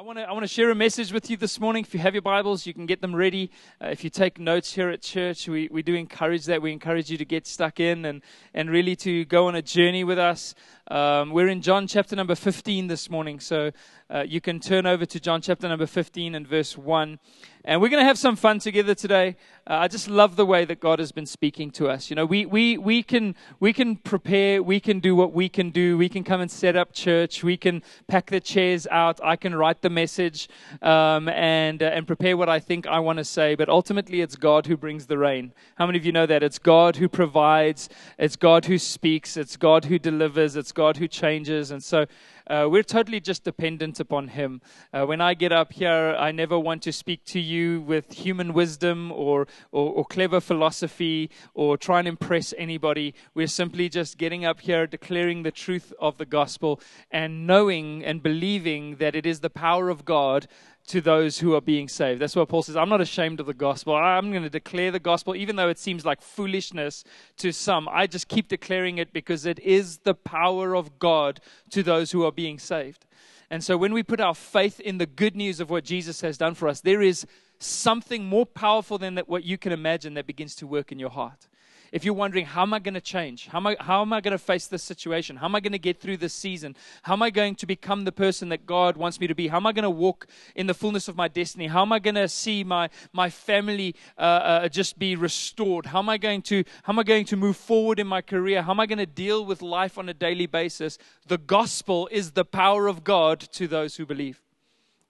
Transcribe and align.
I 0.00 0.02
want 0.02 0.16
to 0.16 0.24
I 0.24 0.32
want 0.32 0.44
to 0.44 0.48
share 0.48 0.70
a 0.70 0.74
message 0.74 1.12
with 1.12 1.28
you 1.28 1.36
this 1.36 1.60
morning. 1.60 1.84
If 1.84 1.92
you 1.92 2.00
have 2.00 2.14
your 2.14 2.22
Bibles, 2.22 2.64
you 2.64 2.72
can 2.72 2.86
get 2.86 3.02
them 3.02 3.14
ready. 3.14 3.50
Uh, 3.84 3.88
if 3.88 4.02
you 4.02 4.08
take 4.08 4.40
notes 4.40 4.72
here 4.72 4.88
at 4.88 5.02
church, 5.02 5.46
we, 5.46 5.68
we 5.70 5.82
do 5.82 5.94
encourage 5.94 6.46
that. 6.46 6.62
We 6.62 6.72
encourage 6.72 7.10
you 7.10 7.18
to 7.18 7.24
get 7.26 7.46
stuck 7.46 7.80
in 7.80 8.06
and, 8.06 8.22
and 8.54 8.70
really 8.70 8.96
to 8.96 9.26
go 9.26 9.48
on 9.48 9.56
a 9.56 9.60
journey 9.60 10.02
with 10.02 10.18
us. 10.18 10.54
Um, 10.90 11.30
we're 11.30 11.46
in 11.46 11.62
John 11.62 11.86
chapter 11.86 12.16
number 12.16 12.34
15 12.34 12.88
this 12.88 13.08
morning, 13.08 13.38
so 13.38 13.70
uh, 14.12 14.24
you 14.26 14.40
can 14.40 14.58
turn 14.58 14.86
over 14.86 15.06
to 15.06 15.20
John 15.20 15.40
chapter 15.40 15.68
number 15.68 15.86
15 15.86 16.34
and 16.34 16.44
verse 16.44 16.76
1. 16.76 17.20
And 17.64 17.80
we're 17.80 17.90
going 17.90 18.02
to 18.02 18.06
have 18.06 18.18
some 18.18 18.36
fun 18.36 18.58
together 18.58 18.94
today. 18.94 19.36
Uh, 19.66 19.74
I 19.74 19.88
just 19.88 20.08
love 20.08 20.34
the 20.34 20.46
way 20.46 20.64
that 20.64 20.80
God 20.80 20.98
has 20.98 21.12
been 21.12 21.26
speaking 21.26 21.70
to 21.72 21.88
us. 21.88 22.08
You 22.08 22.16
know, 22.16 22.24
we, 22.24 22.46
we, 22.46 22.78
we, 22.78 23.02
can, 23.02 23.36
we 23.60 23.74
can 23.74 23.96
prepare, 23.96 24.62
we 24.62 24.80
can 24.80 24.98
do 24.98 25.14
what 25.14 25.32
we 25.32 25.48
can 25.50 25.70
do. 25.70 25.98
We 25.98 26.08
can 26.08 26.24
come 26.24 26.40
and 26.40 26.50
set 26.50 26.74
up 26.74 26.92
church. 26.92 27.44
We 27.44 27.58
can 27.58 27.82
pack 28.08 28.30
the 28.30 28.40
chairs 28.40 28.86
out. 28.90 29.20
I 29.22 29.36
can 29.36 29.54
write 29.54 29.82
the 29.82 29.90
message 29.90 30.48
um, 30.80 31.28
and, 31.28 31.82
uh, 31.82 31.86
and 31.86 32.06
prepare 32.06 32.36
what 32.36 32.48
I 32.48 32.60
think 32.60 32.86
I 32.86 32.98
want 32.98 33.18
to 33.18 33.24
say. 33.24 33.54
But 33.54 33.68
ultimately, 33.68 34.22
it's 34.22 34.36
God 34.36 34.64
who 34.64 34.76
brings 34.78 35.06
the 35.06 35.18
rain. 35.18 35.52
How 35.74 35.84
many 35.86 35.98
of 35.98 36.06
you 36.06 36.12
know 36.12 36.26
that? 36.26 36.42
It's 36.42 36.58
God 36.58 36.96
who 36.96 37.10
provides, 37.10 37.90
it's 38.18 38.36
God 38.36 38.64
who 38.64 38.78
speaks, 38.78 39.36
it's 39.36 39.58
God 39.58 39.84
who 39.84 39.98
delivers, 39.98 40.56
it's 40.56 40.72
God 40.72 40.79
who 40.96 41.08
changes. 41.08 41.70
And 41.70 41.82
so, 41.82 42.06
uh, 42.50 42.66
we're 42.68 42.82
totally 42.82 43.20
just 43.20 43.44
dependent 43.44 44.00
upon 44.00 44.26
Him. 44.26 44.60
Uh, 44.92 45.04
when 45.06 45.20
I 45.20 45.34
get 45.34 45.52
up 45.52 45.72
here, 45.72 46.16
I 46.18 46.32
never 46.32 46.58
want 46.58 46.82
to 46.82 46.92
speak 46.92 47.24
to 47.26 47.38
you 47.38 47.80
with 47.80 48.12
human 48.12 48.52
wisdom 48.52 49.12
or, 49.12 49.46
or, 49.70 49.92
or 49.92 50.04
clever 50.04 50.40
philosophy 50.40 51.30
or 51.54 51.76
try 51.76 52.00
and 52.00 52.08
impress 52.08 52.52
anybody. 52.58 53.14
We're 53.34 53.46
simply 53.46 53.88
just 53.88 54.18
getting 54.18 54.44
up 54.44 54.62
here, 54.62 54.88
declaring 54.88 55.44
the 55.44 55.52
truth 55.52 55.92
of 56.00 56.18
the 56.18 56.26
gospel, 56.26 56.80
and 57.12 57.46
knowing 57.46 58.04
and 58.04 58.20
believing 58.20 58.96
that 58.96 59.14
it 59.14 59.26
is 59.26 59.40
the 59.40 59.50
power 59.50 59.88
of 59.88 60.04
God 60.04 60.48
to 60.90 61.00
those 61.00 61.38
who 61.38 61.54
are 61.54 61.60
being 61.60 61.88
saved. 61.88 62.20
That's 62.20 62.34
what 62.34 62.48
Paul 62.48 62.64
says. 62.64 62.76
I'm 62.76 62.88
not 62.88 63.00
ashamed 63.00 63.38
of 63.38 63.46
the 63.46 63.54
gospel. 63.54 63.94
I'm 63.94 64.32
going 64.32 64.42
to 64.42 64.50
declare 64.50 64.90
the 64.90 64.98
gospel, 64.98 65.36
even 65.36 65.54
though 65.54 65.68
it 65.68 65.78
seems 65.78 66.04
like 66.04 66.20
foolishness 66.20 67.04
to 67.36 67.52
some. 67.52 67.88
I 67.88 68.08
just 68.08 68.26
keep 68.26 68.48
declaring 68.48 68.98
it 68.98 69.12
because 69.12 69.46
it 69.46 69.60
is 69.60 69.98
the 69.98 70.14
power 70.14 70.74
of 70.74 70.98
God 70.98 71.40
to 71.70 71.84
those 71.84 72.10
who 72.10 72.24
are 72.24 72.32
being 72.32 72.58
saved. 72.58 73.06
And 73.50 73.62
so 73.62 73.76
when 73.76 73.92
we 73.92 74.02
put 74.02 74.20
our 74.20 74.34
faith 74.34 74.80
in 74.80 74.98
the 74.98 75.06
good 75.06 75.36
news 75.36 75.60
of 75.60 75.70
what 75.70 75.84
Jesus 75.84 76.22
has 76.22 76.36
done 76.36 76.54
for 76.54 76.66
us, 76.66 76.80
there 76.80 77.02
is 77.02 77.24
something 77.60 78.24
more 78.24 78.46
powerful 78.46 78.98
than 78.98 79.14
that, 79.14 79.28
what 79.28 79.44
you 79.44 79.58
can 79.58 79.70
imagine 79.70 80.14
that 80.14 80.26
begins 80.26 80.56
to 80.56 80.66
work 80.66 80.90
in 80.90 80.98
your 80.98 81.10
heart 81.10 81.46
if 81.92 82.04
you're 82.04 82.14
wondering, 82.14 82.46
how 82.46 82.62
am 82.62 82.72
I 82.72 82.78
going 82.78 82.94
to 82.94 83.00
change? 83.00 83.48
How 83.48 83.58
am 83.58 83.66
I, 83.66 83.76
how 83.80 84.02
am 84.02 84.12
I 84.12 84.20
going 84.20 84.32
to 84.32 84.38
face 84.38 84.66
this 84.68 84.82
situation? 84.82 85.36
How 85.36 85.46
am 85.46 85.54
I 85.54 85.60
going 85.60 85.72
to 85.72 85.78
get 85.78 86.00
through 86.00 86.18
this 86.18 86.32
season? 86.32 86.76
How 87.02 87.14
am 87.14 87.22
I 87.22 87.30
going 87.30 87.56
to 87.56 87.66
become 87.66 88.04
the 88.04 88.12
person 88.12 88.48
that 88.50 88.64
God 88.66 88.96
wants 88.96 89.18
me 89.18 89.26
to 89.26 89.34
be? 89.34 89.48
How 89.48 89.56
am 89.56 89.66
I 89.66 89.72
going 89.72 89.82
to 89.82 89.90
walk 89.90 90.26
in 90.54 90.66
the 90.66 90.74
fullness 90.74 91.08
of 91.08 91.16
my 91.16 91.26
destiny? 91.26 91.66
How 91.66 91.82
am 91.82 91.92
I 91.92 91.98
going 91.98 92.14
to 92.14 92.28
see 92.28 92.62
my, 92.62 92.90
my 93.12 93.28
family 93.28 93.96
uh, 94.16 94.20
uh, 94.20 94.68
just 94.68 94.98
be 94.98 95.16
restored? 95.16 95.86
How 95.86 95.98
am 95.98 96.08
I 96.08 96.18
going 96.18 96.42
to, 96.42 96.64
how 96.84 96.92
am 96.92 96.98
I 96.98 97.02
going 97.02 97.24
to 97.26 97.36
move 97.36 97.56
forward 97.56 97.98
in 97.98 98.06
my 98.06 98.22
career? 98.22 98.62
How 98.62 98.70
am 98.70 98.80
I 98.80 98.86
going 98.86 98.98
to 98.98 99.06
deal 99.06 99.44
with 99.44 99.60
life 99.60 99.98
on 99.98 100.08
a 100.08 100.14
daily 100.14 100.46
basis? 100.46 100.96
The 101.26 101.38
gospel 101.38 102.08
is 102.12 102.32
the 102.32 102.44
power 102.44 102.86
of 102.86 103.02
God 103.02 103.40
to 103.40 103.66
those 103.66 103.96
who 103.96 104.06
believe. 104.06 104.42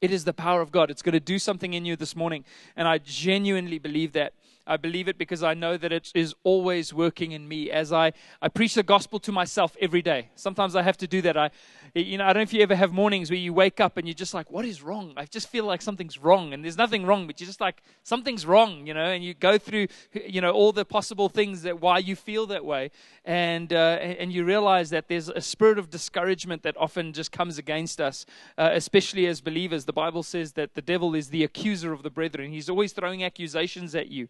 It 0.00 0.10
is 0.10 0.24
the 0.24 0.32
power 0.32 0.62
of 0.62 0.72
God. 0.72 0.90
It's 0.90 1.02
going 1.02 1.12
to 1.12 1.20
do 1.20 1.38
something 1.38 1.74
in 1.74 1.84
you 1.84 1.94
this 1.94 2.16
morning. 2.16 2.44
And 2.74 2.88
I 2.88 2.98
genuinely 2.98 3.78
believe 3.78 4.12
that. 4.12 4.32
I 4.70 4.76
believe 4.76 5.08
it 5.08 5.18
because 5.18 5.42
I 5.42 5.54
know 5.54 5.76
that 5.76 5.90
it 5.90 6.12
is 6.14 6.32
always 6.44 6.94
working 6.94 7.32
in 7.32 7.48
me 7.48 7.72
as 7.72 7.92
I, 7.92 8.12
I 8.40 8.48
preach 8.48 8.74
the 8.74 8.84
gospel 8.84 9.18
to 9.18 9.32
myself 9.32 9.76
every 9.80 10.00
day. 10.00 10.28
Sometimes 10.36 10.76
I 10.76 10.82
have 10.82 10.96
to 10.98 11.08
do 11.08 11.20
that. 11.22 11.36
I, 11.36 11.50
you 11.92 12.18
know, 12.18 12.24
I 12.24 12.28
don't 12.28 12.36
know 12.36 12.42
if 12.42 12.52
you 12.52 12.62
ever 12.62 12.76
have 12.76 12.92
mornings 12.92 13.30
where 13.30 13.38
you 13.38 13.52
wake 13.52 13.80
up 13.80 13.96
and 13.96 14.06
you're 14.06 14.14
just 14.14 14.32
like, 14.32 14.48
what 14.48 14.64
is 14.64 14.80
wrong? 14.80 15.12
I 15.16 15.24
just 15.24 15.48
feel 15.48 15.64
like 15.64 15.82
something's 15.82 16.18
wrong. 16.18 16.52
And 16.52 16.62
there's 16.62 16.76
nothing 16.76 17.04
wrong, 17.04 17.26
but 17.26 17.40
you're 17.40 17.48
just 17.48 17.60
like, 17.60 17.82
something's 18.04 18.46
wrong, 18.46 18.86
you 18.86 18.94
know, 18.94 19.06
and 19.06 19.24
you 19.24 19.34
go 19.34 19.58
through, 19.58 19.88
you 20.12 20.40
know, 20.40 20.52
all 20.52 20.70
the 20.70 20.84
possible 20.84 21.28
things 21.28 21.62
that 21.62 21.80
why 21.80 21.98
you 21.98 22.14
feel 22.14 22.46
that 22.46 22.64
way. 22.64 22.92
And, 23.24 23.72
uh, 23.72 23.98
and 24.20 24.32
you 24.32 24.44
realize 24.44 24.90
that 24.90 25.08
there's 25.08 25.28
a 25.28 25.40
spirit 25.40 25.78
of 25.78 25.90
discouragement 25.90 26.62
that 26.62 26.76
often 26.76 27.12
just 27.12 27.32
comes 27.32 27.58
against 27.58 28.00
us, 28.00 28.24
uh, 28.56 28.70
especially 28.72 29.26
as 29.26 29.40
believers. 29.40 29.84
The 29.84 29.92
Bible 29.92 30.22
says 30.22 30.52
that 30.52 30.74
the 30.74 30.82
devil 30.82 31.16
is 31.16 31.30
the 31.30 31.42
accuser 31.42 31.92
of 31.92 32.04
the 32.04 32.10
brethren. 32.10 32.52
He's 32.52 32.70
always 32.70 32.92
throwing 32.92 33.24
accusations 33.24 33.96
at 33.96 34.08
you. 34.08 34.28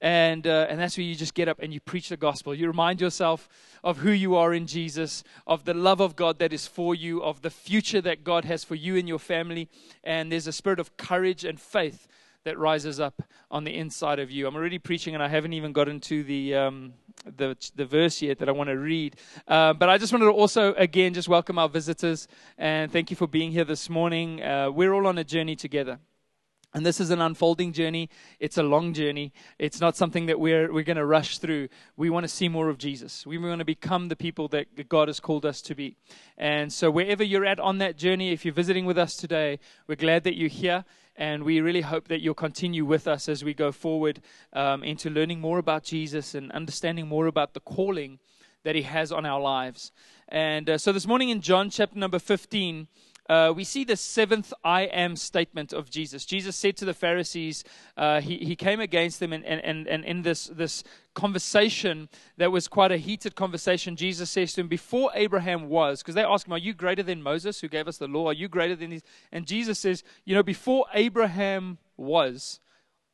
And, 0.00 0.46
uh, 0.46 0.66
and 0.68 0.78
that's 0.80 0.96
where 0.96 1.04
you 1.04 1.14
just 1.14 1.34
get 1.34 1.48
up 1.48 1.58
and 1.60 1.72
you 1.72 1.80
preach 1.80 2.08
the 2.08 2.16
gospel. 2.16 2.54
You 2.54 2.66
remind 2.66 3.00
yourself 3.00 3.48
of 3.82 3.98
who 3.98 4.10
you 4.10 4.34
are 4.36 4.54
in 4.54 4.66
Jesus, 4.66 5.24
of 5.46 5.64
the 5.64 5.74
love 5.74 6.00
of 6.00 6.16
God 6.16 6.38
that 6.38 6.52
is 6.52 6.66
for 6.66 6.94
you, 6.94 7.22
of 7.22 7.42
the 7.42 7.50
future 7.50 8.00
that 8.00 8.24
God 8.24 8.44
has 8.44 8.64
for 8.64 8.74
you 8.74 8.96
and 8.96 9.08
your 9.08 9.18
family. 9.18 9.68
And 10.02 10.30
there's 10.30 10.46
a 10.46 10.52
spirit 10.52 10.80
of 10.80 10.96
courage 10.96 11.44
and 11.44 11.60
faith 11.60 12.08
that 12.44 12.58
rises 12.58 13.00
up 13.00 13.22
on 13.50 13.64
the 13.64 13.74
inside 13.74 14.18
of 14.18 14.30
you. 14.30 14.46
I'm 14.46 14.54
already 14.54 14.78
preaching, 14.78 15.14
and 15.14 15.22
I 15.22 15.28
haven't 15.28 15.54
even 15.54 15.72
gotten 15.72 16.00
to 16.00 16.22
the. 16.22 16.54
Um, 16.54 16.94
the, 17.36 17.56
the 17.74 17.84
verse 17.84 18.20
yet 18.20 18.38
that 18.38 18.48
I 18.48 18.52
want 18.52 18.68
to 18.68 18.78
read. 18.78 19.16
Uh, 19.48 19.72
but 19.72 19.88
I 19.88 19.98
just 19.98 20.12
wanted 20.12 20.26
to 20.26 20.32
also, 20.32 20.74
again, 20.74 21.14
just 21.14 21.28
welcome 21.28 21.58
our 21.58 21.68
visitors 21.68 22.28
and 22.58 22.92
thank 22.92 23.10
you 23.10 23.16
for 23.16 23.26
being 23.26 23.50
here 23.50 23.64
this 23.64 23.88
morning. 23.88 24.42
Uh, 24.42 24.70
we're 24.70 24.92
all 24.92 25.06
on 25.06 25.16
a 25.18 25.24
journey 25.24 25.56
together. 25.56 25.98
And 26.74 26.84
this 26.84 26.98
is 26.98 27.10
an 27.10 27.20
unfolding 27.20 27.72
journey. 27.72 28.10
It's 28.40 28.58
a 28.58 28.64
long 28.64 28.94
journey. 28.94 29.32
It's 29.60 29.80
not 29.80 29.96
something 29.96 30.26
that 30.26 30.40
we're, 30.40 30.72
we're 30.72 30.82
going 30.82 30.96
to 30.96 31.06
rush 31.06 31.38
through. 31.38 31.68
We 31.96 32.10
want 32.10 32.24
to 32.24 32.28
see 32.28 32.48
more 32.48 32.68
of 32.68 32.78
Jesus. 32.78 33.24
We 33.24 33.38
want 33.38 33.60
to 33.60 33.64
become 33.64 34.08
the 34.08 34.16
people 34.16 34.48
that 34.48 34.88
God 34.88 35.06
has 35.06 35.20
called 35.20 35.46
us 35.46 35.62
to 35.62 35.76
be. 35.76 35.96
And 36.36 36.72
so, 36.72 36.90
wherever 36.90 37.22
you're 37.22 37.44
at 37.44 37.60
on 37.60 37.78
that 37.78 37.96
journey, 37.96 38.32
if 38.32 38.44
you're 38.44 38.52
visiting 38.52 38.86
with 38.86 38.98
us 38.98 39.16
today, 39.16 39.60
we're 39.86 39.94
glad 39.94 40.24
that 40.24 40.36
you're 40.36 40.48
here. 40.48 40.84
And 41.14 41.44
we 41.44 41.60
really 41.60 41.82
hope 41.82 42.08
that 42.08 42.20
you'll 42.20 42.34
continue 42.34 42.84
with 42.84 43.06
us 43.06 43.28
as 43.28 43.44
we 43.44 43.54
go 43.54 43.70
forward 43.70 44.20
um, 44.52 44.82
into 44.82 45.08
learning 45.08 45.40
more 45.40 45.58
about 45.58 45.84
Jesus 45.84 46.34
and 46.34 46.50
understanding 46.50 47.06
more 47.06 47.26
about 47.28 47.54
the 47.54 47.60
calling 47.60 48.18
that 48.64 48.74
He 48.74 48.82
has 48.82 49.12
on 49.12 49.24
our 49.24 49.40
lives. 49.40 49.92
And 50.28 50.68
uh, 50.68 50.78
so, 50.78 50.90
this 50.90 51.06
morning 51.06 51.28
in 51.28 51.40
John 51.40 51.70
chapter 51.70 51.96
number 51.96 52.18
15, 52.18 52.88
uh, 53.28 53.52
we 53.56 53.64
see 53.64 53.84
the 53.84 53.96
seventh 53.96 54.52
I 54.62 54.82
am 54.82 55.16
statement 55.16 55.72
of 55.72 55.88
Jesus. 55.88 56.26
Jesus 56.26 56.56
said 56.56 56.76
to 56.76 56.84
the 56.84 56.92
Pharisees, 56.92 57.64
uh, 57.96 58.20
he, 58.20 58.36
he 58.38 58.54
came 58.54 58.80
against 58.80 59.18
them, 59.18 59.32
and, 59.32 59.44
and, 59.44 59.86
and 59.88 60.04
in 60.04 60.22
this, 60.22 60.46
this 60.48 60.84
conversation 61.14 62.10
that 62.36 62.52
was 62.52 62.68
quite 62.68 62.92
a 62.92 62.98
heated 62.98 63.34
conversation, 63.34 63.96
Jesus 63.96 64.30
says 64.30 64.52
to 64.54 64.60
him, 64.60 64.68
Before 64.68 65.10
Abraham 65.14 65.70
was, 65.70 66.02
because 66.02 66.14
they 66.14 66.24
ask 66.24 66.46
him, 66.46 66.52
Are 66.52 66.58
you 66.58 66.74
greater 66.74 67.02
than 67.02 67.22
Moses 67.22 67.60
who 67.60 67.68
gave 67.68 67.88
us 67.88 67.96
the 67.96 68.08
law? 68.08 68.28
Are 68.28 68.34
you 68.34 68.48
greater 68.48 68.76
than 68.76 68.90
these? 68.90 69.02
And 69.32 69.46
Jesus 69.46 69.78
says, 69.78 70.04
You 70.24 70.34
know, 70.34 70.42
before 70.42 70.84
Abraham 70.92 71.78
was, 71.96 72.60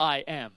I 0.00 0.25
am. 0.26 0.53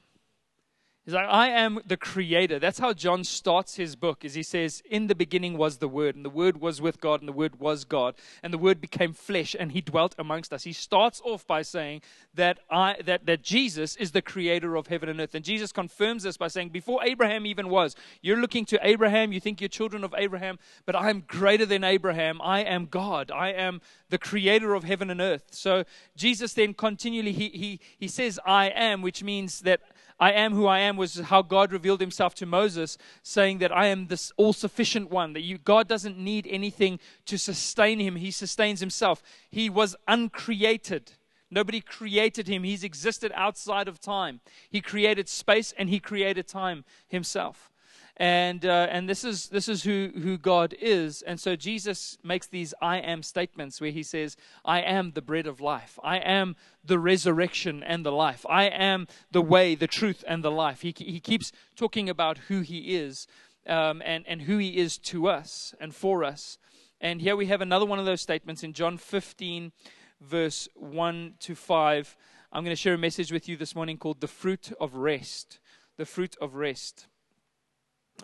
He's 1.06 1.14
like, 1.14 1.28
I 1.28 1.50
am 1.50 1.82
the 1.86 1.98
creator. 1.98 2.60
That's 2.60 2.80
how 2.80 2.94
John 2.94 3.26
starts 3.26 3.76
his 3.76 3.98
book, 3.98 4.24
is 4.24 4.36
he 4.36 4.44
says, 4.44 4.82
In 4.90 5.08
the 5.08 5.16
beginning 5.16 5.58
was 5.58 5.78
the 5.78 5.90
Word, 5.90 6.16
and 6.16 6.24
the 6.24 6.30
Word 6.30 6.62
was 6.62 6.80
with 6.80 7.02
God, 7.02 7.20
and 7.20 7.28
the 7.28 7.34
Word 7.34 7.60
was 7.60 7.84
God, 7.84 8.16
and 8.42 8.54
the 8.54 8.58
Word 8.58 8.80
became 8.80 9.12
flesh, 9.12 9.54
and 9.60 9.74
he 9.74 9.82
dwelt 9.82 10.16
amongst 10.18 10.54
us. 10.54 10.64
He 10.64 10.72
starts 10.72 11.22
off 11.26 11.46
by 11.46 11.62
saying 11.62 12.04
that 12.36 12.60
I 12.72 12.96
that, 13.04 13.26
that 13.26 13.42
Jesus 13.42 13.98
is 13.98 14.12
the 14.12 14.22
creator 14.22 14.78
of 14.78 14.88
heaven 14.88 15.10
and 15.10 15.20
earth. 15.20 15.36
And 15.36 15.44
Jesus 15.44 15.74
confirms 15.74 16.24
this 16.24 16.38
by 16.38 16.48
saying, 16.48 16.70
Before 16.70 17.04
Abraham 17.04 17.46
even 17.46 17.68
was, 17.68 17.98
you're 18.22 18.40
looking 18.40 18.64
to 18.68 18.80
Abraham, 18.82 19.34
you 19.34 19.42
think 19.42 19.60
you're 19.60 19.68
children 19.68 20.06
of 20.06 20.16
Abraham, 20.18 20.58
but 20.86 20.96
I 20.96 21.10
am 21.10 21.26
greater 21.28 21.66
than 21.66 21.84
Abraham. 21.84 22.42
I 22.42 22.62
am 22.62 22.86
God. 22.86 23.30
I 23.30 23.50
am 23.50 23.82
the 24.10 24.18
creator 24.18 24.74
of 24.74 24.86
heaven 24.86 25.10
and 25.10 25.20
earth. 25.20 25.48
So 25.52 25.84
Jesus 26.16 26.54
then 26.54 26.74
continually 26.74 27.34
he 27.34 27.50
he 27.50 27.80
he 27.98 28.08
says, 28.08 28.40
I 28.46 28.68
am, 28.68 29.02
which 29.02 29.22
means 29.22 29.60
that 29.62 29.82
I 30.20 30.32
am 30.32 30.54
who 30.54 30.66
I 30.66 30.80
am 30.80 30.98
was 30.98 31.20
how 31.20 31.42
God 31.42 31.72
revealed 31.72 32.00
himself 32.00 32.34
to 32.36 32.46
Moses, 32.46 32.98
saying 33.22 33.60
that 33.60 33.72
I 33.72 33.88
am 33.88 34.08
this 34.08 34.32
all 34.38 34.54
sufficient 34.54 35.10
one, 35.10 35.34
that 35.34 35.42
you, 35.42 35.58
God 35.58 35.88
doesn't 35.88 36.18
need 36.18 36.48
anything 36.50 37.00
to 37.26 37.38
sustain 37.38 38.00
him, 38.00 38.16
he 38.16 38.32
sustains 38.32 38.80
himself. 38.80 39.22
He 39.50 39.70
was 39.70 39.96
uncreated. 40.08 41.14
Nobody 41.52 41.82
created 41.82 42.48
him. 42.48 42.64
He's 42.64 42.84
existed 42.84 43.32
outside 43.36 43.88
of 43.88 44.00
time. 44.00 44.40
He 44.70 44.82
created 44.82 45.30
space 45.30 45.74
and 45.78 45.90
he 45.90 46.00
created 46.00 46.48
time 46.48 46.84
himself 47.08 47.70
and 48.18 48.64
uh, 48.64 48.88
and 48.92 49.10
this 49.10 49.24
is 49.24 49.50
this 49.50 49.68
is 49.68 49.84
who 49.84 50.12
who 50.16 50.38
God 50.38 50.76
is. 50.80 51.24
And 51.24 51.40
so 51.40 51.56
Jesus 51.56 52.18
makes 52.24 52.46
these 52.46 52.74
I 52.80 52.98
am 52.98 53.24
statements 53.24 53.82
where 53.82 53.90
he 53.90 54.04
says, 54.04 54.38
"I 54.64 54.82
am 54.82 55.12
the 55.12 55.22
bread 55.22 55.48
of 55.48 55.60
life. 55.60 55.98
I 56.04 56.18
am 56.18 56.56
the 56.84 57.00
resurrection 57.00 57.82
and 57.82 58.06
the 58.06 58.12
life. 58.12 58.46
I 58.48 58.66
am 58.66 59.08
the 59.32 59.42
way, 59.42 59.74
the 59.74 59.88
truth, 59.88 60.24
and 60.28 60.44
the 60.44 60.52
life." 60.52 60.82
He 60.82 60.94
he 60.96 61.20
keeps 61.20 61.52
talking 61.76 62.08
about 62.08 62.38
who 62.50 62.62
he 62.62 62.96
is, 62.96 63.26
um, 63.66 64.02
and 64.06 64.24
and 64.28 64.44
who 64.44 64.60
he 64.60 64.78
is 64.78 65.00
to 65.00 65.28
us 65.28 65.74
and 65.80 65.96
for 65.96 66.24
us. 66.24 66.60
And 67.02 67.20
here 67.20 67.36
we 67.36 67.48
have 67.48 67.62
another 67.62 67.86
one 67.86 68.00
of 68.00 68.06
those 68.06 68.22
statements 68.22 68.64
in 68.64 68.72
John 68.72 68.98
15, 68.98 69.74
verse 70.22 70.70
1 70.76 71.34
to 71.40 71.54
5. 71.54 72.16
I'm 72.54 72.64
going 72.64 72.74
to 72.74 72.82
share 72.82 72.94
a 72.94 72.98
message 72.98 73.30
with 73.30 73.50
you 73.50 73.58
this 73.58 73.76
morning 73.76 73.98
called 73.98 74.22
the 74.22 74.28
fruit 74.28 74.72
of 74.80 74.96
rest. 74.96 75.60
The 75.98 76.06
fruit 76.06 76.38
of 76.40 76.56
rest. 76.56 77.08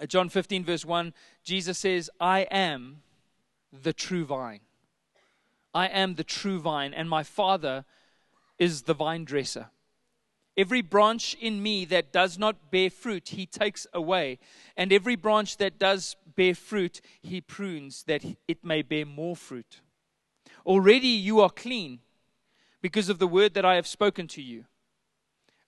John 0.07 0.29
15, 0.29 0.63
verse 0.63 0.85
1, 0.85 1.13
Jesus 1.43 1.77
says, 1.77 2.09
I 2.19 2.41
am 2.51 3.01
the 3.71 3.93
true 3.93 4.25
vine. 4.25 4.61
I 5.73 5.87
am 5.87 6.15
the 6.15 6.23
true 6.23 6.59
vine, 6.59 6.93
and 6.93 7.09
my 7.09 7.23
Father 7.23 7.85
is 8.57 8.83
the 8.83 8.93
vine 8.93 9.25
dresser. 9.25 9.67
Every 10.57 10.81
branch 10.81 11.35
in 11.39 11.63
me 11.63 11.85
that 11.85 12.11
does 12.11 12.37
not 12.37 12.71
bear 12.71 12.89
fruit, 12.89 13.29
he 13.29 13.45
takes 13.45 13.87
away. 13.93 14.39
And 14.75 14.91
every 14.91 15.15
branch 15.15 15.57
that 15.57 15.79
does 15.79 16.17
bear 16.35 16.53
fruit, 16.53 17.01
he 17.21 17.39
prunes 17.39 18.03
that 18.03 18.25
it 18.47 18.65
may 18.65 18.81
bear 18.81 19.05
more 19.05 19.35
fruit. 19.35 19.79
Already 20.65 21.07
you 21.07 21.39
are 21.39 21.49
clean 21.49 21.99
because 22.81 23.09
of 23.09 23.19
the 23.19 23.27
word 23.27 23.53
that 23.53 23.63
I 23.63 23.75
have 23.75 23.87
spoken 23.87 24.27
to 24.27 24.41
you. 24.41 24.65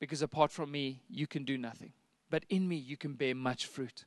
Because 0.00 0.22
apart 0.22 0.52
from 0.52 0.70
me, 0.70 1.02
you 1.08 1.26
can 1.26 1.44
do 1.44 1.58
nothing. 1.58 1.92
But 2.30 2.44
in 2.48 2.68
me, 2.68 2.76
you 2.76 2.96
can 2.96 3.14
bear 3.14 3.34
much 3.34 3.66
fruit. 3.66 4.04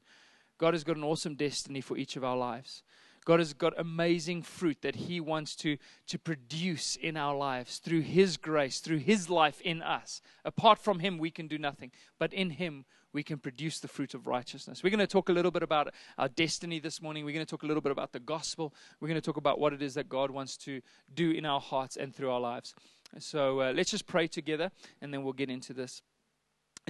God 0.58 0.74
has 0.74 0.84
got 0.84 0.96
an 0.96 1.04
awesome 1.04 1.36
destiny 1.36 1.82
for 1.82 1.98
each 1.98 2.16
of 2.16 2.24
our 2.24 2.38
lives. 2.38 2.84
God 3.24 3.40
has 3.40 3.54
got 3.54 3.74
amazing 3.78 4.42
fruit 4.42 4.82
that 4.82 4.96
He 4.96 5.20
wants 5.20 5.56
to, 5.58 5.78
to 6.08 6.18
produce 6.18 6.96
in 6.96 7.18
our 7.18 7.36
lives 7.36 7.78
through 7.78 8.02
His 8.02 8.38
grace, 8.38 8.80
through 8.80 8.98
His 8.98 9.30
life 9.30 9.62
in 9.62 9.82
us. 9.82 10.22
Apart 10.44 10.80
from 10.80 11.00
Him, 11.00 11.18
we 11.18 11.30
can 11.30 11.48
do 11.48 11.58
nothing. 11.58 11.92
But 12.18 12.34
in 12.34 12.52
Him, 12.52 12.86
we 13.14 13.24
can 13.24 13.38
produce 13.38 13.80
the 13.80 13.88
fruit 13.88 14.14
of 14.14 14.26
righteousness. 14.26 14.84
We're 14.84 14.90
going 14.90 15.00
to 15.00 15.08
talk 15.08 15.30
a 15.30 15.34
little 15.34 15.52
bit 15.52 15.64
about 15.64 15.94
our 16.18 16.30
destiny 16.30 16.80
this 16.80 17.02
morning. 17.02 17.26
We're 17.26 17.34
going 17.34 17.46
to 17.46 17.50
talk 17.50 17.64
a 17.64 17.68
little 17.68 17.82
bit 17.82 17.92
about 17.92 18.12
the 18.12 18.20
gospel. 18.20 18.74
We're 19.00 19.10
going 19.10 19.20
to 19.20 19.26
talk 19.26 19.38
about 19.38 19.60
what 19.60 19.74
it 19.74 19.82
is 19.82 19.94
that 19.96 20.10
God 20.10 20.32
wants 20.32 20.58
to 20.58 20.82
do 21.14 21.32
in 21.32 21.46
our 21.46 21.60
hearts 21.60 21.98
and 21.98 22.16
through 22.16 22.32
our 22.32 22.40
lives. 22.40 22.74
So 23.20 23.62
uh, 23.62 23.74
let's 23.76 23.92
just 23.92 24.08
pray 24.08 24.28
together 24.28 24.72
and 25.02 25.14
then 25.14 25.24
we'll 25.24 25.34
get 25.34 25.50
into 25.50 25.74
this. 25.74 26.02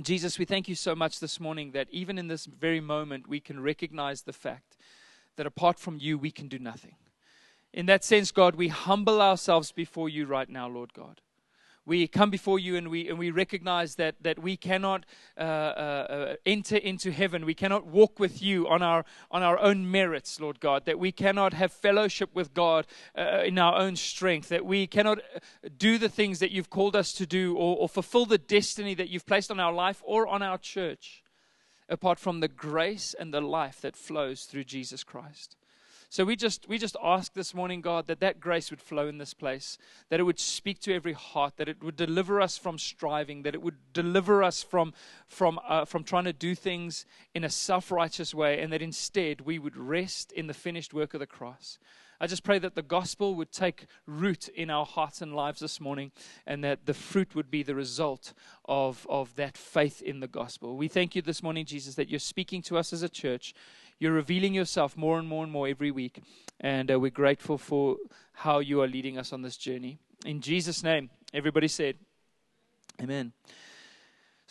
Jesus, 0.02 0.40
we 0.40 0.46
thank 0.46 0.70
you 0.70 0.76
so 0.76 0.96
much 0.96 1.20
this 1.20 1.40
morning 1.40 1.72
that 1.72 1.88
even 1.92 2.18
in 2.18 2.28
this 2.28 2.46
very 2.46 2.80
moment, 2.80 3.28
we 3.28 3.40
can 3.40 3.62
recognize 3.62 4.22
the 4.22 4.34
fact 4.34 4.78
that 5.36 5.46
apart 5.46 5.80
from 5.80 5.98
you, 6.00 6.18
we 6.18 6.32
can 6.32 6.48
do 6.48 6.60
nothing. 6.60 6.96
In 7.74 7.86
that 7.88 8.04
sense, 8.04 8.32
God, 8.32 8.56
we 8.56 8.70
humble 8.70 9.22
ourselves 9.22 9.72
before 9.72 10.10
you 10.10 10.26
right 10.26 10.50
now, 10.50 10.68
Lord 10.68 10.94
God 10.94 11.22
we 11.86 12.08
come 12.08 12.30
before 12.30 12.60
you 12.60 12.76
and 12.76 12.90
we, 12.90 13.10
and 13.10 13.18
we 13.18 13.32
recognize 13.32 13.96
that, 13.96 14.16
that 14.22 14.38
we 14.38 14.56
cannot 14.56 15.06
uh, 15.38 15.42
uh, 15.42 15.44
uh, 15.44 16.36
enter 16.46 16.76
into 16.76 17.12
heaven. 17.12 17.46
We 17.46 17.56
cannot 17.56 17.88
walk 17.88 18.20
with 18.20 18.42
you 18.42 18.68
on 18.68 18.84
our, 18.84 19.04
on 19.32 19.42
our 19.42 19.58
own 19.58 19.90
merits, 19.90 20.40
Lord 20.40 20.60
God. 20.60 20.86
That 20.86 21.00
we 21.00 21.12
cannot 21.12 21.54
have 21.54 21.72
fellowship 21.72 22.30
with 22.36 22.54
God 22.54 22.86
uh, 23.18 23.42
in 23.44 23.58
our 23.58 23.76
own 23.80 23.96
strength. 23.96 24.50
That 24.50 24.66
we 24.66 24.86
cannot 24.86 25.20
uh, 25.20 25.70
do 25.76 25.98
the 25.98 26.10
things 26.10 26.40
that 26.40 26.52
you've 26.52 26.70
called 26.70 26.96
us 26.96 27.14
to 27.14 27.26
do 27.26 27.56
or, 27.56 27.78
or 27.78 27.90
fulfill 27.90 28.28
the 28.28 28.38
destiny 28.38 28.94
that 28.96 29.10
you've 29.10 29.26
placed 29.26 29.50
on 29.50 29.60
our 29.60 29.74
life 29.74 30.04
or 30.06 30.28
on 30.28 30.44
our 30.44 30.60
church 30.60 31.24
apart 31.90 32.20
from 32.20 32.40
the 32.40 32.48
grace 32.48 33.14
and 33.20 33.34
the 33.34 33.42
life 33.42 33.82
that 33.82 33.98
flows 33.98 34.46
through 34.46 34.64
Jesus 34.64 35.04
Christ. 35.04 35.58
So 36.12 36.26
we 36.26 36.36
just 36.36 36.68
we 36.68 36.78
just 36.78 36.98
ask 37.02 37.34
this 37.36 37.54
morning, 37.54 37.80
God, 37.80 38.08
that 38.08 38.20
that 38.20 38.42
grace 38.42 38.70
would 38.70 38.82
flow 38.82 39.08
in 39.08 39.18
this 39.18 39.34
place, 39.34 39.78
that 40.10 40.20
it 40.20 40.24
would 40.24 40.42
speak 40.42 40.82
to 40.82 40.94
every 40.94 41.14
heart, 41.14 41.56
that 41.56 41.70
it 41.70 41.82
would 41.82 41.96
deliver 41.96 42.42
us 42.42 42.58
from 42.58 42.78
striving, 42.78 43.44
that 43.44 43.56
it 43.56 43.62
would 43.62 43.78
deliver 43.94 44.44
us 44.44 44.62
from 44.62 44.94
from 45.26 45.58
uh, 45.66 45.86
from 45.86 46.04
trying 46.04 46.26
to 46.26 46.34
do 46.34 46.54
things 46.54 47.06
in 47.34 47.46
a 47.46 47.50
self-righteous 47.50 48.36
way, 48.36 48.60
and 48.60 48.74
that 48.74 48.82
instead 48.82 49.40
we 49.40 49.58
would 49.58 49.78
rest 49.78 50.34
in 50.34 50.48
the 50.48 50.54
finished 50.54 50.94
work 50.94 51.14
of 51.14 51.22
the 51.22 51.26
cross. 51.26 51.80
I 52.20 52.28
just 52.28 52.44
pray 52.44 52.60
that 52.60 52.76
the 52.76 52.84
gospel 52.84 53.34
would 53.36 53.52
take 53.54 53.86
root 54.06 54.48
in 54.50 54.70
our 54.70 54.86
hearts 54.86 55.24
and 55.24 55.34
lives 55.34 55.60
this 55.60 55.82
morning 55.82 56.12
and 56.46 56.64
that 56.64 56.86
the 56.86 56.94
fruit 56.94 57.34
would 57.34 57.50
be 57.50 57.64
the 57.64 57.74
result 57.74 58.34
of, 58.66 59.08
of 59.10 59.36
that 59.38 59.58
faith 59.58 60.04
in 60.04 60.20
the 60.20 60.28
gospel. 60.28 60.78
We 60.78 60.88
thank 60.88 61.16
you 61.16 61.24
this 61.24 61.42
morning, 61.42 61.66
Jesus, 61.66 61.96
that 61.96 62.10
you're 62.10 62.20
speaking 62.20 62.62
to 62.64 62.78
us 62.78 62.94
as 62.94 63.02
a 63.02 63.10
church. 63.10 63.56
You're 64.02 64.14
revealing 64.14 64.56
yourself 64.56 64.98
more 64.98 65.20
and 65.20 65.28
more 65.28 65.44
and 65.44 65.54
more 65.54 65.68
every 65.68 65.92
week. 65.92 66.24
And 66.60 66.92
uh, 66.92 67.00
we're 67.00 67.12
grateful 67.12 67.60
for 67.60 67.98
how 68.34 68.58
you 68.58 68.82
are 68.82 68.88
leading 68.88 69.16
us 69.16 69.32
on 69.32 69.44
this 69.44 69.56
journey. 69.58 70.00
In 70.26 70.42
Jesus' 70.42 70.82
name, 70.82 71.12
everybody 71.36 71.68
said, 71.68 71.98
Amen. 73.00 73.32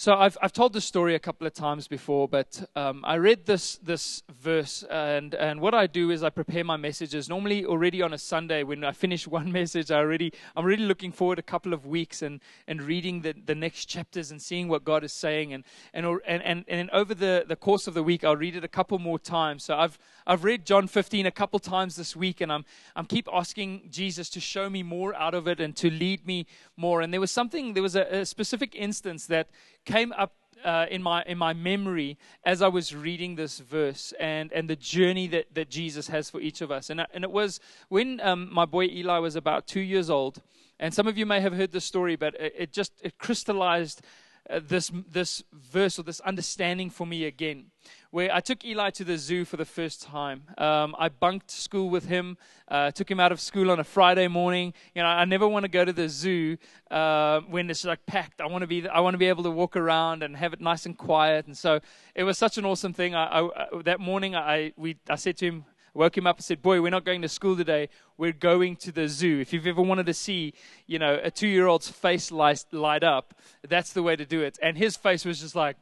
So 0.00 0.14
I've, 0.14 0.38
I've 0.40 0.54
told 0.54 0.72
this 0.72 0.86
story 0.86 1.14
a 1.14 1.18
couple 1.18 1.46
of 1.46 1.52
times 1.52 1.86
before, 1.86 2.26
but 2.26 2.66
um, 2.74 3.04
I 3.04 3.16
read 3.16 3.44
this, 3.44 3.76
this 3.82 4.22
verse, 4.32 4.82
and, 4.84 5.34
and 5.34 5.60
what 5.60 5.74
I 5.74 5.86
do 5.86 6.10
is 6.10 6.22
I 6.22 6.30
prepare 6.30 6.64
my 6.64 6.78
messages. 6.78 7.28
Normally, 7.28 7.66
already 7.66 8.00
on 8.00 8.14
a 8.14 8.16
Sunday, 8.16 8.62
when 8.62 8.82
I 8.82 8.92
finish 8.92 9.26
one 9.28 9.52
message, 9.52 9.90
I 9.90 9.96
already, 9.96 10.32
I'm 10.56 10.64
really 10.64 10.86
looking 10.86 11.12
forward 11.12 11.38
a 11.38 11.42
couple 11.42 11.74
of 11.74 11.84
weeks 11.84 12.22
and, 12.22 12.40
and 12.66 12.80
reading 12.80 13.20
the, 13.20 13.34
the 13.44 13.54
next 13.54 13.90
chapters 13.90 14.30
and 14.30 14.40
seeing 14.40 14.68
what 14.68 14.84
God 14.84 15.04
is 15.04 15.12
saying. 15.12 15.52
And, 15.52 15.64
and, 15.92 16.06
and, 16.26 16.42
and, 16.44 16.64
and 16.66 16.88
over 16.92 17.12
the, 17.14 17.44
the 17.46 17.56
course 17.56 17.86
of 17.86 17.92
the 17.92 18.02
week, 18.02 18.24
I'll 18.24 18.36
read 18.36 18.56
it 18.56 18.64
a 18.64 18.68
couple 18.68 18.98
more 18.98 19.18
times. 19.18 19.64
So 19.64 19.76
I've, 19.76 19.98
I've 20.26 20.44
read 20.44 20.64
John 20.64 20.88
15 20.88 21.26
a 21.26 21.30
couple 21.30 21.58
times 21.58 21.96
this 21.96 22.16
week, 22.16 22.40
and 22.40 22.50
I'm, 22.50 22.64
I'm 22.96 23.04
keep 23.04 23.28
asking 23.30 23.88
Jesus 23.90 24.30
to 24.30 24.40
show 24.40 24.70
me 24.70 24.82
more 24.82 25.14
out 25.14 25.34
of 25.34 25.46
it 25.46 25.60
and 25.60 25.76
to 25.76 25.90
lead 25.90 26.26
me 26.26 26.46
more. 26.78 27.02
And 27.02 27.12
there 27.12 27.20
was 27.20 27.30
something, 27.30 27.74
there 27.74 27.82
was 27.82 27.96
a, 27.96 28.20
a 28.20 28.24
specific 28.24 28.74
instance 28.74 29.26
that 29.26 29.50
came 29.90 30.12
up 30.12 30.34
uh, 30.64 30.86
in 30.90 31.02
my 31.02 31.22
in 31.24 31.38
my 31.38 31.52
memory 31.52 32.18
as 32.44 32.62
I 32.62 32.68
was 32.68 32.94
reading 32.94 33.36
this 33.36 33.58
verse 33.58 34.12
and 34.20 34.52
and 34.52 34.68
the 34.68 34.76
journey 34.76 35.26
that 35.28 35.54
that 35.54 35.70
Jesus 35.70 36.08
has 36.08 36.30
for 36.30 36.40
each 36.40 36.60
of 36.60 36.70
us. 36.70 36.90
And 36.90 37.06
and 37.12 37.24
it 37.24 37.30
was 37.30 37.60
when 37.88 38.20
um, 38.20 38.52
my 38.52 38.66
boy 38.66 38.84
Eli 38.84 39.18
was 39.18 39.36
about 39.36 39.66
two 39.66 39.80
years 39.80 40.10
old. 40.10 40.40
And 40.78 40.94
some 40.94 41.06
of 41.06 41.18
you 41.18 41.26
may 41.26 41.40
have 41.42 41.52
heard 41.52 41.72
the 41.72 41.80
story, 41.80 42.16
but 42.16 42.34
it, 42.40 42.54
it 42.56 42.72
just 42.72 42.92
it 43.02 43.18
crystallized 43.18 44.02
uh, 44.48 44.60
this 44.62 44.90
this 45.10 45.42
verse 45.52 45.98
or 45.98 46.02
this 46.02 46.20
understanding 46.20 46.90
for 46.90 47.06
me 47.06 47.24
again 47.24 47.66
where 48.10 48.34
I 48.34 48.40
took 48.40 48.64
Eli 48.64 48.90
to 48.90 49.04
the 49.04 49.16
zoo 49.16 49.44
for 49.44 49.56
the 49.56 49.64
first 49.64 50.02
time. 50.02 50.42
Um, 50.58 50.96
I 50.98 51.08
bunked 51.08 51.50
school 51.50 51.88
with 51.88 52.06
him, 52.06 52.38
uh, 52.68 52.90
took 52.90 53.10
him 53.10 53.20
out 53.20 53.30
of 53.30 53.40
school 53.40 53.70
on 53.70 53.78
a 53.78 53.84
Friday 53.84 54.26
morning. 54.26 54.74
You 54.94 55.02
know, 55.02 55.08
I 55.08 55.24
never 55.24 55.46
want 55.46 55.64
to 55.64 55.68
go 55.70 55.84
to 55.84 55.92
the 55.92 56.08
zoo 56.08 56.58
uh, 56.90 57.40
when 57.42 57.70
it's 57.70 57.84
like 57.84 58.04
packed. 58.06 58.40
I 58.40 58.46
want 58.46 58.62
to 58.62 58.66
be, 58.66 58.88
I 58.88 59.00
want 59.00 59.14
to 59.14 59.18
be 59.18 59.26
able 59.26 59.44
to 59.44 59.50
walk 59.50 59.76
around 59.76 60.22
and 60.22 60.36
have 60.36 60.52
it 60.52 60.60
nice 60.60 60.86
and 60.86 60.98
quiet. 60.98 61.46
And 61.46 61.56
so 61.56 61.80
it 62.14 62.24
was 62.24 62.36
such 62.36 62.58
an 62.58 62.64
awesome 62.64 62.92
thing. 62.92 63.14
I, 63.14 63.26
I, 63.26 63.46
uh, 63.46 63.82
that 63.82 64.00
morning, 64.00 64.34
I, 64.34 64.72
we, 64.76 64.96
I 65.08 65.14
said 65.14 65.36
to 65.38 65.46
him, 65.46 65.64
woke 65.94 66.16
him 66.16 66.26
up 66.26 66.36
and 66.36 66.44
said, 66.44 66.62
"Boy, 66.62 66.80
we're 66.80 66.90
not 66.90 67.04
going 67.04 67.22
to 67.22 67.28
school 67.28 67.56
today. 67.56 67.88
We're 68.16 68.32
going 68.32 68.76
to 68.76 68.92
the 68.92 69.08
zoo. 69.08 69.40
If 69.40 69.52
you've 69.52 69.66
ever 69.66 69.82
wanted 69.82 70.06
to 70.06 70.14
see, 70.14 70.54
you 70.86 70.98
know, 70.98 71.20
a 71.22 71.30
two-year-old's 71.30 71.88
face 71.88 72.30
light, 72.30 72.64
light 72.72 73.04
up, 73.04 73.34
that's 73.68 73.92
the 73.92 74.02
way 74.02 74.16
to 74.16 74.24
do 74.24 74.42
it." 74.42 74.58
And 74.62 74.76
his 74.76 74.96
face 74.96 75.24
was 75.24 75.40
just 75.40 75.54
like, 75.54 75.76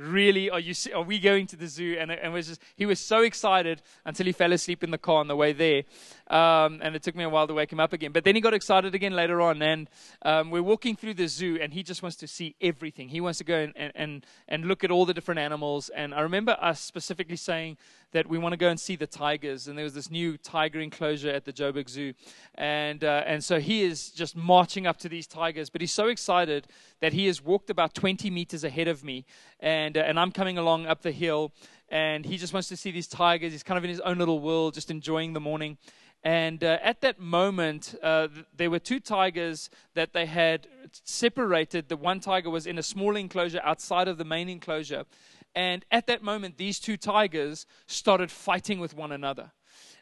really 0.00 0.48
are 0.48 0.58
you 0.58 0.74
are 0.94 1.02
we 1.02 1.18
going 1.18 1.46
to 1.46 1.56
the 1.56 1.66
zoo 1.66 1.96
and, 2.00 2.10
and 2.10 2.32
was 2.32 2.48
just 2.48 2.62
he 2.74 2.86
was 2.86 2.98
so 2.98 3.22
excited 3.22 3.82
until 4.06 4.24
he 4.24 4.32
fell 4.32 4.52
asleep 4.52 4.82
in 4.82 4.90
the 4.90 4.98
car 4.98 5.16
on 5.16 5.28
the 5.28 5.36
way 5.36 5.52
there 5.52 5.82
um, 6.28 6.80
and 6.82 6.96
it 6.96 7.02
took 7.02 7.14
me 7.14 7.22
a 7.22 7.28
while 7.28 7.46
to 7.46 7.52
wake 7.52 7.70
him 7.70 7.78
up 7.78 7.92
again 7.92 8.10
but 8.10 8.24
then 8.24 8.34
he 8.34 8.40
got 8.40 8.54
excited 8.54 8.94
again 8.94 9.12
later 9.12 9.42
on 9.42 9.60
and 9.60 9.90
um, 10.22 10.50
we're 10.50 10.62
walking 10.62 10.96
through 10.96 11.12
the 11.12 11.28
zoo 11.28 11.58
and 11.60 11.74
he 11.74 11.82
just 11.82 12.02
wants 12.02 12.16
to 12.16 12.26
see 12.26 12.56
everything 12.62 13.10
he 13.10 13.20
wants 13.20 13.38
to 13.38 13.44
go 13.44 13.68
and, 13.76 13.92
and, 13.94 14.26
and 14.48 14.64
look 14.64 14.82
at 14.82 14.90
all 14.90 15.04
the 15.04 15.14
different 15.14 15.38
animals 15.38 15.90
and 15.90 16.14
i 16.14 16.20
remember 16.20 16.56
us 16.60 16.80
specifically 16.80 17.36
saying 17.36 17.76
that 18.12 18.26
we 18.28 18.38
want 18.38 18.52
to 18.52 18.56
go 18.56 18.68
and 18.68 18.78
see 18.78 18.96
the 18.96 19.06
tigers. 19.06 19.68
And 19.68 19.78
there 19.78 19.84
was 19.84 19.94
this 19.94 20.10
new 20.10 20.36
tiger 20.36 20.80
enclosure 20.80 21.30
at 21.30 21.44
the 21.44 21.52
Joburg 21.52 21.88
Zoo. 21.88 22.14
And, 22.54 23.04
uh, 23.04 23.22
and 23.26 23.42
so 23.42 23.60
he 23.60 23.82
is 23.82 24.10
just 24.10 24.36
marching 24.36 24.86
up 24.86 24.98
to 24.98 25.08
these 25.08 25.26
tigers. 25.26 25.70
But 25.70 25.80
he's 25.80 25.92
so 25.92 26.08
excited 26.08 26.66
that 27.00 27.12
he 27.12 27.26
has 27.26 27.42
walked 27.42 27.70
about 27.70 27.94
20 27.94 28.30
meters 28.30 28.64
ahead 28.64 28.88
of 28.88 29.04
me. 29.04 29.24
And, 29.60 29.96
uh, 29.96 30.00
and 30.00 30.18
I'm 30.18 30.32
coming 30.32 30.58
along 30.58 30.86
up 30.86 31.02
the 31.02 31.12
hill. 31.12 31.52
And 31.88 32.24
he 32.24 32.36
just 32.36 32.52
wants 32.52 32.68
to 32.68 32.76
see 32.76 32.90
these 32.90 33.08
tigers. 33.08 33.52
He's 33.52 33.62
kind 33.62 33.78
of 33.78 33.84
in 33.84 33.90
his 33.90 34.00
own 34.00 34.18
little 34.18 34.40
world, 34.40 34.74
just 34.74 34.90
enjoying 34.90 35.32
the 35.32 35.40
morning. 35.40 35.78
And 36.22 36.62
uh, 36.62 36.78
at 36.82 37.00
that 37.00 37.18
moment, 37.18 37.94
uh, 38.02 38.28
there 38.54 38.70
were 38.70 38.78
two 38.78 39.00
tigers 39.00 39.70
that 39.94 40.12
they 40.12 40.26
had 40.26 40.66
separated. 41.04 41.88
The 41.88 41.96
one 41.96 42.20
tiger 42.20 42.50
was 42.50 42.66
in 42.66 42.78
a 42.78 42.82
small 42.82 43.16
enclosure 43.16 43.60
outside 43.64 44.06
of 44.06 44.18
the 44.18 44.24
main 44.24 44.48
enclosure. 44.48 45.04
And 45.54 45.84
at 45.90 46.06
that 46.06 46.22
moment, 46.22 46.56
these 46.56 46.78
two 46.78 46.96
tigers 46.96 47.66
started 47.86 48.30
fighting 48.30 48.80
with 48.80 48.94
one 48.94 49.12
another. 49.12 49.52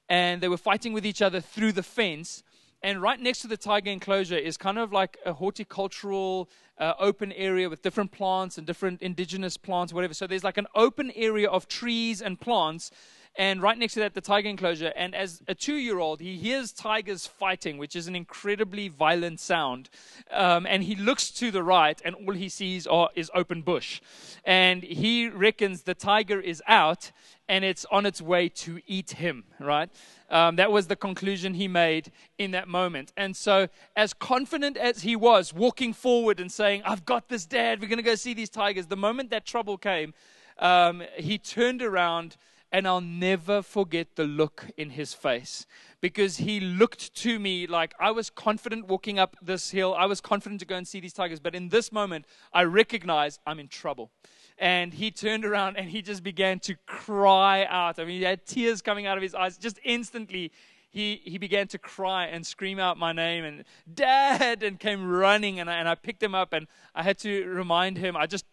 And 0.08 0.42
they 0.42 0.48
were 0.48 0.58
fighting 0.58 0.92
with 0.92 1.06
each 1.06 1.22
other 1.22 1.40
through 1.40 1.72
the 1.72 1.82
fence. 1.82 2.42
And 2.82 3.02
right 3.02 3.18
next 3.18 3.40
to 3.40 3.48
the 3.48 3.56
tiger 3.56 3.90
enclosure 3.90 4.36
is 4.36 4.56
kind 4.56 4.78
of 4.78 4.92
like 4.92 5.18
a 5.26 5.32
horticultural 5.32 6.48
uh, 6.78 6.94
open 6.98 7.32
area 7.32 7.68
with 7.68 7.82
different 7.82 8.12
plants 8.12 8.56
and 8.56 8.66
different 8.66 9.02
indigenous 9.02 9.56
plants, 9.56 9.92
whatever. 9.92 10.14
So 10.14 10.26
there's 10.26 10.44
like 10.44 10.58
an 10.58 10.68
open 10.74 11.10
area 11.16 11.48
of 11.48 11.66
trees 11.66 12.22
and 12.22 12.40
plants. 12.40 12.90
And 13.36 13.62
right 13.62 13.78
next 13.78 13.94
to 13.94 14.00
that, 14.00 14.14
the 14.14 14.20
tiger 14.20 14.48
enclosure. 14.48 14.92
And 14.96 15.14
as 15.14 15.42
a 15.46 15.54
two 15.54 15.76
year 15.76 15.98
old, 15.98 16.20
he 16.20 16.36
hears 16.36 16.72
tigers 16.72 17.26
fighting, 17.26 17.78
which 17.78 17.94
is 17.94 18.08
an 18.08 18.16
incredibly 18.16 18.88
violent 18.88 19.40
sound. 19.40 19.90
Um, 20.32 20.66
and 20.66 20.82
he 20.82 20.94
looks 20.94 21.30
to 21.32 21.50
the 21.50 21.62
right, 21.62 22.00
and 22.04 22.14
all 22.14 22.32
he 22.32 22.48
sees 22.48 22.86
are, 22.86 23.10
is 23.14 23.30
open 23.34 23.62
bush. 23.62 24.00
And 24.44 24.82
he 24.82 25.28
reckons 25.28 25.82
the 25.82 25.94
tiger 25.94 26.40
is 26.40 26.62
out 26.66 27.12
and 27.48 27.64
it's 27.64 27.86
on 27.90 28.04
its 28.04 28.20
way 28.20 28.48
to 28.48 28.80
eat 28.86 29.12
him, 29.12 29.44
right? 29.58 29.88
Um, 30.30 30.56
that 30.56 30.70
was 30.70 30.86
the 30.86 30.96
conclusion 30.96 31.54
he 31.54 31.66
made 31.66 32.12
in 32.36 32.50
that 32.50 32.68
moment. 32.68 33.12
And 33.16 33.34
so, 33.34 33.68
as 33.96 34.12
confident 34.12 34.76
as 34.76 35.02
he 35.02 35.16
was, 35.16 35.54
walking 35.54 35.94
forward 35.94 36.40
and 36.40 36.52
saying, 36.52 36.82
I've 36.84 37.06
got 37.06 37.28
this, 37.28 37.46
Dad, 37.46 37.80
we're 37.80 37.88
going 37.88 37.98
to 37.98 38.02
go 38.02 38.14
see 38.14 38.34
these 38.34 38.50
tigers, 38.50 38.86
the 38.86 38.96
moment 38.96 39.30
that 39.30 39.46
trouble 39.46 39.78
came, 39.78 40.12
um, 40.58 41.02
he 41.16 41.38
turned 41.38 41.82
around, 41.82 42.36
and 42.70 42.86
I'll 42.86 43.00
never 43.00 43.62
forget 43.62 44.16
the 44.16 44.24
look 44.24 44.66
in 44.76 44.90
his 44.90 45.14
face 45.14 45.66
because 46.00 46.38
he 46.38 46.60
looked 46.60 47.14
to 47.16 47.38
me 47.38 47.66
like 47.66 47.94
I 47.98 48.10
was 48.10 48.30
confident 48.30 48.86
walking 48.86 49.18
up 49.18 49.36
this 49.40 49.70
hill. 49.70 49.94
I 49.94 50.06
was 50.06 50.20
confident 50.20 50.60
to 50.60 50.66
go 50.66 50.76
and 50.76 50.86
see 50.86 51.00
these 51.00 51.14
tigers. 51.14 51.40
But 51.40 51.54
in 51.54 51.70
this 51.70 51.90
moment, 51.90 52.26
I 52.52 52.64
recognized 52.64 53.40
I'm 53.46 53.58
in 53.58 53.68
trouble 53.68 54.10
and 54.58 54.92
he 54.92 55.10
turned 55.10 55.44
around 55.44 55.76
and 55.76 55.88
he 55.88 56.02
just 56.02 56.22
began 56.22 56.58
to 56.60 56.74
cry 56.86 57.64
out. 57.66 57.98
I 57.98 58.04
mean, 58.04 58.18
he 58.18 58.24
had 58.24 58.44
tears 58.44 58.82
coming 58.82 59.06
out 59.06 59.16
of 59.16 59.22
his 59.22 59.34
eyes. 59.34 59.56
Just 59.56 59.78
instantly, 59.84 60.52
he, 60.90 61.20
he 61.24 61.38
began 61.38 61.68
to 61.68 61.78
cry 61.78 62.26
and 62.26 62.46
scream 62.46 62.78
out 62.78 62.96
my 62.96 63.12
name 63.12 63.44
and 63.44 63.64
dad 63.92 64.62
and 64.62 64.80
came 64.80 65.08
running 65.08 65.60
and 65.60 65.70
I, 65.70 65.74
and 65.74 65.88
I 65.88 65.94
picked 65.94 66.22
him 66.22 66.34
up 66.34 66.52
and 66.52 66.66
I 66.94 67.02
had 67.02 67.18
to 67.20 67.46
remind 67.46 67.98
him. 67.98 68.16
I 68.16 68.26
just 68.26 68.46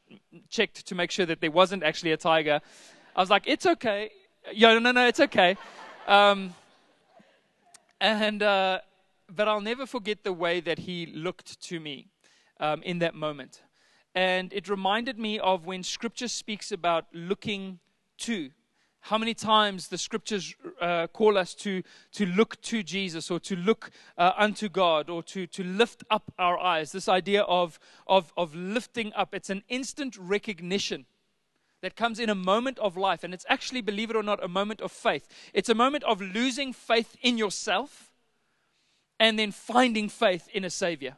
checked 0.49 0.85
to 0.87 0.95
make 0.95 1.11
sure 1.11 1.25
that 1.25 1.41
there 1.41 1.51
wasn't 1.51 1.83
actually 1.83 2.11
a 2.11 2.17
tiger. 2.17 2.61
I 3.15 3.21
was 3.21 3.29
like, 3.29 3.43
it's 3.47 3.65
okay. 3.65 4.11
Yo, 4.53 4.77
no, 4.77 4.91
no, 4.91 5.07
it's 5.07 5.21
okay. 5.21 5.55
Um, 6.05 6.53
and, 8.01 8.43
uh, 8.43 8.79
but 9.33 9.47
I'll 9.47 9.61
never 9.61 9.85
forget 9.85 10.25
the 10.25 10.33
way 10.33 10.59
that 10.59 10.79
he 10.79 11.05
looked 11.05 11.61
to 11.61 11.79
me 11.79 12.09
um, 12.59 12.83
in 12.83 12.99
that 12.99 13.15
moment. 13.15 13.61
And 14.13 14.51
it 14.51 14.67
reminded 14.67 15.17
me 15.17 15.39
of 15.39 15.65
when 15.65 15.81
scripture 15.81 16.27
speaks 16.27 16.73
about 16.73 17.05
looking 17.13 17.79
to. 18.19 18.49
How 18.99 19.17
many 19.17 19.33
times 19.33 19.87
the 19.87 19.97
scriptures 19.97 20.53
uh, 20.81 21.07
call 21.07 21.37
us 21.37 21.53
to, 21.55 21.83
to 22.13 22.25
look 22.25 22.59
to 22.63 22.83
Jesus 22.83 23.31
or 23.31 23.39
to 23.41 23.55
look 23.55 23.91
uh, 24.17 24.33
unto 24.37 24.67
God 24.67 25.09
or 25.09 25.23
to, 25.23 25.47
to 25.47 25.63
lift 25.63 26.03
up 26.09 26.33
our 26.37 26.59
eyes. 26.59 26.91
This 26.91 27.07
idea 27.07 27.43
of, 27.43 27.79
of, 28.07 28.33
of 28.35 28.53
lifting 28.55 29.13
up, 29.13 29.33
it's 29.33 29.49
an 29.49 29.63
instant 29.69 30.17
recognition 30.17 31.05
that 31.85 31.95
comes 31.95 32.19
in 32.19 32.29
a 32.29 32.35
moment 32.35 32.79
of 32.79 32.97
life. 32.97 33.23
And 33.23 33.33
it's 33.33 33.45
actually, 33.47 33.81
believe 33.81 34.09
it 34.09 34.15
or 34.15 34.23
not, 34.23 34.43
a 34.43 34.47
moment 34.47 34.81
of 34.81 34.91
faith. 34.91 35.27
It's 35.53 35.69
a 35.69 35.75
moment 35.75 36.03
of 36.03 36.19
losing 36.19 36.73
faith 36.73 37.15
in 37.21 37.37
yourself 37.37 38.11
and 39.19 39.37
then 39.37 39.51
finding 39.51 40.09
faith 40.09 40.49
in 40.51 40.65
a 40.65 40.69
Savior. 40.69 41.17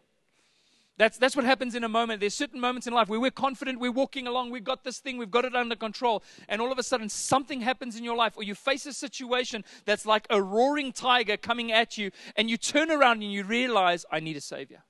That's, 0.97 1.17
that's 1.17 1.35
what 1.35 1.45
happens 1.45 1.73
in 1.73 1.83
a 1.83 1.89
moment. 1.89 2.19
There's 2.19 2.33
certain 2.33 2.59
moments 2.59 2.85
in 2.85 2.93
life 2.93 3.07
where 3.07 3.19
we're 3.19 3.31
confident, 3.31 3.79
we're 3.79 3.91
walking 3.91 4.27
along, 4.27 4.49
we've 4.49 4.63
got 4.63 4.83
this 4.83 4.97
thing, 4.97 5.17
we've 5.17 5.31
got 5.31 5.45
it 5.45 5.55
under 5.55 5.75
control, 5.75 6.23
and 6.49 6.59
all 6.59 6.71
of 6.71 6.79
a 6.79 6.83
sudden 6.83 7.07
something 7.07 7.61
happens 7.61 7.95
in 7.95 8.03
your 8.03 8.15
life, 8.15 8.33
or 8.35 8.43
you 8.43 8.55
face 8.55 8.85
a 8.87 8.93
situation 8.93 9.63
that's 9.85 10.07
like 10.07 10.25
a 10.31 10.41
roaring 10.41 10.91
tiger 10.91 11.37
coming 11.37 11.71
at 11.71 11.97
you, 11.97 12.09
and 12.35 12.49
you 12.49 12.57
turn 12.57 12.89
around 12.91 13.21
and 13.21 13.31
you 13.31 13.43
realize, 13.43 14.05
I 14.11 14.19
need 14.19 14.37
a 14.37 14.41
Savior. 14.41 14.83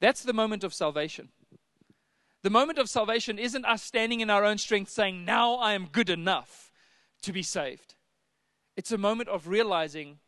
That's 0.00 0.22
the 0.22 0.32
moment 0.32 0.64
of 0.64 0.72
salvation. 0.72 1.28
The 2.42 2.50
moment 2.50 2.78
of 2.78 2.88
salvation 2.88 3.38
isn't 3.38 3.64
us 3.64 3.82
standing 3.82 4.20
in 4.20 4.30
our 4.30 4.44
own 4.44 4.58
strength 4.58 4.90
saying, 4.90 5.24
Now 5.24 5.54
I 5.54 5.72
am 5.72 5.88
good 5.90 6.08
enough 6.10 6.70
to 7.22 7.32
be 7.32 7.42
saved. 7.42 7.94
It's 8.76 8.92
a 8.92 8.98
moment 8.98 9.28
of 9.28 9.48
realizing 9.48 10.18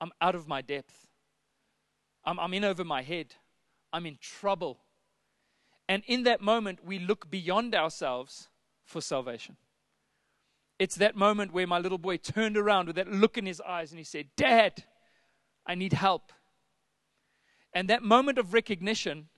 I'm 0.00 0.10
out 0.20 0.34
of 0.34 0.48
my 0.48 0.62
depth, 0.62 1.06
I'm, 2.24 2.40
I'm 2.40 2.54
in 2.54 2.64
over 2.64 2.84
my 2.84 3.02
head. 3.02 3.34
I'm 3.92 4.06
in 4.06 4.18
trouble. 4.20 4.78
And 5.88 6.02
in 6.06 6.22
that 6.24 6.40
moment, 6.40 6.84
we 6.84 6.98
look 6.98 7.30
beyond 7.30 7.74
ourselves 7.74 8.48
for 8.84 9.00
salvation. 9.00 9.56
It's 10.78 10.94
that 10.96 11.16
moment 11.16 11.52
where 11.52 11.66
my 11.66 11.78
little 11.78 11.98
boy 11.98 12.16
turned 12.16 12.56
around 12.56 12.86
with 12.86 12.96
that 12.96 13.10
look 13.10 13.36
in 13.36 13.46
his 13.46 13.60
eyes 13.60 13.90
and 13.90 13.98
he 13.98 14.04
said, 14.04 14.28
Dad, 14.36 14.84
I 15.66 15.74
need 15.74 15.92
help. 15.92 16.32
And 17.74 17.88
that 17.88 18.02
moment 18.02 18.38
of 18.38 18.54
recognition 18.54 19.28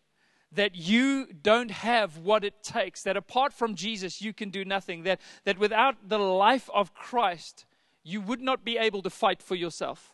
that 0.54 0.76
you 0.76 1.26
don't 1.26 1.70
have 1.70 2.18
what 2.18 2.44
it 2.44 2.62
takes, 2.62 3.02
that 3.02 3.16
apart 3.16 3.52
from 3.52 3.74
Jesus, 3.74 4.20
you 4.20 4.32
can 4.32 4.50
do 4.50 4.64
nothing, 4.64 5.02
that, 5.04 5.20
that 5.44 5.58
without 5.58 6.08
the 6.08 6.18
life 6.18 6.68
of 6.74 6.94
Christ, 6.94 7.64
you 8.04 8.20
would 8.20 8.40
not 8.40 8.64
be 8.64 8.76
able 8.76 9.02
to 9.02 9.10
fight 9.10 9.42
for 9.42 9.54
yourself. 9.54 10.12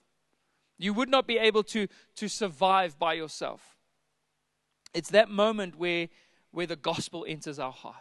You 0.78 0.95
would 0.95 1.09
not 1.09 1.26
be 1.26 1.38
able 1.38 1.64
to, 1.64 1.88
to 2.16 2.28
survive 2.28 2.99
by 2.99 3.14
yourself. 3.14 3.76
It's 4.95 5.11
that 5.11 5.28
moment 5.28 5.76
where, 5.76 6.09
where 6.52 6.66
the 6.66 6.76
gospel 6.76 7.25
enters 7.28 7.59
our 7.59 7.73
heart. 7.73 7.97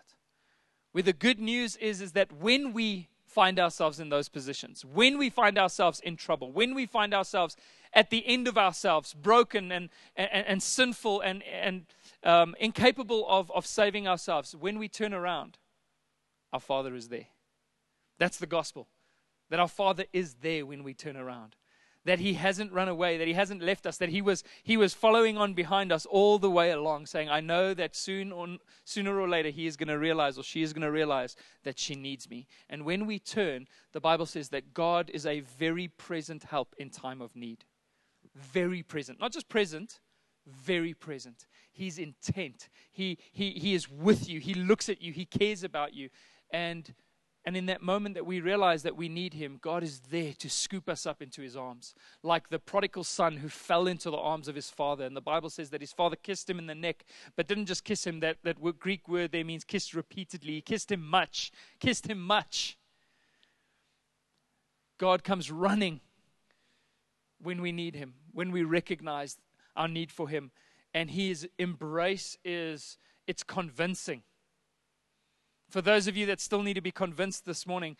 Where 0.91 1.03
the 1.03 1.13
good 1.13 1.39
news 1.39 1.75
is, 1.77 2.01
is 2.01 2.11
that 2.13 2.31
when 2.31 2.73
we 2.73 3.09
find 3.25 3.59
ourselves 3.59 3.99
in 3.99 4.09
those 4.09 4.29
positions, 4.29 4.85
when 4.85 5.17
we 5.17 5.29
find 5.29 5.57
ourselves 5.57 5.99
in 5.99 6.15
trouble, 6.15 6.51
when 6.51 6.73
we 6.73 6.85
find 6.85 7.13
ourselves 7.13 7.55
at 7.93 8.09
the 8.09 8.25
end 8.27 8.47
of 8.47 8.57
ourselves, 8.57 9.13
broken 9.13 9.71
and, 9.71 9.89
and, 10.15 10.29
and 10.31 10.63
sinful 10.63 11.21
and, 11.21 11.43
and 11.43 11.85
um, 12.27 12.55
incapable 12.59 13.25
of, 13.27 13.51
of 13.51 13.65
saving 13.65 14.07
ourselves, 14.07 14.55
when 14.55 14.77
we 14.77 14.87
turn 14.87 15.13
around, 15.13 15.57
our 16.53 16.59
Father 16.59 16.93
is 16.95 17.07
there. 17.09 17.27
That's 18.19 18.37
the 18.37 18.45
gospel. 18.45 18.87
That 19.49 19.59
our 19.59 19.67
Father 19.67 20.05
is 20.13 20.35
there 20.35 20.65
when 20.65 20.83
we 20.83 20.93
turn 20.93 21.17
around 21.17 21.55
that 22.07 22.19
he 22.19 22.33
hasn't 22.33 22.71
run 22.71 22.87
away, 22.87 23.17
that 23.17 23.27
he 23.27 23.33
hasn't 23.33 23.61
left 23.61 23.85
us, 23.85 23.97
that 23.97 24.09
he 24.09 24.21
was, 24.21 24.43
he 24.63 24.77
was 24.77 24.93
following 24.93 25.37
on 25.37 25.53
behind 25.53 25.91
us 25.91 26.05
all 26.05 26.39
the 26.39 26.49
way 26.49 26.71
along, 26.71 27.05
saying, 27.05 27.29
I 27.29 27.41
know 27.41 27.73
that 27.73 27.95
soon 27.95 28.31
or, 28.31 28.47
sooner 28.85 29.19
or 29.19 29.27
later 29.27 29.49
he 29.49 29.67
is 29.67 29.75
going 29.75 29.89
to 29.89 29.99
realize 29.99 30.37
or 30.37 30.43
she 30.43 30.61
is 30.61 30.71
going 30.71 30.83
to 30.83 30.91
realize 30.91 31.35
that 31.63 31.77
she 31.77 31.95
needs 31.95 32.29
me. 32.29 32.47
And 32.69 32.85
when 32.85 33.05
we 33.05 33.19
turn, 33.19 33.67
the 33.91 33.99
Bible 33.99 34.25
says 34.25 34.49
that 34.49 34.73
God 34.73 35.11
is 35.13 35.25
a 35.25 35.41
very 35.41 35.89
present 35.89 36.43
help 36.43 36.73
in 36.77 36.89
time 36.89 37.21
of 37.21 37.35
need. 37.35 37.65
Very 38.33 38.83
present. 38.83 39.19
Not 39.19 39.33
just 39.33 39.49
present, 39.49 39.99
very 40.47 40.93
present. 40.93 41.45
He's 41.71 41.97
intent. 41.97 42.69
He, 42.91 43.17
he, 43.31 43.51
he 43.51 43.73
is 43.73 43.89
with 43.89 44.29
you. 44.29 44.39
He 44.39 44.53
looks 44.53 44.89
at 44.89 45.01
you. 45.01 45.11
He 45.11 45.25
cares 45.25 45.63
about 45.63 45.93
you. 45.93 46.09
And 46.51 46.93
and 47.45 47.55
in 47.55 47.67
that 47.67 47.81
moment 47.81 48.15
that 48.15 48.25
we 48.25 48.41
realize 48.41 48.83
that 48.83 48.97
we 48.97 49.07
need 49.07 49.33
Him, 49.33 49.57
God 49.61 49.81
is 49.81 50.01
there 50.11 50.33
to 50.33 50.49
scoop 50.49 50.89
us 50.89 51.05
up 51.05 51.21
into 51.21 51.41
His 51.41 51.55
arms. 51.55 51.95
Like 52.21 52.49
the 52.49 52.59
prodigal 52.59 53.05
son 53.05 53.37
who 53.37 53.47
fell 53.47 53.87
into 53.87 54.09
the 54.09 54.17
arms 54.17 54.49
of 54.49 54.55
his 54.55 54.69
father. 54.69 55.05
And 55.05 55.15
the 55.15 55.21
Bible 55.21 55.49
says 55.49 55.69
that 55.69 55.79
his 55.79 55.93
father 55.93 56.17
kissed 56.17 56.49
him 56.49 56.59
in 56.59 56.67
the 56.67 56.75
neck, 56.75 57.05
but 57.37 57.47
didn't 57.47 57.67
just 57.67 57.85
kiss 57.85 58.05
him. 58.05 58.19
That, 58.19 58.39
that 58.43 58.57
Greek 58.79 59.07
word 59.07 59.31
there 59.31 59.45
means 59.45 59.63
kissed 59.63 59.93
repeatedly. 59.93 60.55
He 60.55 60.61
kissed 60.61 60.91
him 60.91 61.07
much, 61.07 61.53
kissed 61.79 62.07
him 62.07 62.19
much. 62.19 62.77
God 64.97 65.23
comes 65.23 65.49
running 65.49 66.01
when 67.41 67.61
we 67.61 67.71
need 67.71 67.95
Him, 67.95 68.15
when 68.33 68.51
we 68.51 68.63
recognize 68.63 69.37
our 69.77 69.87
need 69.87 70.11
for 70.11 70.27
Him. 70.27 70.51
And 70.93 71.11
His 71.11 71.47
embrace 71.57 72.37
is, 72.43 72.97
it's 73.27 73.43
convincing. 73.43 74.23
For 75.69 75.81
those 75.81 76.07
of 76.07 76.17
you 76.17 76.25
that 76.25 76.41
still 76.41 76.63
need 76.63 76.73
to 76.73 76.81
be 76.81 76.91
convinced 76.91 77.45
this 77.45 77.65
morning, 77.65 77.97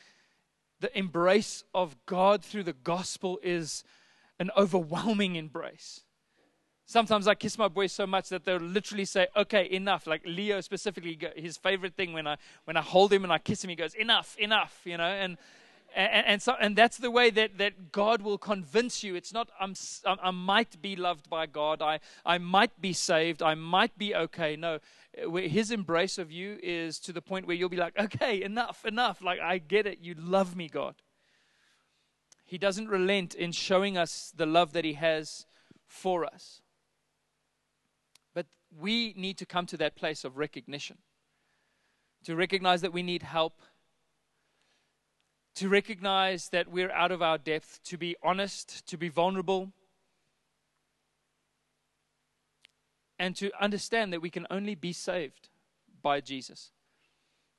the 0.79 0.95
embrace 0.97 1.63
of 1.73 1.95
God 2.05 2.43
through 2.43 2.63
the 2.63 2.73
gospel 2.73 3.39
is 3.43 3.83
an 4.39 4.51
overwhelming 4.55 5.35
embrace. 5.35 6.01
Sometimes 6.85 7.27
I 7.27 7.35
kiss 7.35 7.57
my 7.57 7.67
boys 7.67 7.91
so 7.91 8.07
much 8.07 8.29
that 8.29 8.45
they'll 8.45 8.57
literally 8.57 9.03
say, 9.03 9.27
"Okay, 9.35 9.69
enough." 9.69 10.07
Like 10.07 10.21
Leo 10.25 10.61
specifically, 10.61 11.19
his 11.35 11.57
favorite 11.57 11.95
thing 11.95 12.13
when 12.13 12.25
I 12.25 12.37
when 12.63 12.77
I 12.77 12.81
hold 12.81 13.11
him 13.11 13.25
and 13.25 13.33
I 13.33 13.39
kiss 13.39 13.61
him, 13.63 13.69
he 13.69 13.75
goes, 13.75 13.93
"Enough, 13.93 14.37
enough," 14.37 14.81
you 14.85 14.95
know. 14.95 15.03
And 15.03 15.37
and, 15.97 16.25
and 16.27 16.41
so 16.41 16.53
and 16.61 16.75
that's 16.75 16.97
the 16.97 17.11
way 17.11 17.29
that 17.31 17.57
that 17.57 17.91
God 17.91 18.21
will 18.21 18.37
convince 18.37 19.03
you. 19.03 19.15
It's 19.15 19.33
not 19.33 19.49
I'm 19.59 19.73
I 20.05 20.31
might 20.31 20.81
be 20.81 20.95
loved 20.95 21.29
by 21.29 21.47
God. 21.47 21.81
I 21.81 21.99
I 22.25 22.37
might 22.37 22.79
be 22.79 22.93
saved. 22.93 23.41
I 23.41 23.55
might 23.55 23.97
be 23.97 24.15
okay. 24.15 24.55
No, 24.55 24.79
his 25.35 25.71
embrace 25.71 26.17
of 26.17 26.31
you 26.31 26.59
is 26.61 26.99
to 26.99 27.11
the 27.11 27.21
point 27.21 27.47
where 27.47 27.55
you'll 27.55 27.69
be 27.69 27.77
like, 27.77 27.97
okay, 27.97 28.41
enough, 28.43 28.85
enough. 28.85 29.21
Like, 29.21 29.39
I 29.39 29.57
get 29.57 29.87
it. 29.87 29.99
You 30.01 30.15
love 30.17 30.55
me, 30.55 30.69
God. 30.69 30.95
He 32.45 32.57
doesn't 32.57 32.87
relent 32.87 33.33
in 33.33 33.51
showing 33.51 33.97
us 33.97 34.31
the 34.35 34.45
love 34.45 34.73
that 34.73 34.85
he 34.85 34.93
has 34.93 35.45
for 35.85 36.23
us. 36.23 36.61
But 38.33 38.45
we 38.79 39.13
need 39.17 39.37
to 39.39 39.45
come 39.45 39.65
to 39.67 39.77
that 39.77 39.95
place 39.95 40.23
of 40.23 40.37
recognition, 40.37 40.99
to 42.23 42.35
recognize 42.35 42.81
that 42.81 42.93
we 42.93 43.03
need 43.03 43.23
help, 43.23 43.61
to 45.57 45.69
recognize 45.69 46.49
that 46.49 46.67
we're 46.67 46.91
out 46.91 47.11
of 47.11 47.23
our 47.23 47.39
depth, 47.39 47.79
to 47.83 47.97
be 47.97 48.15
honest, 48.21 48.85
to 48.87 48.95
be 48.95 49.09
vulnerable 49.09 49.71
and 53.17 53.35
to 53.35 53.49
understand 53.59 54.13
that 54.13 54.21
we 54.21 54.29
can 54.29 54.45
only 54.51 54.75
be 54.75 54.93
saved 54.93 55.49
by 56.03 56.21
Jesus. 56.21 56.69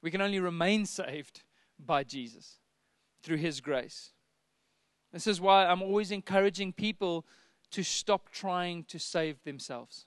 We 0.00 0.12
can 0.12 0.20
only 0.20 0.38
remain 0.38 0.86
saved 0.86 1.42
by 1.76 2.04
Jesus 2.04 2.60
through 3.20 3.38
His 3.38 3.60
grace. 3.60 4.12
This 5.12 5.26
is 5.26 5.40
why 5.40 5.66
I'm 5.66 5.82
always 5.82 6.12
encouraging 6.12 6.74
people 6.74 7.26
to 7.72 7.82
stop 7.82 8.30
trying 8.30 8.84
to 8.84 9.00
save 9.00 9.42
themselves. 9.42 10.06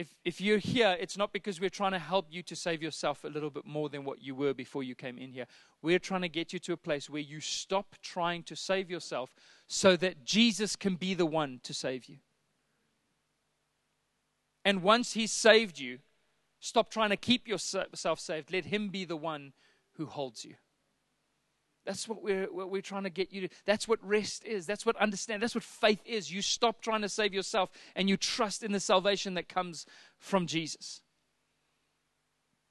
If, 0.00 0.14
if 0.24 0.40
you're 0.40 0.56
here, 0.56 0.96
it's 0.98 1.18
not 1.18 1.30
because 1.30 1.60
we're 1.60 1.68
trying 1.68 1.92
to 1.92 1.98
help 1.98 2.28
you 2.30 2.42
to 2.44 2.56
save 2.56 2.82
yourself 2.82 3.22
a 3.22 3.28
little 3.28 3.50
bit 3.50 3.66
more 3.66 3.90
than 3.90 4.02
what 4.02 4.22
you 4.22 4.34
were 4.34 4.54
before 4.54 4.82
you 4.82 4.94
came 4.94 5.18
in 5.18 5.30
here. 5.30 5.44
We're 5.82 5.98
trying 5.98 6.22
to 6.22 6.28
get 6.30 6.54
you 6.54 6.58
to 6.60 6.72
a 6.72 6.78
place 6.78 7.10
where 7.10 7.20
you 7.20 7.38
stop 7.40 7.96
trying 8.02 8.44
to 8.44 8.56
save 8.56 8.90
yourself 8.90 9.34
so 9.66 9.96
that 9.96 10.24
Jesus 10.24 10.74
can 10.74 10.94
be 10.94 11.12
the 11.12 11.26
one 11.26 11.60
to 11.64 11.74
save 11.74 12.06
you. 12.06 12.16
And 14.64 14.82
once 14.82 15.12
He's 15.12 15.32
saved 15.32 15.78
you, 15.78 15.98
stop 16.60 16.88
trying 16.88 17.10
to 17.10 17.18
keep 17.18 17.46
yourself 17.46 18.18
saved. 18.18 18.50
Let 18.50 18.64
Him 18.64 18.88
be 18.88 19.04
the 19.04 19.18
one 19.18 19.52
who 19.98 20.06
holds 20.06 20.46
you. 20.46 20.54
That's 21.86 22.06
what 22.08 22.22
we're, 22.22 22.52
what 22.52 22.70
we're 22.70 22.82
trying 22.82 23.04
to 23.04 23.10
get 23.10 23.32
you 23.32 23.48
to. 23.48 23.54
That's 23.64 23.88
what 23.88 23.98
rest 24.06 24.44
is. 24.44 24.66
That's 24.66 24.84
what 24.84 24.96
understand. 24.96 25.42
That's 25.42 25.54
what 25.54 25.64
faith 25.64 26.02
is. 26.04 26.30
You 26.30 26.42
stop 26.42 26.82
trying 26.82 27.02
to 27.02 27.08
save 27.08 27.32
yourself 27.32 27.70
and 27.96 28.08
you 28.08 28.16
trust 28.16 28.62
in 28.62 28.72
the 28.72 28.80
salvation 28.80 29.34
that 29.34 29.48
comes 29.48 29.86
from 30.18 30.46
Jesus. 30.46 31.00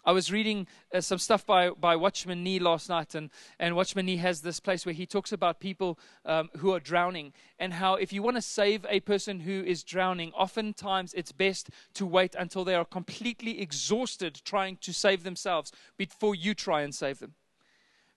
I 0.05 0.13
was 0.13 0.31
reading 0.31 0.65
uh, 0.93 1.01
some 1.01 1.17
stuff 1.17 1.45
by, 1.45 1.71
by 1.71 1.97
Watchman 1.97 2.41
Nee 2.41 2.59
last 2.59 2.87
night, 2.87 3.15
and, 3.15 3.29
and 3.59 3.75
Watchman 3.75 4.05
Nee 4.05 4.15
has 4.17 4.41
this 4.41 4.59
place 4.59 4.85
where 4.85 4.93
he 4.93 5.05
talks 5.05 5.33
about 5.33 5.59
people 5.59 5.99
um, 6.25 6.49
who 6.57 6.73
are 6.73 6.79
drowning 6.79 7.33
and 7.59 7.73
how 7.73 7.95
if 7.95 8.13
you 8.13 8.23
want 8.23 8.37
to 8.37 8.41
save 8.41 8.85
a 8.87 9.01
person 9.01 9.41
who 9.41 9.61
is 9.63 9.83
drowning, 9.83 10.31
oftentimes 10.31 11.13
it's 11.13 11.33
best 11.33 11.69
to 11.95 12.05
wait 12.05 12.33
until 12.33 12.63
they 12.63 12.75
are 12.75 12.85
completely 12.85 13.59
exhausted 13.59 14.39
trying 14.45 14.77
to 14.77 14.93
save 14.93 15.23
themselves 15.23 15.73
before 15.97 16.33
you 16.33 16.53
try 16.53 16.81
and 16.81 16.95
save 16.95 17.19
them. 17.19 17.35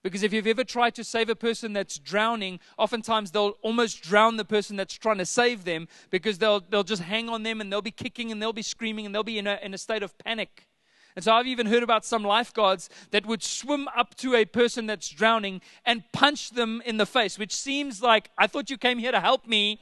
Because 0.03 0.21
if 0.21 0.33
you've 0.33 0.47
ever 0.47 0.65
tried 0.65 0.95
to 0.95 1.03
save 1.03 1.29
a 1.29 1.35
person 1.35 1.71
that's 1.71 1.97
drowning, 1.97 2.59
oftentimes 2.77 3.31
they'll 3.31 3.55
almost 3.61 4.03
drown 4.03 4.35
the 4.35 4.43
person 4.43 4.75
that's 4.75 4.93
trying 4.93 5.17
to 5.17 5.25
save 5.25 5.63
them 5.63 5.87
because 6.09 6.37
they'll, 6.37 6.59
they'll 6.59 6.83
just 6.83 7.03
hang 7.03 7.29
on 7.29 7.43
them 7.43 7.61
and 7.61 7.71
they'll 7.71 7.81
be 7.81 7.89
kicking 7.89 8.29
and 8.29 8.41
they'll 8.41 8.51
be 8.51 8.61
screaming 8.61 9.05
and 9.05 9.15
they'll 9.15 9.23
be 9.23 9.39
in 9.39 9.47
a, 9.47 9.57
in 9.63 9.73
a 9.73 9.77
state 9.77 10.03
of 10.03 10.17
panic. 10.17 10.67
And 11.15 11.23
so 11.23 11.31
I've 11.33 11.47
even 11.47 11.67
heard 11.67 11.83
about 11.83 12.03
some 12.03 12.23
lifeguards 12.23 12.89
that 13.11 13.25
would 13.25 13.41
swim 13.41 13.87
up 13.95 14.15
to 14.15 14.35
a 14.35 14.43
person 14.43 14.87
that's 14.87 15.07
drowning 15.07 15.61
and 15.85 16.03
punch 16.11 16.49
them 16.49 16.81
in 16.85 16.97
the 16.97 17.05
face, 17.05 17.39
which 17.39 17.55
seems 17.55 18.01
like, 18.01 18.29
I 18.37 18.47
thought 18.47 18.69
you 18.69 18.77
came 18.77 18.99
here 18.99 19.11
to 19.11 19.21
help 19.21 19.47
me 19.47 19.79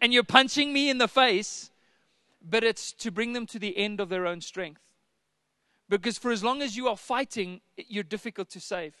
and 0.00 0.12
you're 0.12 0.22
punching 0.22 0.72
me 0.72 0.88
in 0.88 0.98
the 0.98 1.08
face. 1.08 1.70
But 2.40 2.62
it's 2.62 2.92
to 2.92 3.10
bring 3.10 3.32
them 3.32 3.46
to 3.46 3.58
the 3.58 3.76
end 3.76 3.98
of 3.98 4.08
their 4.08 4.24
own 4.24 4.40
strength. 4.40 4.82
Because 5.88 6.16
for 6.16 6.30
as 6.30 6.44
long 6.44 6.62
as 6.62 6.76
you 6.76 6.86
are 6.86 6.96
fighting, 6.96 7.60
you're 7.76 8.04
difficult 8.04 8.48
to 8.50 8.60
save. 8.60 8.94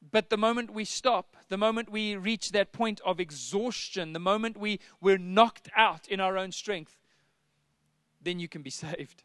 But 0.00 0.30
the 0.30 0.36
moment 0.36 0.72
we 0.72 0.84
stop, 0.84 1.36
the 1.48 1.58
moment 1.58 1.90
we 1.90 2.16
reach 2.16 2.52
that 2.52 2.72
point 2.72 3.00
of 3.04 3.18
exhaustion, 3.18 4.12
the 4.12 4.20
moment 4.20 4.56
we, 4.56 4.80
we're 5.00 5.18
knocked 5.18 5.68
out 5.76 6.06
in 6.08 6.20
our 6.20 6.38
own 6.38 6.52
strength, 6.52 6.98
then 8.20 8.38
you 8.38 8.48
can 8.48 8.62
be 8.62 8.70
saved. 8.84 9.24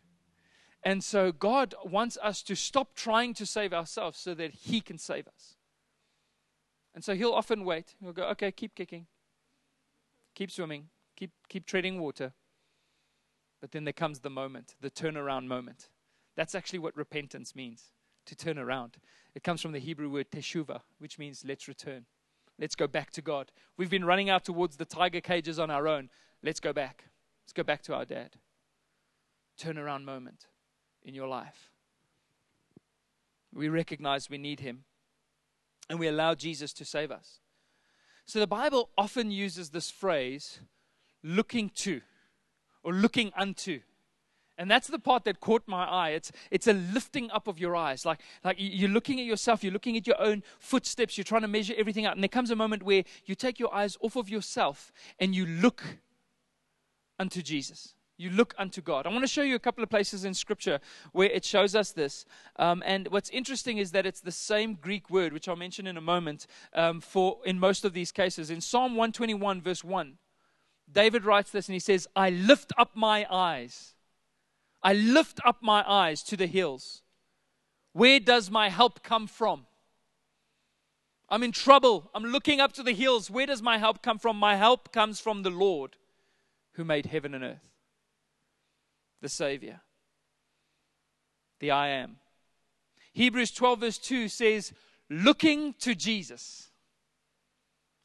And 0.82 1.04
so 1.04 1.32
God 1.32 1.76
wants 1.86 2.18
us 2.22 2.42
to 2.44 2.56
stop 2.56 2.94
trying 2.96 3.34
to 3.36 3.46
save 3.46 3.74
ourselves 3.74 4.20
so 4.20 4.34
that 4.34 4.52
He 4.52 4.82
can 4.82 4.98
save 4.98 5.28
us. 5.28 5.56
And 6.94 7.04
so 7.04 7.16
He'll 7.16 7.32
often 7.32 7.64
wait. 7.64 7.96
He'll 8.02 8.12
go, 8.12 8.24
okay, 8.30 8.52
keep 8.52 8.76
kicking, 8.76 9.08
keep 10.36 10.52
swimming, 10.52 10.90
keep, 11.16 11.32
keep 11.48 11.66
treading 11.66 12.00
water. 12.00 12.34
But 13.62 13.72
then 13.72 13.86
there 13.86 13.94
comes 13.94 14.20
the 14.20 14.30
moment, 14.30 14.76
the 14.82 14.92
turnaround 14.92 15.46
moment. 15.46 15.88
That's 16.36 16.56
actually 16.56 16.80
what 16.80 16.98
repentance 16.98 17.56
means 17.56 17.92
to 18.26 18.36
turn 18.36 18.58
around. 18.58 18.98
It 19.36 19.44
comes 19.44 19.62
from 19.62 19.72
the 19.72 19.80
Hebrew 19.80 20.10
word 20.10 20.32
teshuva, 20.32 20.82
which 21.00 21.18
means 21.18 21.44
let's 21.48 21.68
return. 21.68 22.06
Let's 22.60 22.76
go 22.76 22.88
back 22.88 23.12
to 23.12 23.22
God. 23.22 23.52
We've 23.78 23.90
been 23.90 24.06
running 24.06 24.30
out 24.30 24.46
towards 24.46 24.78
the 24.78 24.86
tiger 24.86 25.22
cages 25.22 25.58
on 25.58 25.72
our 25.72 25.88
own. 25.88 26.10
Let's 26.44 26.60
go 26.60 26.72
back. 26.72 27.06
Let's 27.44 27.54
go 27.54 27.64
back 27.64 27.82
to 27.84 27.96
our 27.96 28.06
dad. 28.06 28.36
Turnaround 29.60 30.04
moment 30.04 30.48
in 31.04 31.14
your 31.16 31.28
life. 31.28 31.72
We 33.54 33.70
recognize 33.70 34.30
we 34.30 34.38
need 34.38 34.60
him 34.60 34.84
and 35.90 36.00
we 36.00 36.08
allow 36.08 36.36
Jesus 36.36 36.74
to 36.74 36.86
save 36.86 37.12
us. 37.12 37.40
So 38.26 38.40
the 38.40 38.48
Bible 38.48 38.90
often 38.98 39.32
uses 39.32 39.70
this 39.70 39.92
phrase, 39.92 40.60
looking 41.24 41.70
to 41.76 42.02
or 42.84 42.94
looking 42.94 43.32
unto. 43.36 43.82
And 44.58 44.70
that's 44.70 44.88
the 44.88 45.00
part 45.00 45.26
that 45.26 45.40
caught 45.40 45.64
my 45.68 45.86
eye. 45.86 46.10
It's, 46.12 46.32
it's 46.52 46.68
a 46.68 46.74
lifting 46.74 47.32
up 47.32 47.48
of 47.48 47.60
your 47.60 47.76
eyes. 47.76 48.06
Like, 48.06 48.20
like 48.44 48.58
you're 48.60 48.90
looking 48.90 49.20
at 49.20 49.26
yourself, 49.26 49.64
you're 49.64 49.74
looking 49.74 49.98
at 49.98 50.06
your 50.06 50.22
own 50.22 50.44
footsteps, 50.60 51.18
you're 51.18 51.24
trying 51.24 51.42
to 51.42 51.48
measure 51.48 51.74
everything 51.76 52.06
out. 52.06 52.14
And 52.14 52.24
there 52.24 52.30
comes 52.30 52.52
a 52.52 52.56
moment 52.56 52.84
where 52.84 53.04
you 53.26 53.36
take 53.36 53.60
your 53.60 53.74
eyes 53.74 53.98
off 54.02 54.16
of 54.16 54.30
yourself 54.30 54.92
and 55.20 55.34
you 55.34 55.46
look 55.46 55.84
unto 57.18 57.42
Jesus. 57.42 57.96
You 58.16 58.30
look 58.30 58.54
unto 58.60 58.80
God. 58.80 59.08
I 59.08 59.10
want 59.10 59.24
to 59.24 59.28
show 59.28 59.42
you 59.42 59.56
a 59.56 59.60
couple 59.60 59.84
of 59.84 59.90
places 59.90 60.24
in 60.24 60.36
Scripture 60.36 60.80
where 61.14 61.30
it 61.30 61.44
shows 61.44 61.74
us 61.74 61.92
this. 61.92 62.26
Um, 62.58 62.84
and 62.86 63.08
what's 63.08 63.32
interesting 63.32 63.80
is 63.80 63.92
that 63.92 64.06
it's 64.06 64.22
the 64.22 64.32
same 64.32 64.76
Greek 64.76 65.10
word, 65.10 65.34
which 65.34 65.50
I'll 65.50 65.56
mention 65.56 65.88
in 65.88 65.98
a 65.98 66.02
moment, 66.02 66.46
um, 66.74 67.02
for 67.02 67.40
in 67.44 67.60
most 67.60 67.84
of 67.86 67.94
these 67.94 68.12
cases. 68.12 68.52
In 68.52 68.62
Psalm 68.62 68.92
121, 68.92 69.62
verse 69.62 69.84
1, 69.84 70.20
David 70.92 71.26
writes 71.26 71.50
this 71.50 71.68
and 71.68 71.74
he 71.74 71.80
says, 71.80 72.08
I 72.16 72.30
lift 72.30 72.72
up 72.78 72.92
my 72.96 73.26
eyes 73.32 73.93
I 74.84 74.94
lift 74.94 75.40
up 75.46 75.58
my 75.62 75.84
eyes 75.88 76.22
to 76.24 76.38
the 76.38 76.48
hills. 76.48 77.02
Where 77.94 78.20
does 78.20 78.52
my 78.52 78.70
help 78.70 79.02
come 79.04 79.28
from? 79.28 79.66
I'm 81.30 81.44
in 81.44 81.52
trouble. 81.52 82.12
I'm 82.14 82.26
looking 82.26 82.60
up 82.60 82.74
to 82.74 82.84
the 82.84 82.94
hills. 82.94 83.30
Where 83.30 83.46
does 83.46 83.62
my 83.62 83.78
help 83.78 84.02
come 84.04 84.20
from? 84.20 84.38
My 84.38 84.56
help 84.56 84.92
comes 84.92 85.20
from 85.20 85.44
the 85.44 85.50
Lord 85.50 85.96
who 86.74 86.84
made 86.84 87.06
heaven 87.06 87.34
and 87.34 87.44
earth, 87.44 87.70
the 89.22 89.30
Savior, 89.30 89.82
the 91.60 91.72
I 91.72 91.90
am. 91.90 92.18
Hebrews 93.14 93.52
12, 93.52 93.80
verse 93.80 93.98
2 94.00 94.28
says, 94.28 94.74
Looking 95.10 95.74
to 95.80 95.96
Jesus. 95.96 96.70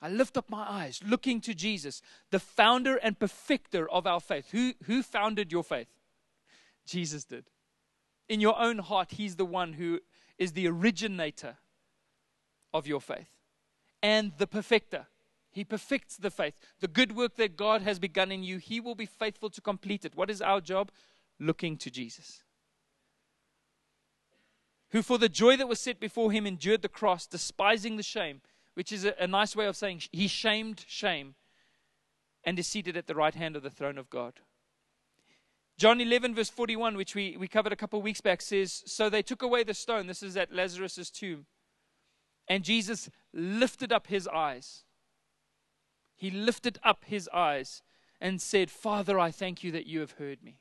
I 0.01 0.09
lift 0.09 0.37
up 0.37 0.49
my 0.49 0.65
eyes, 0.71 1.01
looking 1.05 1.41
to 1.41 1.55
Jesus, 1.55 2.03
the 2.31 2.39
founder 2.39 2.97
and 2.97 3.19
perfecter 3.19 3.91
of 3.91 4.07
our 4.07 4.21
faith. 4.21 4.51
Who, 4.53 4.75
who 4.85 5.03
founded 5.03 5.51
your 5.51 5.65
faith? 5.65 5.89
Jesus 6.89 7.25
did. 7.25 7.51
In 8.29 8.41
your 8.41 8.59
own 8.59 8.79
heart, 8.79 9.13
He's 9.13 9.37
the 9.37 9.45
one 9.45 9.75
who 9.75 10.01
is 10.39 10.53
the 10.53 10.67
originator 10.67 11.59
of 12.73 12.87
your 12.87 13.01
faith 13.01 13.29
and 14.03 14.33
the 14.39 14.47
perfecter. 14.47 15.07
He 15.51 15.65
perfects 15.65 16.17
the 16.17 16.31
faith. 16.31 16.55
The 16.81 16.89
good 16.89 17.17
work 17.17 17.37
that 17.37 17.57
God 17.57 17.83
has 17.83 17.99
begun 17.99 18.31
in 18.31 18.43
you, 18.43 18.59
He 18.59 18.81
will 18.81 18.95
be 18.95 19.07
faithful 19.07 19.51
to 19.51 19.61
complete 19.61 20.05
it. 20.05 20.15
What 20.15 20.31
is 20.31 20.43
our 20.43 20.61
job? 20.61 20.91
Looking 21.41 21.77
to 21.79 21.91
Jesus. 21.91 22.43
Who, 24.91 25.03
for 25.03 25.19
the 25.19 25.29
joy 25.29 25.57
that 25.57 25.69
was 25.69 25.81
set 25.81 26.01
before 26.01 26.33
Him, 26.33 26.47
endured 26.47 26.83
the 26.83 26.89
cross, 26.89 27.27
despising 27.27 27.97
the 27.97 28.03
shame, 28.03 28.41
which 28.75 28.93
is 28.93 29.05
a, 29.05 29.15
a 29.19 29.27
nice 29.27 29.57
way 29.57 29.67
of 29.67 29.77
saying 29.77 30.03
He 30.13 30.29
shamed 30.29 30.85
shame, 30.87 31.35
and 32.45 32.59
is 32.59 32.67
seated 32.67 32.97
at 32.97 33.07
the 33.07 33.15
right 33.15 33.35
hand 33.35 33.57
of 33.57 33.63
the 33.63 33.71
throne 33.71 33.99
of 33.99 34.11
God. 34.11 34.41
John 35.79 36.01
11, 36.01 36.35
verse 36.35 36.51
41, 36.51 36.97
which 36.97 37.15
we, 37.15 37.37
we 37.39 37.47
covered 37.47 37.73
a 37.73 37.77
couple 37.77 38.03
weeks 38.03 38.21
back, 38.21 38.43
says, 38.43 38.83
So 38.85 39.09
they 39.09 39.23
took 39.23 39.43
away 39.43 39.63
the 39.63 39.75
stone. 39.75 40.09
This 40.09 40.25
is 40.25 40.37
at 40.37 40.53
Lazarus' 40.53 41.09
tomb. 41.09 41.47
And 42.49 42.65
Jesus 42.65 43.09
lifted 43.33 43.93
up 43.93 44.09
his 44.09 44.27
eyes. 44.27 44.83
He 46.17 46.33
lifted 46.33 46.81
up 46.83 47.05
his 47.05 47.29
eyes 47.33 47.83
and 48.21 48.43
said, 48.43 48.73
Father, 48.73 49.21
I 49.21 49.31
thank 49.31 49.63
you 49.63 49.71
that 49.71 49.87
you 49.87 50.01
have 50.01 50.13
heard 50.13 50.43
me. 50.43 50.59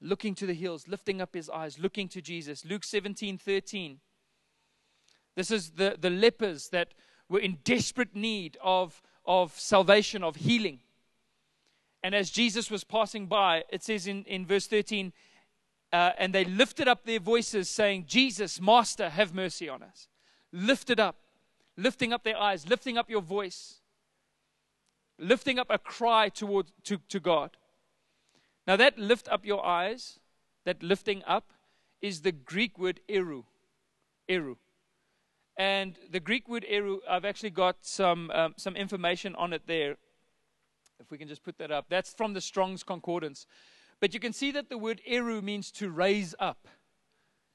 Looking 0.00 0.34
to 0.34 0.46
the 0.46 0.54
hills, 0.54 0.88
lifting 0.88 1.20
up 1.20 1.32
his 1.32 1.48
eyes, 1.48 1.78
looking 1.78 2.08
to 2.08 2.20
Jesus. 2.20 2.64
Luke 2.64 2.82
17, 2.82 3.38
13. 3.38 4.00
This 5.36 5.52
is 5.52 5.70
the, 5.70 5.96
the 6.00 6.10
lepers 6.10 6.70
that 6.70 6.94
were 7.28 7.38
in 7.38 7.58
desperate 7.62 8.16
need 8.16 8.58
of, 8.60 9.00
of 9.24 9.56
salvation, 9.56 10.24
of 10.24 10.34
healing. 10.34 10.80
And 12.02 12.14
as 12.14 12.30
Jesus 12.30 12.70
was 12.70 12.84
passing 12.84 13.26
by, 13.26 13.64
it 13.70 13.82
says 13.82 14.06
in, 14.06 14.24
in 14.24 14.44
verse 14.44 14.66
13, 14.66 15.12
uh, 15.92 16.12
and 16.18 16.34
they 16.34 16.44
lifted 16.44 16.88
up 16.88 17.04
their 17.04 17.20
voices, 17.20 17.68
saying, 17.68 18.06
Jesus, 18.06 18.60
Master, 18.60 19.10
have 19.10 19.34
mercy 19.34 19.68
on 19.68 19.82
us. 19.82 20.08
Lifted 20.52 20.98
up, 20.98 21.16
lifting 21.76 22.12
up 22.12 22.24
their 22.24 22.36
eyes, 22.36 22.68
lifting 22.68 22.98
up 22.98 23.10
your 23.10 23.20
voice, 23.20 23.80
lifting 25.18 25.58
up 25.58 25.68
a 25.70 25.78
cry 25.78 26.28
toward, 26.28 26.66
to, 26.84 26.98
to 27.08 27.20
God. 27.20 27.50
Now, 28.66 28.76
that 28.76 28.98
lift 28.98 29.28
up 29.28 29.44
your 29.44 29.64
eyes, 29.64 30.18
that 30.64 30.82
lifting 30.82 31.22
up, 31.26 31.52
is 32.00 32.22
the 32.22 32.32
Greek 32.32 32.78
word 32.78 33.00
eru. 33.08 33.44
Eru. 34.28 34.56
And 35.56 35.98
the 36.10 36.20
Greek 36.20 36.48
word 36.48 36.64
eru, 36.68 37.00
I've 37.08 37.24
actually 37.24 37.50
got 37.50 37.76
some, 37.82 38.30
um, 38.30 38.54
some 38.56 38.76
information 38.76 39.34
on 39.36 39.52
it 39.52 39.62
there. 39.66 39.96
If 41.02 41.10
we 41.10 41.18
can 41.18 41.26
just 41.26 41.42
put 41.42 41.58
that 41.58 41.72
up. 41.72 41.86
That's 41.88 42.14
from 42.14 42.32
the 42.32 42.40
Strong's 42.40 42.84
Concordance. 42.84 43.46
But 44.00 44.14
you 44.14 44.20
can 44.20 44.32
see 44.32 44.52
that 44.52 44.68
the 44.68 44.78
word 44.78 45.00
eru 45.04 45.42
means 45.42 45.72
to 45.72 45.90
raise 45.90 46.32
up, 46.38 46.68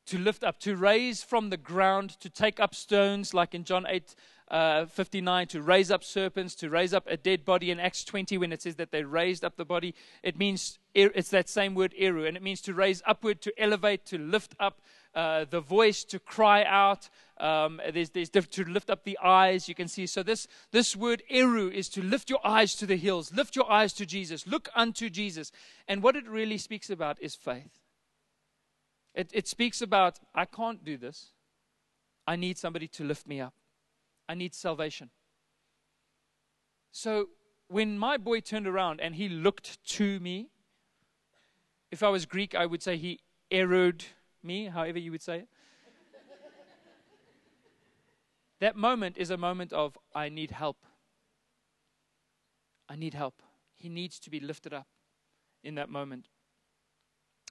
to 0.07 0.17
lift 0.17 0.43
up, 0.43 0.59
to 0.59 0.75
raise 0.75 1.23
from 1.23 1.49
the 1.49 1.57
ground, 1.57 2.19
to 2.19 2.29
take 2.29 2.59
up 2.59 2.75
stones, 2.75 3.33
like 3.33 3.55
in 3.55 3.63
John 3.63 3.85
8 3.87 4.15
uh, 4.49 4.85
59, 4.85 5.47
to 5.47 5.61
raise 5.61 5.91
up 5.91 6.03
serpents, 6.03 6.55
to 6.55 6.69
raise 6.69 6.93
up 6.93 7.05
a 7.07 7.15
dead 7.15 7.45
body. 7.45 7.71
In 7.71 7.79
Acts 7.79 8.03
20, 8.03 8.37
when 8.37 8.51
it 8.51 8.61
says 8.61 8.75
that 8.75 8.91
they 8.91 9.03
raised 9.03 9.45
up 9.45 9.55
the 9.55 9.65
body, 9.65 9.95
it 10.23 10.37
means 10.37 10.77
it's 10.97 11.29
that 11.29 11.47
same 11.47 11.75
word, 11.75 11.93
eru, 11.97 12.25
and 12.25 12.35
it 12.35 12.41
means 12.41 12.61
to 12.61 12.73
raise 12.73 13.03
upward, 13.05 13.41
to 13.41 13.53
elevate, 13.61 14.05
to 14.07 14.17
lift 14.17 14.55
up 14.59 14.81
uh, 15.13 15.45
the 15.49 15.61
voice, 15.61 16.03
to 16.05 16.19
cry 16.19 16.63
out. 16.63 17.09
Um, 17.39 17.79
there's, 17.93 18.09
there's 18.09 18.29
to 18.29 18.63
lift 18.63 18.89
up 18.89 19.03
the 19.03 19.17
eyes, 19.23 19.69
you 19.69 19.75
can 19.75 19.87
see. 19.87 20.07
So, 20.07 20.23
this, 20.23 20.47
this 20.71 20.95
word 20.95 21.21
eru 21.29 21.69
is 21.69 21.87
to 21.89 22.01
lift 22.01 22.29
your 22.29 22.45
eyes 22.45 22.75
to 22.75 22.85
the 22.85 22.95
hills, 22.95 23.31
lift 23.31 23.55
your 23.55 23.71
eyes 23.71 23.93
to 23.93 24.05
Jesus, 24.05 24.47
look 24.47 24.69
unto 24.75 25.09
Jesus. 25.09 25.51
And 25.87 26.01
what 26.01 26.15
it 26.15 26.27
really 26.27 26.57
speaks 26.57 26.89
about 26.89 27.21
is 27.21 27.35
faith. 27.35 27.79
It, 29.13 29.29
it 29.33 29.47
speaks 29.47 29.81
about, 29.81 30.19
I 30.33 30.45
can't 30.45 30.83
do 30.83 30.97
this. 30.97 31.31
I 32.25 32.35
need 32.35 32.57
somebody 32.57 32.87
to 32.89 33.03
lift 33.03 33.27
me 33.27 33.39
up. 33.39 33.53
I 34.27 34.33
need 34.33 34.53
salvation. 34.53 35.09
So 36.91 37.29
when 37.67 37.97
my 37.97 38.17
boy 38.17 38.39
turned 38.39 38.67
around 38.67 38.99
and 38.99 39.15
he 39.15 39.29
looked 39.29 39.83
to 39.97 40.19
me, 40.19 40.49
if 41.91 42.03
I 42.03 42.09
was 42.09 42.25
Greek, 42.25 42.55
I 42.55 42.65
would 42.65 42.83
say 42.83 42.97
he 42.97 43.19
erued 43.51 44.05
me, 44.43 44.65
however 44.65 44.99
you 44.99 45.11
would 45.11 45.21
say 45.21 45.39
it. 45.39 45.47
that 48.59 48.75
moment 48.75 49.17
is 49.17 49.29
a 49.29 49.37
moment 49.37 49.71
of, 49.71 49.97
I 50.15 50.29
need 50.29 50.51
help. 50.51 50.77
I 52.89 52.95
need 52.95 53.13
help. 53.13 53.41
He 53.75 53.89
needs 53.89 54.19
to 54.19 54.29
be 54.29 54.39
lifted 54.39 54.73
up 54.73 54.87
in 55.63 55.75
that 55.75 55.89
moment. 55.89 56.27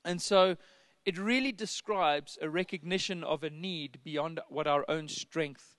And 0.05 0.20
so 0.20 0.57
it 1.05 1.18
really 1.18 1.53
describes 1.53 2.38
a 2.40 2.49
recognition 2.49 3.22
of 3.22 3.42
a 3.42 3.51
need 3.51 4.01
beyond 4.03 4.40
what 4.49 4.66
our 4.66 4.85
own 4.88 5.09
strength 5.09 5.77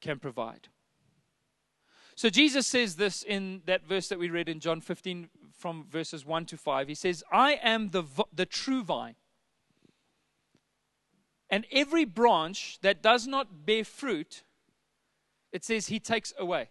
can 0.00 0.18
provide. 0.18 0.68
So 2.14 2.28
Jesus 2.28 2.66
says 2.66 2.96
this 2.96 3.22
in 3.22 3.62
that 3.66 3.86
verse 3.86 4.08
that 4.08 4.18
we 4.18 4.28
read 4.28 4.48
in 4.48 4.60
John 4.60 4.80
15 4.80 5.28
from 5.62 5.86
verses 5.88 6.26
1 6.26 6.44
to 6.46 6.56
5. 6.56 6.88
He 6.88 6.94
says, 6.96 7.22
I 7.32 7.52
am 7.62 7.90
the, 7.90 8.02
the 8.34 8.44
true 8.44 8.82
vine. 8.82 9.14
And 11.48 11.64
every 11.70 12.04
branch 12.04 12.78
that 12.82 13.00
does 13.00 13.28
not 13.28 13.64
bear 13.64 13.84
fruit, 13.84 14.42
it 15.52 15.64
says 15.64 15.86
he 15.86 16.00
takes 16.00 16.34
away. 16.36 16.70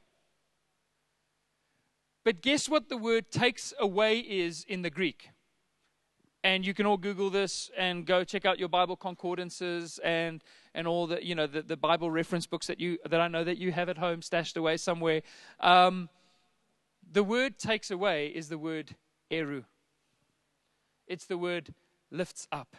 But 2.25 2.41
guess 2.41 2.67
what 2.67 2.89
the 2.89 2.97
word 2.97 3.31
takes 3.31 3.73
away 3.79 4.19
is 4.19 4.65
in 4.67 4.81
the 4.81 4.89
Greek? 4.89 5.29
and 6.43 6.65
you 6.65 6.73
can 6.73 6.87
all 6.87 6.97
google 6.97 7.29
this 7.29 7.69
and 7.77 8.03
go 8.03 8.23
check 8.23 8.45
out 8.45 8.57
your 8.57 8.67
bible 8.67 8.95
concordances 8.95 9.99
and 10.03 10.43
and 10.73 10.87
all 10.87 11.05
the 11.05 11.23
you 11.23 11.35
know 11.35 11.45
the, 11.45 11.61
the 11.61 11.77
bible 11.77 12.09
reference 12.09 12.47
books 12.47 12.67
that 12.67 12.79
you 12.79 12.97
that 13.07 13.21
i 13.21 13.27
know 13.27 13.43
that 13.43 13.59
you 13.59 13.71
have 13.71 13.89
at 13.89 13.97
home 13.99 14.23
stashed 14.23 14.57
away 14.57 14.75
somewhere 14.75 15.21
um, 15.59 16.09
the 17.11 17.23
word 17.23 17.57
takes 17.57 17.91
away 17.91 18.27
is 18.27 18.49
the 18.49 18.57
word 18.57 18.95
eru 19.29 19.63
it's 21.07 21.25
the 21.25 21.37
word 21.37 21.73
lifts 22.09 22.47
up 22.51 22.75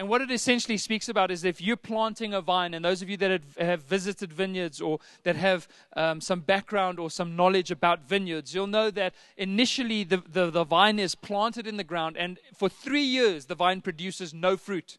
and 0.00 0.08
what 0.08 0.22
it 0.22 0.30
essentially 0.30 0.78
speaks 0.78 1.10
about 1.10 1.30
is 1.30 1.44
if 1.44 1.60
you're 1.60 1.76
planting 1.76 2.32
a 2.32 2.40
vine, 2.40 2.72
and 2.72 2.82
those 2.82 3.02
of 3.02 3.10
you 3.10 3.18
that 3.18 3.42
have 3.58 3.82
visited 3.82 4.32
vineyards 4.32 4.80
or 4.80 4.98
that 5.24 5.36
have 5.36 5.68
um, 5.94 6.22
some 6.22 6.40
background 6.40 6.98
or 6.98 7.10
some 7.10 7.36
knowledge 7.36 7.70
about 7.70 8.08
vineyards, 8.08 8.54
you'll 8.54 8.66
know 8.66 8.90
that 8.90 9.14
initially 9.36 10.02
the, 10.04 10.22
the, 10.26 10.50
the 10.50 10.64
vine 10.64 10.98
is 10.98 11.14
planted 11.14 11.66
in 11.66 11.76
the 11.76 11.84
ground, 11.84 12.16
and 12.16 12.38
for 12.56 12.70
three 12.70 13.02
years 13.02 13.44
the 13.44 13.54
vine 13.54 13.82
produces 13.82 14.32
no 14.32 14.56
fruit. 14.56 14.96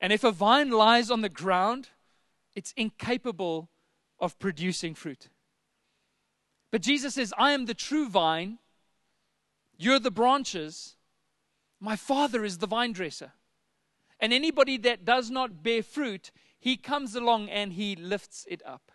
And 0.00 0.12
if 0.12 0.24
a 0.24 0.32
vine 0.32 0.70
lies 0.70 1.08
on 1.08 1.20
the 1.20 1.28
ground, 1.28 1.90
it's 2.56 2.74
incapable 2.76 3.70
of 4.18 4.36
producing 4.40 4.96
fruit. 4.96 5.28
But 6.70 6.82
Jesus 6.82 7.14
says, 7.14 7.32
I 7.38 7.52
am 7.52 7.66
the 7.66 7.74
true 7.74 8.08
vine, 8.08 8.58
you're 9.78 10.00
the 10.00 10.10
branches. 10.10 10.96
My 11.80 11.96
Father 11.96 12.44
is 12.44 12.58
the 12.58 12.66
vine 12.66 12.92
dresser. 12.92 13.32
And 14.18 14.32
anybody 14.32 14.78
that 14.78 15.04
does 15.04 15.30
not 15.30 15.62
bear 15.62 15.82
fruit, 15.82 16.32
he 16.58 16.76
comes 16.76 17.14
along 17.14 17.50
and 17.50 17.74
he 17.74 17.94
lifts 17.94 18.46
it 18.48 18.62
up. 18.64 18.90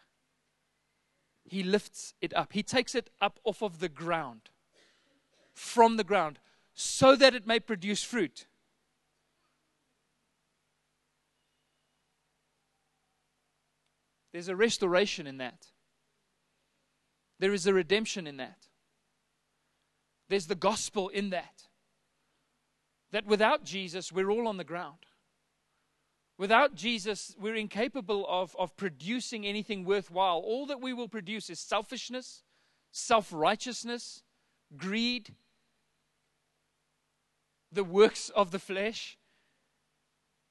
He 1.43 1.63
lifts 1.63 2.13
it 2.21 2.33
up. 2.35 2.53
He 2.53 2.63
takes 2.63 2.95
it 2.95 3.09
up 3.21 3.39
off 3.43 3.61
of 3.61 3.79
the 3.79 3.89
ground, 3.89 4.49
from 5.53 5.97
the 5.97 6.03
ground, 6.03 6.39
so 6.73 7.15
that 7.15 7.35
it 7.35 7.45
may 7.45 7.59
produce 7.59 8.03
fruit. 8.03 8.47
There's 14.31 14.47
a 14.47 14.55
restoration 14.55 15.27
in 15.27 15.37
that. 15.37 15.67
There 17.41 17.53
is 17.53 17.65
a 17.65 17.73
redemption 17.73 18.27
in 18.27 18.37
that. 18.37 18.67
There's 20.29 20.45
the 20.45 20.55
gospel 20.55 21.09
in 21.09 21.31
that 21.31 21.63
that 23.11 23.25
without 23.25 23.65
Jesus, 23.65 24.11
we're 24.11 24.29
all 24.29 24.47
on 24.47 24.55
the 24.55 24.63
ground. 24.63 25.05
Without 26.37 26.75
Jesus, 26.75 27.35
we're 27.37 27.55
incapable 27.55 28.25
of, 28.29 28.55
of 28.57 28.77
producing 28.77 29.45
anything 29.45 29.83
worthwhile. 29.83 30.37
All 30.37 30.65
that 30.67 30.79
we 30.79 30.93
will 30.93 31.09
produce 31.09 31.49
is 31.49 31.59
selfishness, 31.59 32.43
self 32.91 33.33
righteousness, 33.33 34.23
greed, 34.77 35.35
the 37.71 37.83
works 37.83 38.29
of 38.29 38.51
the 38.51 38.59
flesh. 38.59 39.17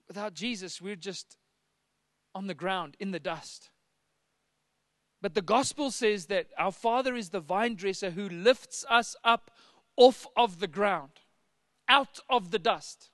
Without 0.07 0.35
Jesus, 0.35 0.83
we're 0.83 0.97
just 0.97 1.39
on 2.35 2.47
the 2.47 2.55
ground, 2.55 2.97
in 2.99 3.13
the 3.13 3.21
dust. 3.21 3.71
But 5.23 5.35
the 5.35 5.43
gospel 5.43 5.91
says 5.91 6.27
that 6.27 6.47
our 6.57 6.73
Father 6.73 7.15
is 7.15 7.31
the 7.31 7.41
vine 7.41 7.75
dresser 7.75 8.11
who 8.11 8.29
lifts 8.29 8.85
us 8.89 9.17
up 9.23 9.51
off 9.97 10.27
of 10.37 10.61
the 10.61 10.67
ground 10.67 11.13
out 11.89 12.21
of 12.31 12.51
the 12.51 12.59
dust. 12.59 13.11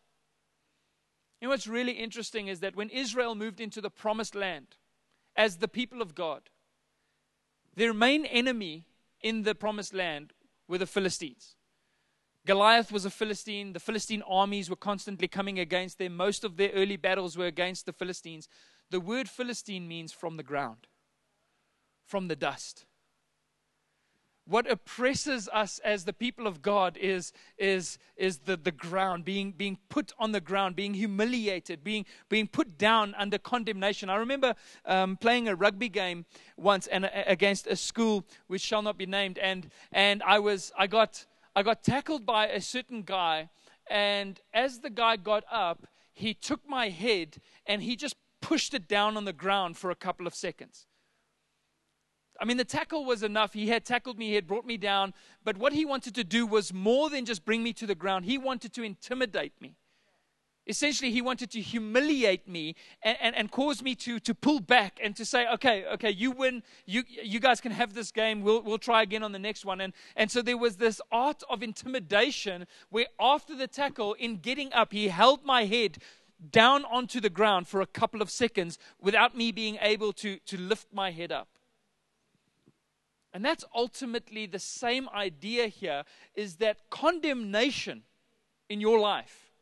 Know 1.43 1.49
what's 1.49 1.67
really 1.67 1.93
interesting 1.93 2.49
is 2.49 2.61
that 2.61 2.77
when 2.77 2.91
Israel 2.91 3.35
moved 3.35 3.61
into 3.61 3.81
the 3.81 3.91
promised 3.91 4.35
land 4.35 4.77
as 5.35 5.57
the 5.57 5.69
people 5.69 6.03
of 6.03 6.15
God, 6.15 6.43
their 7.75 7.93
main 7.93 8.25
enemy 8.25 8.87
in 9.23 9.43
the 9.43 9.55
promised 9.55 9.95
land 9.95 10.33
were 10.67 10.79
the 10.79 10.87
Philistines. 10.87 11.57
Goliath 12.47 12.93
was 12.93 13.05
a 13.05 13.11
Philistine. 13.11 13.73
The 13.73 13.81
Philistine 13.81 14.23
armies 14.23 14.71
were 14.71 14.77
constantly 14.77 15.29
coming 15.29 15.59
against 15.59 15.99
them. 15.99 16.17
Most 16.17 16.45
of 16.45 16.57
their 16.57 16.71
early 16.71 16.97
battles 16.97 17.37
were 17.37 17.47
against 17.47 17.87
the 17.87 17.93
Philistines. 17.93 18.49
The 18.91 19.01
word 19.01 19.29
Philistine 19.29 19.89
means 19.89 20.13
from 20.13 20.37
the 20.37 20.43
ground, 20.43 20.87
from 22.07 22.29
the 22.29 22.37
dust 22.37 22.87
what 24.47 24.71
oppresses 24.71 25.49
us 25.53 25.81
as 25.81 26.05
the 26.05 26.13
people 26.13 26.47
of 26.47 26.63
God 26.63 26.97
is, 26.97 27.33
is, 27.59 27.99
is 28.17 28.39
the, 28.39 28.57
the 28.57 28.71
ground, 28.71 29.25
being, 29.25 29.53
being 29.53 29.77
put 29.89 30.13
on 30.19 30.33
the 30.33 30.41
ground, 30.41 30.77
being 30.77 30.95
humiliated, 30.95 31.83
being, 31.83 32.07
being 32.29 32.47
put 32.47 32.79
down 32.79 33.15
under 33.19 33.39
condemnation. 33.39 34.09
I 34.09 34.17
remember 34.17 34.55
um, 34.85 35.17
playing 35.17 35.49
a 35.49 35.57
rugby 35.57 35.89
game 35.89 36.27
once 36.57 36.87
and, 36.87 37.07
uh, 37.07 37.11
against 37.27 37.67
a 37.67 37.75
school 37.75 38.25
which 38.47 38.63
shall 38.63 38.83
not 38.83 38.97
be 38.97 39.07
named, 39.07 39.39
and, 39.39 39.69
and 39.91 40.23
I, 40.23 40.39
was, 40.39 40.73
I, 40.79 40.87
got, 40.87 41.27
I 41.57 41.65
got 41.65 41.83
tackled 41.83 42.25
by 42.25 42.47
a 42.47 42.61
certain 42.61 43.03
guy, 43.03 43.49
and 43.91 44.41
as 44.55 44.79
the 44.79 44.91
guy 44.91 45.17
got 45.17 45.43
up, 45.51 45.89
he 46.13 46.35
took 46.35 46.67
my 46.69 46.89
head 46.89 47.39
and 47.67 47.83
he 47.83 47.97
just 47.97 48.15
pushed 48.41 48.75
it 48.75 48.87
down 48.87 49.17
on 49.17 49.25
the 49.25 49.33
ground 49.33 49.77
for 49.77 49.91
a 49.91 49.97
couple 49.97 50.27
of 50.27 50.35
seconds. 50.35 50.87
I 52.41 52.45
mean, 52.45 52.57
the 52.57 52.65
tackle 52.65 53.05
was 53.05 53.23
enough. 53.23 53.53
He 53.53 53.69
had 53.69 53.85
tackled 53.85 54.19
me, 54.19 54.29
he 54.29 54.35
had 54.35 54.47
brought 54.47 54.67
me 54.67 54.77
down. 54.77 55.15
But 55.45 55.57
what 55.57 55.73
he 55.73 55.85
wanted 55.85 56.15
to 56.17 56.25
do 56.25 56.47
was 56.47 56.73
more 56.73 57.11
than 57.11 57.25
just 57.25 57.45
bring 57.45 57.63
me 57.63 57.73
to 57.75 57.87
the 57.87 57.95
ground, 57.95 58.25
he 58.25 58.39
wanted 58.39 58.73
to 58.75 58.83
intimidate 58.83 59.53
me. 59.61 59.77
Essentially, 60.69 61.13
he 61.13 61.23
wanted 61.23 61.51
to 61.53 61.61
humiliate 61.61 62.49
me 62.49 62.75
and, 63.03 63.17
and, 63.21 63.37
and 63.37 63.51
cause 63.53 63.83
me 63.83 63.95
to, 63.95 64.19
to 64.19 64.35
pull 64.35 64.59
back 64.59 64.99
and 65.01 65.15
to 65.15 65.25
say, 65.25 65.47
okay, 65.55 65.85
okay, 65.95 66.11
you 66.11 66.33
win. 66.33 66.61
You, 66.87 67.05
you 67.09 67.39
guys 67.39 67.61
can 67.61 67.71
have 67.71 67.95
this 67.95 68.11
game. 68.11 68.43
We'll, 68.43 68.63
we'll 68.63 68.79
try 68.79 69.03
again 69.03 69.23
on 69.23 69.31
the 69.31 69.39
next 69.39 69.65
one. 69.65 69.81
And, 69.81 69.93
and 70.17 70.29
so 70.29 70.43
there 70.43 70.57
was 70.57 70.77
this 70.77 71.01
art 71.13 71.45
of 71.49 71.63
intimidation 71.63 72.67
where 72.91 73.07
after 73.21 73.55
the 73.55 73.69
tackle, 73.69 74.15
in 74.15 74.39
getting 74.39 74.73
up, 74.73 74.93
he 74.93 75.07
held 75.07 75.45
my 75.45 75.67
head 75.67 75.99
down 76.51 76.85
onto 76.87 77.21
the 77.21 77.31
ground 77.31 77.69
for 77.69 77.81
a 77.81 77.87
couple 77.87 78.21
of 78.21 78.29
seconds 78.29 78.77
without 79.01 79.37
me 79.37 79.53
being 79.53 79.79
able 79.81 80.13
to, 80.15 80.39
to 80.47 80.59
lift 80.59 80.93
my 80.93 81.13
head 81.13 81.31
up. 81.31 81.49
And 83.37 83.45
that's 83.45 83.67
ultimately 83.75 84.47
the 84.47 84.59
same 84.59 85.11
idea 85.11 85.67
here 85.67 86.05
is 86.35 86.57
that 86.57 86.89
condemnation 86.89 88.05
in 88.71 88.81
your 88.81 88.99
life, 88.99 89.53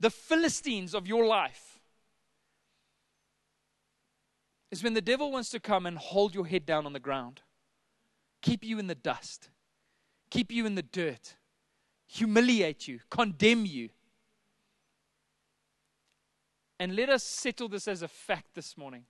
the 0.00 0.08
Philistines 0.08 0.94
of 0.94 1.06
your 1.06 1.26
life, 1.26 1.80
is 4.70 4.82
when 4.82 4.94
the 4.94 5.02
devil 5.02 5.30
wants 5.30 5.50
to 5.50 5.60
come 5.60 5.84
and 5.84 5.98
hold 5.98 6.34
your 6.34 6.46
head 6.46 6.64
down 6.64 6.86
on 6.86 6.94
the 6.94 6.98
ground, 6.98 7.42
keep 8.40 8.64
you 8.64 8.78
in 8.78 8.86
the 8.86 8.94
dust, 8.94 9.50
keep 10.30 10.50
you 10.50 10.64
in 10.64 10.76
the 10.76 10.82
dirt, 10.82 11.34
humiliate 12.06 12.88
you, 12.88 13.00
condemn 13.10 13.66
you. 13.66 13.90
And 16.78 16.96
let 16.96 17.10
us 17.10 17.22
settle 17.22 17.68
this 17.68 17.86
as 17.86 18.00
a 18.00 18.08
fact 18.08 18.54
this 18.54 18.78
morning 18.78 19.04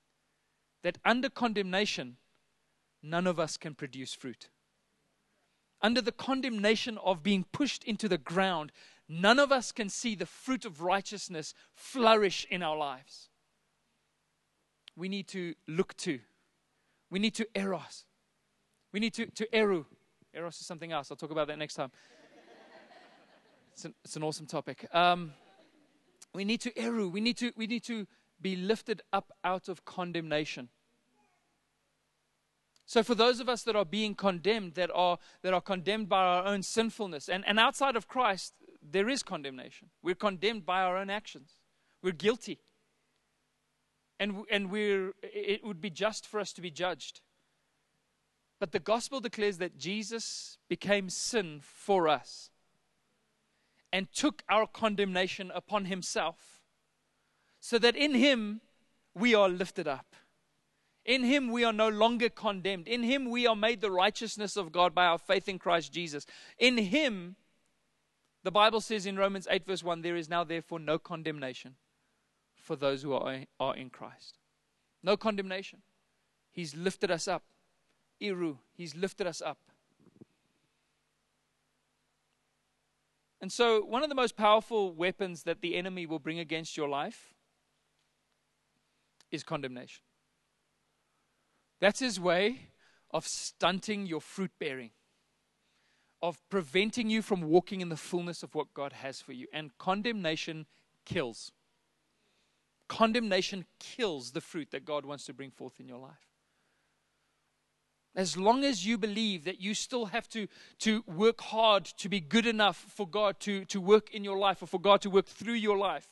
that 0.82 0.98
under 1.04 1.28
condemnation, 1.30 2.16
none 3.02 3.26
of 3.26 3.38
us 3.38 3.56
can 3.56 3.74
produce 3.74 4.14
fruit. 4.14 4.48
Under 5.82 6.00
the 6.00 6.12
condemnation 6.12 6.98
of 6.98 7.22
being 7.22 7.44
pushed 7.52 7.84
into 7.84 8.08
the 8.08 8.18
ground, 8.18 8.72
none 9.08 9.38
of 9.38 9.50
us 9.50 9.72
can 9.72 9.88
see 9.88 10.14
the 10.14 10.26
fruit 10.26 10.64
of 10.64 10.82
righteousness 10.82 11.54
flourish 11.72 12.46
in 12.50 12.62
our 12.62 12.76
lives. 12.76 13.30
We 14.96 15.08
need 15.08 15.28
to 15.28 15.54
look 15.66 15.96
to, 15.98 16.20
we 17.10 17.18
need 17.18 17.34
to 17.36 17.46
eros, 17.54 18.04
we 18.92 19.00
need 19.00 19.14
to, 19.14 19.26
to 19.26 19.54
eru. 19.54 19.86
Eros 20.34 20.60
is 20.60 20.66
something 20.66 20.92
else. 20.92 21.10
I'll 21.10 21.16
talk 21.16 21.30
about 21.30 21.48
that 21.48 21.58
next 21.58 21.74
time. 21.74 21.90
It's 23.72 23.84
an, 23.84 23.94
it's 24.04 24.16
an 24.16 24.22
awesome 24.22 24.46
topic. 24.46 24.86
Um, 24.94 25.32
we 26.34 26.44
need 26.44 26.60
to 26.60 26.78
eru. 26.78 27.08
We 27.08 27.20
need 27.20 27.36
to, 27.38 27.52
we 27.56 27.66
need 27.66 27.82
to 27.84 28.06
be 28.40 28.56
lifted 28.56 29.02
up 29.12 29.32
out 29.42 29.68
of 29.68 29.84
condemnation. 29.84 30.68
So, 32.90 33.04
for 33.04 33.14
those 33.14 33.38
of 33.38 33.48
us 33.48 33.62
that 33.62 33.76
are 33.76 33.84
being 33.84 34.16
condemned, 34.16 34.74
that 34.74 34.90
are, 34.92 35.16
that 35.42 35.54
are 35.54 35.60
condemned 35.60 36.08
by 36.08 36.24
our 36.24 36.44
own 36.44 36.64
sinfulness, 36.64 37.28
and, 37.28 37.44
and 37.46 37.56
outside 37.56 37.94
of 37.94 38.08
Christ, 38.08 38.54
there 38.82 39.08
is 39.08 39.22
condemnation. 39.22 39.90
We're 40.02 40.16
condemned 40.16 40.66
by 40.66 40.82
our 40.82 40.96
own 40.96 41.08
actions, 41.08 41.52
we're 42.02 42.10
guilty. 42.10 42.58
And, 44.18 44.42
and 44.50 44.72
we're, 44.72 45.12
it 45.22 45.64
would 45.64 45.80
be 45.80 45.88
just 45.88 46.26
for 46.26 46.40
us 46.40 46.52
to 46.54 46.60
be 46.60 46.72
judged. 46.72 47.20
But 48.58 48.72
the 48.72 48.80
gospel 48.80 49.20
declares 49.20 49.58
that 49.58 49.78
Jesus 49.78 50.58
became 50.68 51.10
sin 51.10 51.60
for 51.62 52.08
us 52.08 52.50
and 53.92 54.12
took 54.12 54.42
our 54.48 54.66
condemnation 54.66 55.52
upon 55.54 55.84
himself, 55.84 56.60
so 57.60 57.78
that 57.78 57.94
in 57.94 58.14
him 58.14 58.62
we 59.14 59.32
are 59.32 59.48
lifted 59.48 59.86
up. 59.86 60.16
In 61.10 61.24
him 61.24 61.50
we 61.50 61.64
are 61.64 61.72
no 61.72 61.88
longer 61.88 62.28
condemned. 62.28 62.86
In 62.86 63.02
him 63.02 63.30
we 63.30 63.44
are 63.44 63.56
made 63.56 63.80
the 63.80 63.90
righteousness 63.90 64.56
of 64.56 64.70
God 64.70 64.94
by 64.94 65.06
our 65.06 65.18
faith 65.18 65.48
in 65.48 65.58
Christ 65.58 65.92
Jesus. 65.92 66.24
In 66.56 66.78
him, 66.78 67.34
the 68.44 68.52
Bible 68.52 68.80
says 68.80 69.06
in 69.06 69.16
Romans 69.16 69.48
8, 69.50 69.66
verse 69.66 69.82
1, 69.82 70.02
there 70.02 70.14
is 70.14 70.28
now 70.28 70.44
therefore 70.44 70.78
no 70.78 71.00
condemnation 71.00 71.74
for 72.54 72.76
those 72.76 73.02
who 73.02 73.12
are, 73.12 73.44
in 73.74 73.90
Christ. 73.90 74.38
No 75.02 75.16
condemnation. 75.16 75.80
He's 76.52 76.76
lifted 76.76 77.10
us 77.10 77.26
up. 77.26 77.42
Iru, 78.22 78.58
He's 78.76 78.94
lifted 78.94 79.26
us 79.26 79.42
up. 79.42 79.58
And 83.40 83.50
so, 83.50 83.82
one 83.82 84.04
of 84.04 84.10
the 84.10 84.14
most 84.14 84.36
powerful 84.36 84.92
weapons 84.92 85.42
that 85.42 85.60
the 85.60 85.74
enemy 85.74 86.06
will 86.06 86.20
bring 86.20 86.38
against 86.38 86.76
your 86.76 86.88
life 86.88 87.34
is 89.32 89.42
condemnation. 89.42 90.04
That's 91.80 92.00
his 92.00 92.20
way 92.20 92.68
of 93.10 93.26
stunting 93.26 94.06
your 94.06 94.20
fruit 94.20 94.52
bearing, 94.58 94.90
of 96.22 96.38
preventing 96.50 97.10
you 97.10 97.22
from 97.22 97.42
walking 97.42 97.80
in 97.80 97.88
the 97.88 97.96
fullness 97.96 98.42
of 98.42 98.54
what 98.54 98.74
God 98.74 98.92
has 98.92 99.20
for 99.20 99.32
you. 99.32 99.46
And 99.52 99.76
condemnation 99.78 100.66
kills. 101.04 101.52
Condemnation 102.88 103.64
kills 103.78 104.32
the 104.32 104.40
fruit 104.40 104.70
that 104.72 104.84
God 104.84 105.04
wants 105.04 105.24
to 105.24 105.32
bring 105.32 105.50
forth 105.50 105.80
in 105.80 105.88
your 105.88 105.98
life. 105.98 106.28
As 108.16 108.36
long 108.36 108.64
as 108.64 108.84
you 108.84 108.98
believe 108.98 109.44
that 109.44 109.60
you 109.60 109.72
still 109.72 110.06
have 110.06 110.28
to, 110.30 110.48
to 110.80 111.04
work 111.06 111.40
hard 111.40 111.84
to 111.84 112.08
be 112.08 112.20
good 112.20 112.46
enough 112.46 112.76
for 112.76 113.06
God 113.06 113.38
to, 113.40 113.64
to 113.66 113.80
work 113.80 114.12
in 114.12 114.24
your 114.24 114.36
life 114.36 114.62
or 114.62 114.66
for 114.66 114.80
God 114.80 115.00
to 115.02 115.10
work 115.10 115.26
through 115.26 115.54
your 115.54 115.78
life. 115.78 116.08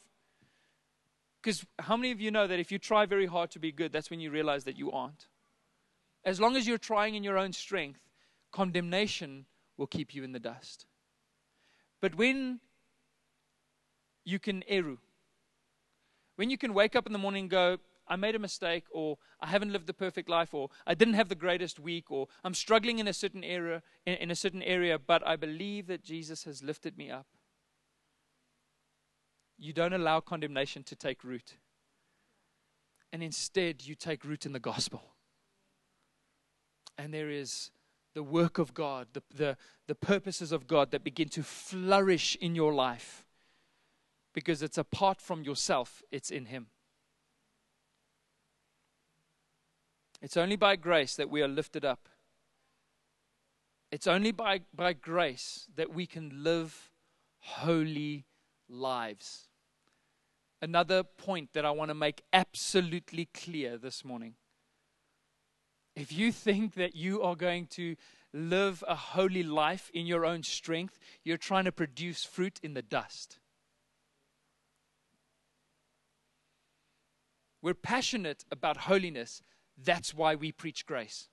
Because 1.42 1.66
how 1.80 1.96
many 1.96 2.12
of 2.12 2.20
you 2.20 2.30
know 2.30 2.46
that 2.46 2.60
if 2.60 2.70
you 2.70 2.78
try 2.78 3.04
very 3.04 3.26
hard 3.26 3.50
to 3.50 3.58
be 3.58 3.72
good, 3.72 3.92
that's 3.92 4.10
when 4.10 4.20
you 4.20 4.30
realize 4.30 4.64
that 4.64 4.78
you 4.78 4.92
aren't? 4.92 5.26
As 6.24 6.40
long 6.40 6.56
as 6.56 6.66
you're 6.66 6.78
trying 6.78 7.14
in 7.14 7.24
your 7.24 7.38
own 7.38 7.52
strength, 7.52 8.00
condemnation 8.52 9.46
will 9.76 9.86
keep 9.86 10.14
you 10.14 10.24
in 10.24 10.32
the 10.32 10.40
dust. 10.40 10.86
But 12.00 12.14
when 12.14 12.60
you 14.24 14.38
can 14.38 14.62
eru, 14.68 14.98
when 16.36 16.50
you 16.50 16.58
can 16.58 16.74
wake 16.74 16.94
up 16.94 17.06
in 17.06 17.12
the 17.12 17.18
morning 17.18 17.42
and 17.42 17.50
go, 17.50 17.78
I 18.06 18.16
made 18.16 18.34
a 18.34 18.38
mistake, 18.38 18.84
or 18.90 19.18
I 19.40 19.48
haven't 19.48 19.72
lived 19.72 19.86
the 19.86 19.94
perfect 19.94 20.28
life, 20.28 20.54
or 20.54 20.70
I 20.86 20.94
didn't 20.94 21.14
have 21.14 21.28
the 21.28 21.34
greatest 21.34 21.78
week, 21.78 22.10
or 22.10 22.28
I'm 22.42 22.54
struggling 22.54 22.98
in 22.98 23.08
a 23.08 23.12
certain 23.12 23.44
area, 23.44 23.82
in, 24.06 24.14
in 24.14 24.30
a 24.30 24.36
certain 24.36 24.62
area, 24.62 24.98
but 24.98 25.26
I 25.26 25.36
believe 25.36 25.86
that 25.88 26.04
Jesus 26.04 26.44
has 26.44 26.62
lifted 26.62 26.96
me 26.96 27.10
up. 27.10 27.26
You 29.58 29.72
don't 29.72 29.92
allow 29.92 30.20
condemnation 30.20 30.84
to 30.84 30.96
take 30.96 31.24
root. 31.24 31.56
And 33.12 33.22
instead, 33.22 33.84
you 33.84 33.94
take 33.94 34.24
root 34.24 34.46
in 34.46 34.52
the 34.52 34.60
gospel. 34.60 35.02
And 36.98 37.14
there 37.14 37.30
is 37.30 37.70
the 38.14 38.22
work 38.22 38.58
of 38.58 38.74
God, 38.74 39.06
the, 39.12 39.22
the, 39.32 39.56
the 39.86 39.94
purposes 39.94 40.50
of 40.50 40.66
God 40.66 40.90
that 40.90 41.04
begin 41.04 41.28
to 41.30 41.42
flourish 41.42 42.36
in 42.40 42.54
your 42.54 42.74
life 42.74 43.24
because 44.34 44.62
it's 44.62 44.78
apart 44.78 45.20
from 45.20 45.42
yourself, 45.42 46.02
it's 46.10 46.30
in 46.30 46.46
Him. 46.46 46.66
It's 50.20 50.36
only 50.36 50.56
by 50.56 50.76
grace 50.76 51.14
that 51.16 51.30
we 51.30 51.42
are 51.42 51.48
lifted 51.48 51.84
up. 51.84 52.08
It's 53.90 54.06
only 54.06 54.32
by, 54.32 54.60
by 54.74 54.92
grace 54.92 55.66
that 55.76 55.94
we 55.94 56.06
can 56.06 56.42
live 56.42 56.90
holy 57.38 58.26
lives. 58.68 59.48
Another 60.60 61.04
point 61.04 61.50
that 61.52 61.64
I 61.64 61.70
want 61.70 61.90
to 61.90 61.94
make 61.94 62.22
absolutely 62.32 63.26
clear 63.26 63.78
this 63.78 64.04
morning. 64.04 64.34
If 65.98 66.12
you 66.12 66.30
think 66.30 66.74
that 66.74 66.94
you 66.94 67.22
are 67.22 67.34
going 67.34 67.66
to 67.70 67.96
live 68.32 68.84
a 68.86 68.94
holy 68.94 69.42
life 69.42 69.90
in 69.92 70.06
your 70.06 70.24
own 70.24 70.44
strength, 70.44 70.96
you're 71.24 71.36
trying 71.36 71.64
to 71.64 71.72
produce 71.72 72.22
fruit 72.22 72.60
in 72.62 72.74
the 72.74 72.82
dust. 72.82 73.38
We're 77.60 77.74
passionate 77.74 78.44
about 78.52 78.76
holiness, 78.76 79.42
that's 79.76 80.14
why 80.14 80.36
we 80.36 80.52
preach 80.52 80.86
grace. 80.86 81.28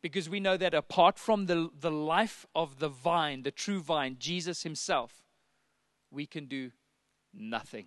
Because 0.00 0.30
we 0.30 0.38
know 0.38 0.56
that 0.56 0.74
apart 0.74 1.18
from 1.18 1.46
the, 1.46 1.68
the 1.76 1.90
life 1.90 2.46
of 2.54 2.78
the 2.78 2.88
vine, 2.88 3.42
the 3.42 3.50
true 3.50 3.80
vine, 3.80 4.14
Jesus 4.20 4.62
Himself, 4.62 5.24
we 6.08 6.24
can 6.24 6.46
do 6.46 6.70
nothing. 7.34 7.86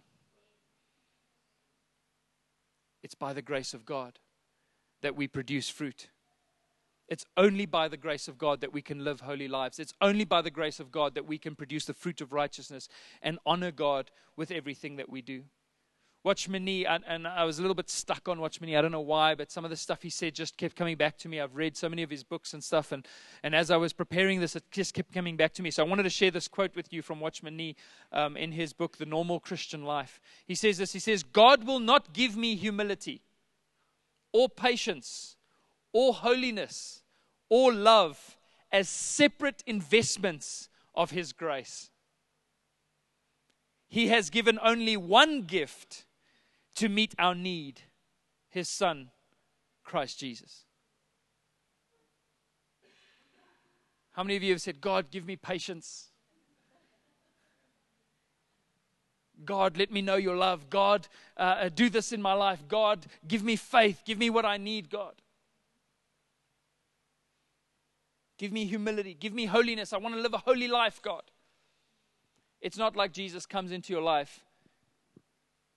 It's 3.01 3.15
by 3.15 3.31
the 3.31 3.41
grace 3.41 3.73
of 3.73 3.85
God 3.85 4.19
that 5.01 5.15
we 5.15 5.27
produce 5.27 5.69
fruit. 5.69 6.09
It's 7.07 7.25
only 7.37 7.65
by 7.65 7.87
the 7.87 7.97
grace 7.97 8.27
of 8.27 8.37
God 8.37 8.61
that 8.61 8.73
we 8.73 8.81
can 8.81 9.03
live 9.03 9.21
holy 9.21 9.47
lives. 9.47 9.77
It's 9.77 9.93
only 10.01 10.25
by 10.25 10.41
the 10.41 10.49
grace 10.49 10.79
of 10.79 10.91
God 10.91 11.13
that 11.13 11.27
we 11.27 11.37
can 11.37 11.55
produce 11.55 11.85
the 11.85 11.93
fruit 11.93 12.19
of 12.19 12.33
righteousness 12.33 12.87
and 13.21 13.37
honor 13.45 13.71
God 13.71 14.09
with 14.35 14.49
everything 14.49 14.95
that 14.95 15.09
we 15.09 15.21
do. 15.21 15.43
Watchman 16.25 16.65
Nee, 16.65 16.87
and, 16.87 17.03
and, 17.07 17.27
I 17.27 17.43
was 17.43 17.59
a 17.59 17.61
little 17.61 17.75
bit 17.75 17.87
stuck 17.87 18.27
on 18.27 18.39
Watchman 18.39 18.71
Nee. 18.71 18.75
I 18.75 18.81
don't 18.81 18.91
know 18.91 18.99
why, 18.99 19.35
but 19.35 19.51
some 19.51 19.63
of 19.63 19.69
the 19.69 19.77
stuff 19.77 20.01
he 20.01 20.09
said 20.09 20.33
just 20.33 20.57
kept 20.57 20.75
coming 20.75 20.95
back 20.95 21.19
to 21.19 21.29
me. 21.29 21.39
I've 21.39 21.55
read 21.55 21.77
so 21.77 21.87
many 21.87 22.01
of 22.01 22.09
his 22.09 22.23
books 22.23 22.55
and 22.55 22.63
stuff, 22.63 22.91
and, 22.91 23.07
and 23.43 23.53
as 23.53 23.69
I 23.69 23.77
was 23.77 23.93
preparing 23.93 24.39
this, 24.39 24.55
it 24.55 24.63
just 24.71 24.95
kept 24.95 25.13
coming 25.13 25.37
back 25.37 25.53
to 25.53 25.61
me. 25.61 25.69
So 25.69 25.85
I 25.85 25.87
wanted 25.87 26.01
to 26.01 26.09
share 26.09 26.31
this 26.31 26.47
quote 26.47 26.75
with 26.75 26.91
you 26.91 27.03
from 27.03 27.19
Watchman 27.19 27.55
Nee 27.55 27.75
um, 28.11 28.37
in 28.37 28.53
his 28.53 28.73
book, 28.73 28.97
The 28.97 29.05
Normal 29.05 29.39
Christian 29.39 29.85
Life. 29.85 30.19
He 30.47 30.55
says 30.55 30.79
this 30.79 30.93
He 30.93 30.99
says, 30.99 31.21
God 31.21 31.63
will 31.63 31.79
not 31.79 32.11
give 32.11 32.35
me 32.35 32.55
humility, 32.55 33.21
or 34.35 34.49
patience, 34.49 35.37
or 35.93 36.13
holiness, 36.13 37.03
or 37.47 37.71
love 37.71 38.35
as 38.69 38.89
separate 38.89 39.63
investments 39.65 40.67
of 40.93 41.11
his 41.11 41.31
grace. 41.31 41.89
He 43.87 44.07
has 44.09 44.29
given 44.29 44.59
only 44.61 44.97
one 44.97 45.43
gift 45.43 46.03
to 46.75 46.89
meet 46.89 47.15
our 47.17 47.33
need 47.33 47.83
his 48.49 48.67
son, 48.67 49.11
Christ 49.85 50.19
Jesus. 50.19 50.65
How 54.11 54.23
many 54.23 54.35
of 54.35 54.43
you 54.43 54.51
have 54.51 54.61
said, 54.61 54.81
God, 54.81 55.11
give 55.11 55.25
me 55.25 55.37
patience? 55.37 56.09
God, 59.43 59.77
let 59.77 59.91
me 59.91 60.01
know 60.01 60.15
your 60.15 60.35
love. 60.35 60.69
God, 60.69 61.07
uh, 61.37 61.41
uh, 61.41 61.69
do 61.69 61.89
this 61.89 62.11
in 62.11 62.21
my 62.21 62.33
life. 62.33 62.63
God, 62.67 63.05
give 63.27 63.43
me 63.43 63.55
faith. 63.55 64.01
Give 64.05 64.17
me 64.17 64.29
what 64.29 64.45
I 64.45 64.57
need, 64.57 64.89
God. 64.89 65.13
Give 68.37 68.51
me 68.51 68.65
humility. 68.65 69.13
Give 69.13 69.33
me 69.33 69.45
holiness. 69.45 69.93
I 69.93 69.97
want 69.97 70.15
to 70.15 70.21
live 70.21 70.33
a 70.33 70.39
holy 70.39 70.67
life, 70.67 71.01
God. 71.01 71.23
It's 72.61 72.77
not 72.77 72.95
like 72.95 73.11
Jesus 73.11 73.45
comes 73.45 73.71
into 73.71 73.93
your 73.93 74.01
life 74.01 74.45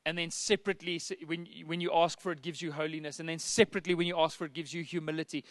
and 0.08 0.16
then 0.16 0.30
separately 0.30 0.98
when, 1.26 1.46
when 1.66 1.82
you 1.82 1.90
ask 1.92 2.18
for 2.18 2.32
it 2.32 2.40
gives 2.40 2.62
you 2.62 2.72
holiness 2.72 3.20
and 3.20 3.28
then 3.28 3.38
separately 3.38 3.94
when 3.94 4.06
you 4.06 4.18
ask 4.18 4.38
for 4.38 4.46
it 4.46 4.54
gives 4.54 4.72
you 4.72 4.82
humility 4.82 5.44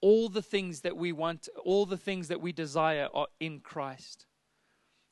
all 0.00 0.28
the 0.28 0.42
things 0.42 0.80
that 0.80 0.96
we 0.96 1.12
want 1.12 1.48
all 1.64 1.86
the 1.86 1.96
things 1.96 2.26
that 2.26 2.40
we 2.40 2.52
desire 2.52 3.08
are 3.14 3.28
in 3.38 3.60
christ 3.60 4.26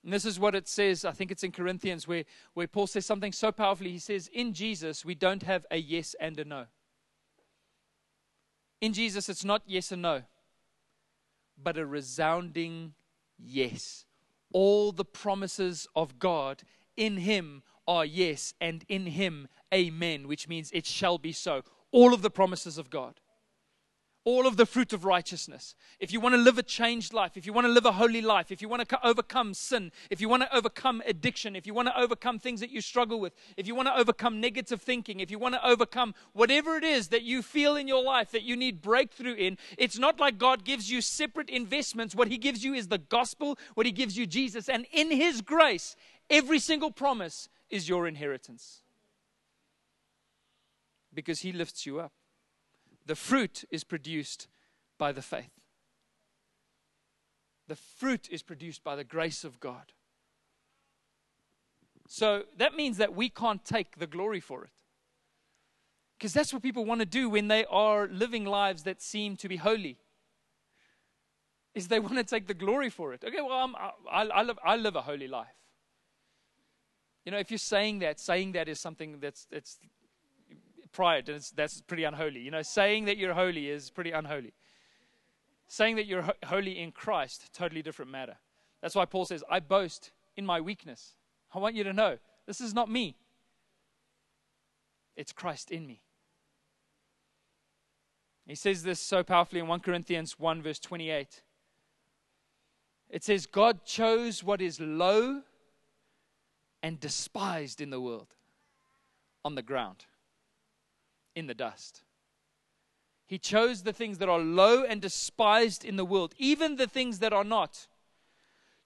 And 0.04 0.12
this 0.12 0.24
is 0.24 0.38
what 0.40 0.54
it 0.54 0.66
says, 0.66 1.04
I 1.04 1.12
think 1.12 1.30
it's 1.30 1.44
in 1.44 1.52
Corinthians, 1.52 2.08
where, 2.08 2.24
where 2.54 2.66
Paul 2.66 2.88
says 2.88 3.06
something 3.06 3.32
so 3.32 3.52
powerfully. 3.52 3.92
He 3.92 3.98
says, 3.98 4.28
In 4.32 4.52
Jesus, 4.52 5.04
we 5.04 5.14
don't 5.14 5.42
have 5.44 5.64
a 5.70 5.76
yes 5.76 6.16
and 6.18 6.38
a 6.40 6.44
no. 6.44 6.66
In 8.80 8.92
Jesus, 8.92 9.28
it's 9.28 9.44
not 9.44 9.62
yes 9.64 9.92
and 9.92 10.02
no, 10.02 10.22
but 11.62 11.78
a 11.78 11.86
resounding 11.86 12.94
yes. 13.38 14.04
All 14.52 14.90
the 14.90 15.04
promises 15.04 15.86
of 15.94 16.18
God 16.18 16.62
in 16.96 17.18
Him 17.18 17.62
are 17.86 18.04
yes, 18.04 18.54
and 18.60 18.84
in 18.88 19.06
Him, 19.06 19.46
amen, 19.72 20.26
which 20.26 20.48
means 20.48 20.70
it 20.72 20.84
shall 20.84 21.16
be 21.16 21.32
so. 21.32 21.62
All 21.92 22.12
of 22.12 22.22
the 22.22 22.30
promises 22.30 22.76
of 22.76 22.90
God 22.90 23.20
all 24.24 24.46
of 24.46 24.56
the 24.56 24.66
fruit 24.66 24.92
of 24.92 25.04
righteousness. 25.04 25.74
If 25.98 26.12
you 26.12 26.20
want 26.20 26.34
to 26.34 26.40
live 26.40 26.56
a 26.56 26.62
changed 26.62 27.12
life, 27.12 27.36
if 27.36 27.44
you 27.44 27.52
want 27.52 27.66
to 27.66 27.72
live 27.72 27.86
a 27.86 27.92
holy 27.92 28.20
life, 28.20 28.52
if 28.52 28.62
you 28.62 28.68
want 28.68 28.88
to 28.88 29.06
overcome 29.06 29.52
sin, 29.52 29.90
if 30.10 30.20
you 30.20 30.28
want 30.28 30.42
to 30.42 30.56
overcome 30.56 31.02
addiction, 31.06 31.56
if 31.56 31.66
you 31.66 31.74
want 31.74 31.88
to 31.88 31.98
overcome 31.98 32.38
things 32.38 32.60
that 32.60 32.70
you 32.70 32.80
struggle 32.80 33.18
with, 33.18 33.34
if 33.56 33.66
you 33.66 33.74
want 33.74 33.88
to 33.88 33.96
overcome 33.96 34.40
negative 34.40 34.80
thinking, 34.80 35.18
if 35.20 35.30
you 35.30 35.38
want 35.38 35.54
to 35.54 35.66
overcome 35.66 36.14
whatever 36.32 36.76
it 36.76 36.84
is 36.84 37.08
that 37.08 37.22
you 37.22 37.42
feel 37.42 37.74
in 37.74 37.88
your 37.88 38.02
life 38.02 38.30
that 38.30 38.42
you 38.42 38.56
need 38.56 38.80
breakthrough 38.80 39.34
in, 39.34 39.58
it's 39.76 39.98
not 39.98 40.20
like 40.20 40.38
God 40.38 40.64
gives 40.64 40.90
you 40.90 41.00
separate 41.00 41.50
investments. 41.50 42.14
What 42.14 42.28
He 42.28 42.38
gives 42.38 42.62
you 42.62 42.74
is 42.74 42.88
the 42.88 42.98
gospel, 42.98 43.58
what 43.74 43.86
He 43.86 43.92
gives 43.92 44.16
you, 44.16 44.26
Jesus. 44.26 44.68
And 44.68 44.86
in 44.92 45.10
His 45.10 45.40
grace, 45.40 45.96
every 46.30 46.60
single 46.60 46.92
promise 46.92 47.48
is 47.70 47.88
your 47.88 48.06
inheritance 48.06 48.82
because 51.12 51.40
He 51.40 51.52
lifts 51.52 51.86
you 51.86 51.98
up 51.98 52.12
the 53.06 53.16
fruit 53.16 53.64
is 53.70 53.84
produced 53.84 54.48
by 54.98 55.12
the 55.12 55.22
faith. 55.22 55.50
The 57.68 57.76
fruit 57.76 58.28
is 58.30 58.42
produced 58.42 58.84
by 58.84 58.96
the 58.96 59.04
grace 59.04 59.44
of 59.44 59.60
God. 59.60 59.92
So 62.08 62.44
that 62.58 62.74
means 62.74 62.98
that 62.98 63.14
we 63.14 63.28
can't 63.28 63.64
take 63.64 63.98
the 63.98 64.06
glory 64.06 64.40
for 64.40 64.64
it. 64.64 64.72
Because 66.18 66.32
that's 66.32 66.52
what 66.52 66.62
people 66.62 66.84
want 66.84 67.00
to 67.00 67.06
do 67.06 67.28
when 67.28 67.48
they 67.48 67.64
are 67.64 68.06
living 68.06 68.44
lives 68.44 68.84
that 68.84 69.02
seem 69.02 69.36
to 69.38 69.48
be 69.48 69.56
holy. 69.56 69.98
Is 71.74 71.88
they 71.88 71.98
want 71.98 72.16
to 72.16 72.24
take 72.24 72.46
the 72.46 72.54
glory 72.54 72.90
for 72.90 73.14
it. 73.14 73.24
Okay, 73.24 73.40
well, 73.40 73.52
I'm, 73.52 73.74
I, 73.76 74.24
I, 74.26 74.42
live, 74.42 74.58
I 74.64 74.76
live 74.76 74.94
a 74.94 75.00
holy 75.00 75.26
life. 75.26 75.56
You 77.24 77.32
know, 77.32 77.38
if 77.38 77.50
you're 77.50 77.58
saying 77.58 78.00
that, 78.00 78.20
saying 78.20 78.52
that 78.52 78.68
is 78.68 78.78
something 78.78 79.18
that's, 79.20 79.46
that's 79.50 79.78
pride, 80.92 81.28
and 81.28 81.42
that's 81.56 81.80
pretty 81.80 82.04
unholy. 82.04 82.40
You 82.40 82.50
know, 82.50 82.62
saying 82.62 83.06
that 83.06 83.16
you're 83.16 83.34
holy 83.34 83.68
is 83.68 83.90
pretty 83.90 84.12
unholy. 84.12 84.52
Saying 85.68 85.96
that 85.96 86.06
you're 86.06 86.28
holy 86.44 86.78
in 86.78 86.92
Christ, 86.92 87.50
totally 87.54 87.82
different 87.82 88.10
matter. 88.10 88.36
That's 88.82 88.94
why 88.94 89.06
Paul 89.06 89.24
says, 89.24 89.42
I 89.50 89.60
boast 89.60 90.12
in 90.36 90.44
my 90.44 90.60
weakness. 90.60 91.14
I 91.54 91.58
want 91.58 91.74
you 91.74 91.84
to 91.84 91.92
know 91.92 92.18
this 92.46 92.60
is 92.60 92.74
not 92.74 92.90
me, 92.90 93.16
it's 95.16 95.32
Christ 95.32 95.70
in 95.70 95.86
me. 95.86 96.02
He 98.46 98.54
says 98.56 98.82
this 98.82 98.98
so 98.98 99.22
powerfully 99.22 99.60
in 99.60 99.68
1 99.68 99.80
Corinthians 99.80 100.38
1, 100.38 100.62
verse 100.62 100.80
28. 100.80 101.42
It 103.08 103.22
says, 103.22 103.46
God 103.46 103.84
chose 103.84 104.42
what 104.42 104.60
is 104.60 104.80
low 104.80 105.42
and 106.82 106.98
despised 106.98 107.80
in 107.80 107.90
the 107.90 108.00
world 108.00 108.34
on 109.44 109.54
the 109.54 109.62
ground 109.62 110.06
in 111.34 111.46
the 111.46 111.54
dust. 111.54 112.02
He 113.26 113.38
chose 113.38 113.82
the 113.82 113.92
things 113.92 114.18
that 114.18 114.28
are 114.28 114.38
low 114.38 114.84
and 114.84 115.00
despised 115.00 115.84
in 115.84 115.96
the 115.96 116.04
world, 116.04 116.34
even 116.38 116.76
the 116.76 116.86
things 116.86 117.20
that 117.20 117.32
are 117.32 117.44
not, 117.44 117.86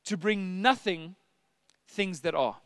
to 0.05 0.17
bring 0.17 0.63
nothing 0.63 1.17
things 1.89 2.21
that 2.21 2.35
are. 2.35 2.57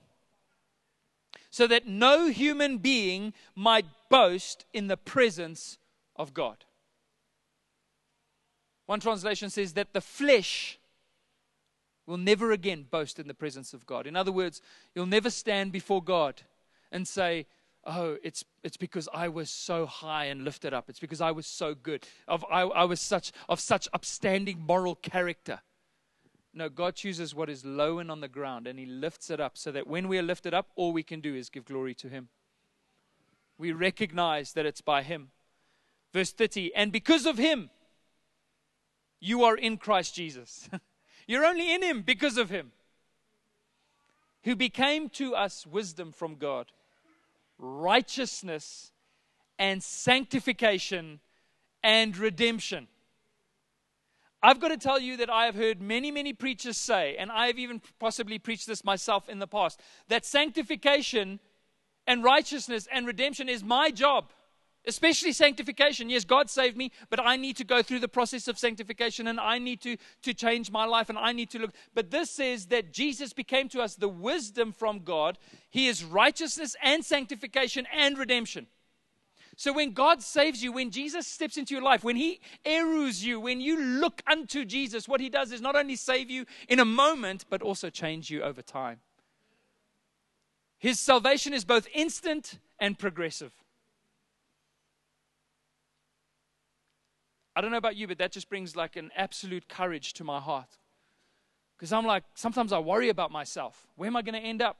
So 1.50 1.66
that 1.66 1.86
no 1.86 2.28
human 2.28 2.78
being 2.78 3.32
might 3.54 3.86
boast 4.08 4.66
in 4.72 4.88
the 4.88 4.96
presence 4.96 5.78
of 6.16 6.34
God. 6.34 6.64
One 8.86 9.00
translation 9.00 9.50
says 9.50 9.72
that 9.74 9.92
the 9.92 10.00
flesh 10.00 10.78
will 12.06 12.18
never 12.18 12.50
again 12.50 12.86
boast 12.90 13.18
in 13.18 13.28
the 13.28 13.34
presence 13.34 13.72
of 13.72 13.86
God. 13.86 14.06
In 14.06 14.16
other 14.16 14.32
words, 14.32 14.60
you'll 14.94 15.06
never 15.06 15.30
stand 15.30 15.70
before 15.70 16.02
God 16.02 16.42
and 16.90 17.06
say, 17.06 17.46
oh, 17.84 18.16
it's, 18.22 18.44
it's 18.62 18.76
because 18.76 19.08
I 19.12 19.28
was 19.28 19.50
so 19.50 19.86
high 19.86 20.26
and 20.26 20.44
lifted 20.44 20.74
up. 20.74 20.88
It's 20.88 21.00
because 21.00 21.20
I 21.20 21.30
was 21.30 21.46
so 21.46 21.74
good. 21.74 22.06
Of, 22.28 22.44
I, 22.50 22.62
I 22.62 22.84
was 22.84 23.00
such, 23.00 23.32
of 23.48 23.60
such 23.60 23.88
upstanding 23.92 24.60
moral 24.60 24.94
character. 24.94 25.60
No, 26.52 26.68
God 26.68 26.96
chooses 26.96 27.34
what 27.34 27.48
is 27.48 27.64
low 27.64 27.98
and 27.98 28.10
on 28.10 28.20
the 28.20 28.28
ground 28.28 28.66
and 28.66 28.78
He 28.78 28.86
lifts 28.86 29.30
it 29.30 29.40
up 29.40 29.56
so 29.56 29.70
that 29.72 29.86
when 29.86 30.08
we 30.08 30.18
are 30.18 30.22
lifted 30.22 30.52
up, 30.52 30.68
all 30.74 30.92
we 30.92 31.02
can 31.02 31.20
do 31.20 31.34
is 31.34 31.48
give 31.48 31.64
glory 31.64 31.94
to 31.94 32.08
Him. 32.08 32.28
We 33.56 33.72
recognize 33.72 34.52
that 34.54 34.66
it's 34.66 34.80
by 34.80 35.02
Him. 35.02 35.30
Verse 36.12 36.32
30 36.32 36.74
And 36.74 36.90
because 36.90 37.24
of 37.24 37.38
Him, 37.38 37.70
you 39.20 39.44
are 39.44 39.56
in 39.56 39.76
Christ 39.76 40.14
Jesus. 40.14 40.68
You're 41.26 41.44
only 41.44 41.72
in 41.72 41.82
Him 41.82 42.02
because 42.02 42.36
of 42.36 42.50
Him, 42.50 42.72
who 44.42 44.56
became 44.56 45.08
to 45.10 45.34
us 45.36 45.66
wisdom 45.66 46.10
from 46.10 46.34
God 46.36 46.72
righteousness 47.60 48.92
and 49.58 49.82
sanctification 49.82 51.20
and 51.82 52.16
redemption. 52.16 52.88
I've 54.42 54.60
got 54.60 54.68
to 54.68 54.78
tell 54.78 54.98
you 54.98 55.18
that 55.18 55.28
I 55.28 55.44
have 55.44 55.54
heard 55.54 55.82
many, 55.82 56.10
many 56.10 56.32
preachers 56.32 56.78
say, 56.78 57.16
and 57.18 57.30
I 57.30 57.46
have 57.48 57.58
even 57.58 57.82
possibly 57.98 58.38
preached 58.38 58.66
this 58.66 58.84
myself 58.84 59.28
in 59.28 59.38
the 59.38 59.46
past, 59.46 59.80
that 60.08 60.24
sanctification 60.24 61.40
and 62.06 62.24
righteousness 62.24 62.88
and 62.90 63.06
redemption 63.06 63.48
is 63.48 63.62
my 63.62 63.90
job 63.90 64.32
especially 64.86 65.32
sanctification. 65.32 66.10
Yes, 66.10 66.24
God 66.24 66.48
saved 66.48 66.76
me, 66.76 66.90
but 67.10 67.20
I 67.20 67.36
need 67.36 67.56
to 67.56 67.64
go 67.64 67.82
through 67.82 68.00
the 68.00 68.08
process 68.08 68.48
of 68.48 68.58
sanctification 68.58 69.26
and 69.26 69.38
I 69.38 69.58
need 69.58 69.80
to, 69.82 69.96
to 70.22 70.34
change 70.34 70.70
my 70.70 70.84
life 70.84 71.08
and 71.08 71.18
I 71.18 71.32
need 71.32 71.50
to 71.50 71.58
look. 71.58 71.72
But 71.94 72.10
this 72.10 72.30
says 72.30 72.66
that 72.66 72.92
Jesus 72.92 73.32
became 73.32 73.68
to 73.70 73.80
us 73.80 73.94
the 73.94 74.08
wisdom 74.08 74.72
from 74.72 75.00
God. 75.00 75.38
He 75.68 75.88
is 75.88 76.04
righteousness 76.04 76.76
and 76.82 77.04
sanctification 77.04 77.86
and 77.94 78.18
redemption. 78.18 78.66
So 79.56 79.74
when 79.74 79.92
God 79.92 80.22
saves 80.22 80.62
you, 80.62 80.72
when 80.72 80.90
Jesus 80.90 81.26
steps 81.26 81.58
into 81.58 81.74
your 81.74 81.82
life, 81.82 82.02
when 82.02 82.16
He 82.16 82.40
eru's 82.64 83.22
you, 83.22 83.38
when 83.38 83.60
you 83.60 83.78
look 83.78 84.22
unto 84.26 84.64
Jesus, 84.64 85.06
what 85.06 85.20
He 85.20 85.28
does 85.28 85.52
is 85.52 85.60
not 85.60 85.76
only 85.76 85.96
save 85.96 86.30
you 86.30 86.46
in 86.68 86.80
a 86.80 86.84
moment, 86.86 87.44
but 87.50 87.60
also 87.60 87.90
change 87.90 88.30
you 88.30 88.42
over 88.42 88.62
time. 88.62 89.00
His 90.78 90.98
salvation 90.98 91.52
is 91.52 91.66
both 91.66 91.86
instant 91.92 92.58
and 92.78 92.98
progressive. 92.98 93.52
I 97.60 97.62
don't 97.62 97.72
know 97.72 97.76
about 97.76 97.96
you, 97.96 98.08
but 98.08 98.16
that 98.16 98.32
just 98.32 98.48
brings 98.48 98.74
like 98.74 98.96
an 98.96 99.10
absolute 99.14 99.68
courage 99.68 100.14
to 100.14 100.24
my 100.24 100.40
heart. 100.40 100.78
Because 101.76 101.92
I'm 101.92 102.06
like, 102.06 102.24
sometimes 102.34 102.72
I 102.72 102.78
worry 102.78 103.10
about 103.10 103.30
myself. 103.30 103.86
Where 103.96 104.06
am 104.06 104.16
I 104.16 104.22
going 104.22 104.32
to 104.32 104.40
end 104.40 104.62
up? 104.62 104.78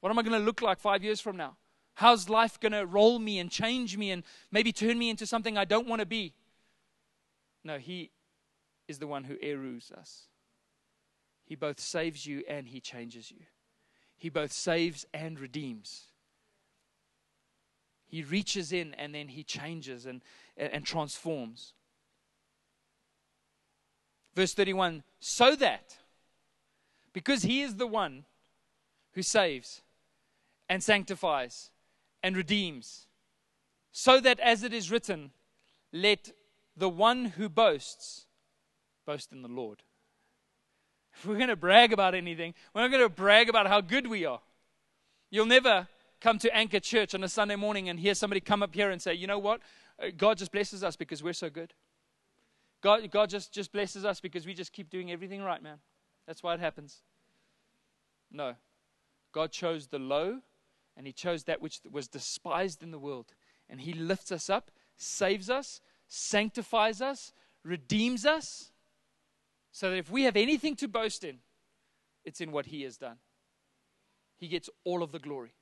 What 0.00 0.08
am 0.08 0.18
I 0.18 0.22
going 0.22 0.40
to 0.40 0.42
look 0.42 0.62
like 0.62 0.80
five 0.80 1.04
years 1.04 1.20
from 1.20 1.36
now? 1.36 1.58
How's 1.96 2.30
life 2.30 2.58
going 2.60 2.72
to 2.72 2.86
roll 2.86 3.18
me 3.18 3.38
and 3.38 3.50
change 3.50 3.98
me 3.98 4.10
and 4.10 4.22
maybe 4.50 4.72
turn 4.72 4.98
me 4.98 5.10
into 5.10 5.26
something 5.26 5.58
I 5.58 5.66
don't 5.66 5.86
want 5.86 6.00
to 6.00 6.06
be? 6.06 6.32
No, 7.62 7.76
He 7.76 8.10
is 8.88 8.98
the 8.98 9.06
one 9.06 9.24
who 9.24 9.36
eru's 9.42 9.92
us. 9.92 10.28
He 11.44 11.56
both 11.56 11.78
saves 11.78 12.24
you 12.24 12.42
and 12.48 12.68
He 12.68 12.80
changes 12.80 13.30
you. 13.30 13.42
He 14.16 14.30
both 14.30 14.52
saves 14.52 15.04
and 15.12 15.38
redeems. 15.38 16.04
He 18.06 18.22
reaches 18.22 18.72
in 18.72 18.94
and 18.94 19.14
then 19.14 19.28
He 19.28 19.44
changes 19.44 20.06
and, 20.06 20.22
and 20.56 20.86
transforms. 20.86 21.74
Verse 24.34 24.54
31 24.54 25.02
so 25.20 25.56
that, 25.56 25.96
because 27.12 27.42
he 27.42 27.62
is 27.62 27.76
the 27.76 27.86
one 27.86 28.24
who 29.12 29.22
saves 29.22 29.82
and 30.68 30.82
sanctifies 30.82 31.70
and 32.22 32.36
redeems, 32.36 33.06
so 33.90 34.20
that 34.20 34.38
as 34.40 34.62
it 34.62 34.72
is 34.72 34.90
written, 34.90 35.32
let 35.92 36.30
the 36.76 36.88
one 36.88 37.24
who 37.24 37.48
boasts 37.48 38.26
boast 39.06 39.32
in 39.32 39.42
the 39.42 39.48
Lord. 39.48 39.82
If 41.14 41.26
we're 41.26 41.36
going 41.36 41.48
to 41.48 41.56
brag 41.56 41.92
about 41.92 42.14
anything, 42.14 42.54
we're 42.72 42.82
not 42.82 42.90
going 42.90 43.02
to 43.02 43.08
brag 43.08 43.48
about 43.48 43.66
how 43.66 43.80
good 43.80 44.06
we 44.06 44.24
are. 44.24 44.40
You'll 45.30 45.46
never 45.46 45.88
come 46.20 46.38
to 46.38 46.54
Anchor 46.54 46.78
Church 46.78 47.14
on 47.14 47.24
a 47.24 47.28
Sunday 47.28 47.56
morning 47.56 47.88
and 47.88 47.98
hear 47.98 48.14
somebody 48.14 48.40
come 48.40 48.62
up 48.62 48.74
here 48.74 48.90
and 48.90 49.02
say, 49.02 49.14
you 49.14 49.26
know 49.26 49.38
what? 49.38 49.60
Uh, 50.00 50.08
God 50.16 50.38
just 50.38 50.52
blesses 50.52 50.84
us 50.84 50.94
because 50.94 51.22
we're 51.22 51.32
so 51.32 51.50
good. 51.50 51.74
God, 52.80 53.10
God 53.10 53.30
just, 53.30 53.52
just 53.52 53.72
blesses 53.72 54.04
us 54.04 54.20
because 54.20 54.46
we 54.46 54.54
just 54.54 54.72
keep 54.72 54.90
doing 54.90 55.10
everything 55.10 55.42
right, 55.42 55.62
man. 55.62 55.78
That's 56.26 56.42
why 56.42 56.54
it 56.54 56.60
happens. 56.60 57.02
No. 58.30 58.54
God 59.32 59.50
chose 59.52 59.88
the 59.88 59.98
low 59.98 60.40
and 60.96 61.06
He 61.06 61.12
chose 61.12 61.44
that 61.44 61.60
which 61.60 61.80
was 61.90 62.08
despised 62.08 62.82
in 62.82 62.90
the 62.90 62.98
world. 62.98 63.34
And 63.68 63.80
He 63.80 63.92
lifts 63.92 64.32
us 64.32 64.48
up, 64.48 64.70
saves 64.96 65.50
us, 65.50 65.80
sanctifies 66.06 67.00
us, 67.00 67.32
redeems 67.64 68.24
us, 68.24 68.72
so 69.72 69.90
that 69.90 69.96
if 69.96 70.10
we 70.10 70.24
have 70.24 70.36
anything 70.36 70.74
to 70.76 70.88
boast 70.88 71.24
in, 71.24 71.38
it's 72.24 72.40
in 72.40 72.52
what 72.52 72.66
He 72.66 72.82
has 72.82 72.96
done. 72.96 73.18
He 74.36 74.48
gets 74.48 74.70
all 74.84 75.02
of 75.02 75.12
the 75.12 75.18
glory. 75.18 75.54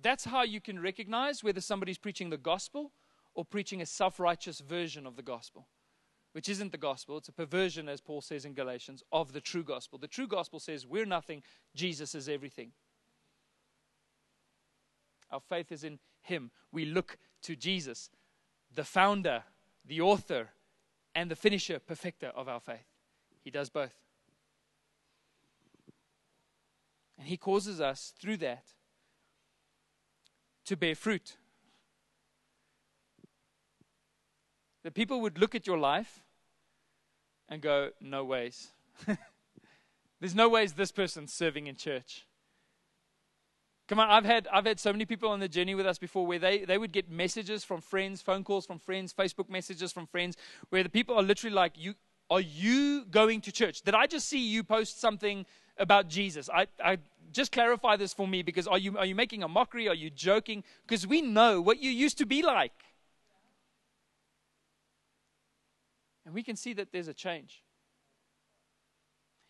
That's 0.00 0.24
how 0.24 0.42
you 0.42 0.60
can 0.60 0.80
recognize 0.80 1.42
whether 1.42 1.60
somebody's 1.60 1.98
preaching 1.98 2.30
the 2.30 2.36
gospel 2.36 2.92
or 3.38 3.44
preaching 3.44 3.80
a 3.80 3.86
self 3.86 4.18
righteous 4.18 4.58
version 4.58 5.06
of 5.06 5.14
the 5.14 5.22
gospel, 5.22 5.68
which 6.32 6.48
isn't 6.48 6.72
the 6.72 6.76
gospel. 6.76 7.18
It's 7.18 7.28
a 7.28 7.32
perversion, 7.32 7.88
as 7.88 8.00
Paul 8.00 8.20
says 8.20 8.44
in 8.44 8.52
Galatians, 8.52 9.04
of 9.12 9.32
the 9.32 9.40
true 9.40 9.62
gospel. 9.62 9.96
The 9.96 10.08
true 10.08 10.26
gospel 10.26 10.58
says 10.58 10.84
we're 10.84 11.06
nothing, 11.06 11.44
Jesus 11.72 12.16
is 12.16 12.28
everything. 12.28 12.72
Our 15.30 15.38
faith 15.38 15.70
is 15.70 15.84
in 15.84 16.00
Him. 16.20 16.50
We 16.72 16.84
look 16.84 17.16
to 17.42 17.54
Jesus, 17.54 18.10
the 18.74 18.82
founder, 18.82 19.44
the 19.86 20.00
author, 20.00 20.48
and 21.14 21.30
the 21.30 21.36
finisher, 21.36 21.78
perfecter 21.78 22.32
of 22.34 22.48
our 22.48 22.58
faith. 22.58 22.88
He 23.44 23.52
does 23.52 23.70
both. 23.70 23.94
And 27.16 27.28
He 27.28 27.36
causes 27.36 27.80
us 27.80 28.12
through 28.20 28.38
that 28.38 28.64
to 30.64 30.76
bear 30.76 30.96
fruit. 30.96 31.36
That 34.84 34.94
people 34.94 35.20
would 35.20 35.38
look 35.38 35.54
at 35.54 35.66
your 35.66 35.78
life 35.78 36.22
and 37.48 37.60
go, 37.60 37.90
No 38.00 38.24
ways. 38.24 38.68
There's 40.20 40.34
no 40.34 40.48
ways 40.48 40.72
this 40.72 40.92
person's 40.92 41.32
serving 41.32 41.66
in 41.66 41.76
church. 41.76 42.26
Come 43.88 44.00
on, 44.00 44.10
I've 44.10 44.24
had 44.24 44.46
I've 44.52 44.66
had 44.66 44.78
so 44.78 44.92
many 44.92 45.06
people 45.06 45.30
on 45.30 45.40
the 45.40 45.48
journey 45.48 45.74
with 45.74 45.86
us 45.86 45.98
before 45.98 46.26
where 46.26 46.38
they, 46.38 46.64
they 46.64 46.76
would 46.76 46.92
get 46.92 47.10
messages 47.10 47.64
from 47.64 47.80
friends, 47.80 48.20
phone 48.20 48.44
calls 48.44 48.66
from 48.66 48.78
friends, 48.78 49.14
Facebook 49.14 49.48
messages 49.48 49.92
from 49.92 50.06
friends, 50.06 50.36
where 50.68 50.82
the 50.82 50.90
people 50.90 51.16
are 51.16 51.22
literally 51.22 51.54
like, 51.54 51.72
You 51.76 51.94
are 52.30 52.40
you 52.40 53.06
going 53.06 53.40
to 53.42 53.52
church? 53.52 53.82
Did 53.82 53.94
I 53.94 54.06
just 54.06 54.28
see 54.28 54.46
you 54.46 54.62
post 54.62 55.00
something 55.00 55.46
about 55.78 56.08
Jesus? 56.08 56.50
I, 56.52 56.66
I 56.84 56.98
just 57.32 57.52
clarify 57.52 57.96
this 57.96 58.12
for 58.12 58.28
me 58.28 58.42
because 58.42 58.66
are 58.66 58.78
you, 58.78 58.98
are 58.98 59.06
you 59.06 59.14
making 59.14 59.42
a 59.42 59.48
mockery? 59.48 59.88
Are 59.88 59.94
you 59.94 60.10
joking? 60.10 60.62
Because 60.86 61.06
we 61.06 61.22
know 61.22 61.62
what 61.62 61.78
you 61.78 61.90
used 61.90 62.18
to 62.18 62.26
be 62.26 62.42
like. 62.42 62.72
And 66.28 66.34
we 66.34 66.42
can 66.42 66.56
see 66.56 66.74
that 66.74 66.92
there's 66.92 67.08
a 67.08 67.14
change. 67.14 67.62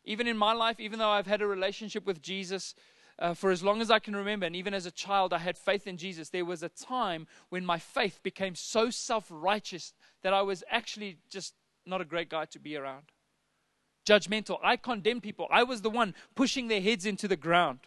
Even 0.05 0.29
in 0.29 0.39
my 0.39 0.53
life, 0.53 0.79
even 0.79 1.01
though 1.01 1.11
I've 1.11 1.27
had 1.27 1.43
a 1.43 1.47
relationship 1.49 2.07
with 2.07 2.23
Jesus 2.23 2.77
uh, 3.19 3.35
for 3.35 3.51
as 3.51 3.65
long 3.65 3.81
as 3.81 3.91
I 3.91 3.99
can 3.99 4.15
remember, 4.15 4.47
and 4.47 4.55
even 4.55 4.73
as 4.75 4.87
a 4.87 4.93
child, 4.93 5.33
I 5.33 5.39
had 5.39 5.59
faith 5.59 5.89
in 5.89 5.97
Jesus, 5.97 6.29
there 6.29 6.45
was 6.45 6.63
a 6.63 6.69
time 6.69 7.27
when 7.49 7.67
my 7.67 7.81
faith 7.81 8.21
became 8.23 8.55
so 8.55 8.91
self 8.91 9.27
righteous 9.29 9.93
that 10.23 10.33
I 10.33 10.43
was 10.43 10.63
actually 10.71 11.19
just 11.29 11.55
not 11.85 12.01
a 12.01 12.05
great 12.05 12.29
guy 12.29 12.45
to 12.45 12.61
be 12.61 12.77
around 12.77 13.07
judgmental. 14.07 14.61
I 14.63 14.77
condemned 14.77 15.25
people. 15.25 15.49
I 15.51 15.65
was 15.65 15.83
the 15.83 15.91
one 15.91 16.15
pushing 16.37 16.69
their 16.69 16.81
heads 16.81 17.05
into 17.05 17.27
the 17.27 17.37
ground. 17.37 17.81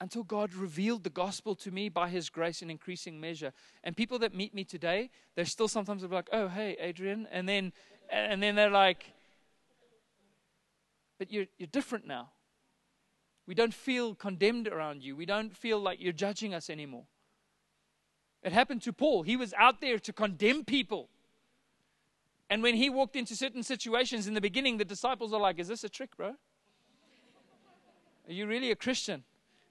Until 0.00 0.22
God 0.22 0.54
revealed 0.54 1.02
the 1.02 1.10
gospel 1.10 1.56
to 1.56 1.70
me 1.70 1.88
by 1.88 2.08
his 2.08 2.30
grace 2.30 2.62
in 2.62 2.70
increasing 2.70 3.20
measure. 3.20 3.52
And 3.82 3.96
people 3.96 4.18
that 4.20 4.32
meet 4.32 4.54
me 4.54 4.64
today, 4.64 5.10
they're 5.34 5.44
still 5.44 5.66
sometimes 5.66 6.04
like, 6.04 6.28
oh, 6.32 6.48
hey, 6.48 6.76
Adrian. 6.78 7.26
And 7.32 7.48
then, 7.48 7.72
and 8.08 8.40
then 8.42 8.54
they're 8.54 8.70
like, 8.70 9.12
but 11.18 11.32
you're, 11.32 11.46
you're 11.58 11.66
different 11.66 12.06
now. 12.06 12.30
We 13.46 13.54
don't 13.54 13.74
feel 13.74 14.14
condemned 14.14 14.68
around 14.68 15.02
you. 15.02 15.16
We 15.16 15.26
don't 15.26 15.56
feel 15.56 15.80
like 15.80 16.00
you're 16.00 16.12
judging 16.12 16.54
us 16.54 16.70
anymore. 16.70 17.06
It 18.42 18.52
happened 18.52 18.82
to 18.82 18.92
Paul. 18.92 19.22
He 19.22 19.36
was 19.36 19.52
out 19.54 19.80
there 19.80 19.98
to 19.98 20.12
condemn 20.12 20.64
people. 20.64 21.08
And 22.50 22.62
when 22.62 22.76
he 22.76 22.88
walked 22.88 23.16
into 23.16 23.34
certain 23.34 23.62
situations 23.62 24.26
in 24.26 24.34
the 24.34 24.40
beginning, 24.40 24.76
the 24.76 24.84
disciples 24.84 25.32
are 25.32 25.40
like, 25.40 25.58
Is 25.58 25.68
this 25.68 25.82
a 25.82 25.88
trick, 25.88 26.16
bro? 26.16 26.34
Are 28.28 28.32
you 28.32 28.46
really 28.46 28.70
a 28.70 28.76
Christian? 28.76 29.24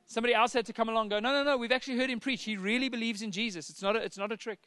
Somebody 0.08 0.34
else 0.34 0.54
had 0.54 0.66
to 0.66 0.74
come 0.74 0.88
along 0.88 1.04
and 1.04 1.10
go, 1.12 1.20
No, 1.20 1.32
no, 1.32 1.44
no, 1.44 1.58
we've 1.58 1.72
actually 1.72 1.98
heard 1.98 2.10
him 2.10 2.20
preach. 2.20 2.44
He 2.44 2.56
really 2.56 2.90
believes 2.90 3.22
in 3.22 3.32
Jesus. 3.32 3.70
It's 3.70 3.82
not 3.82 3.96
a, 3.96 4.00
it's 4.00 4.18
not 4.18 4.32
a 4.32 4.38
trick. 4.38 4.60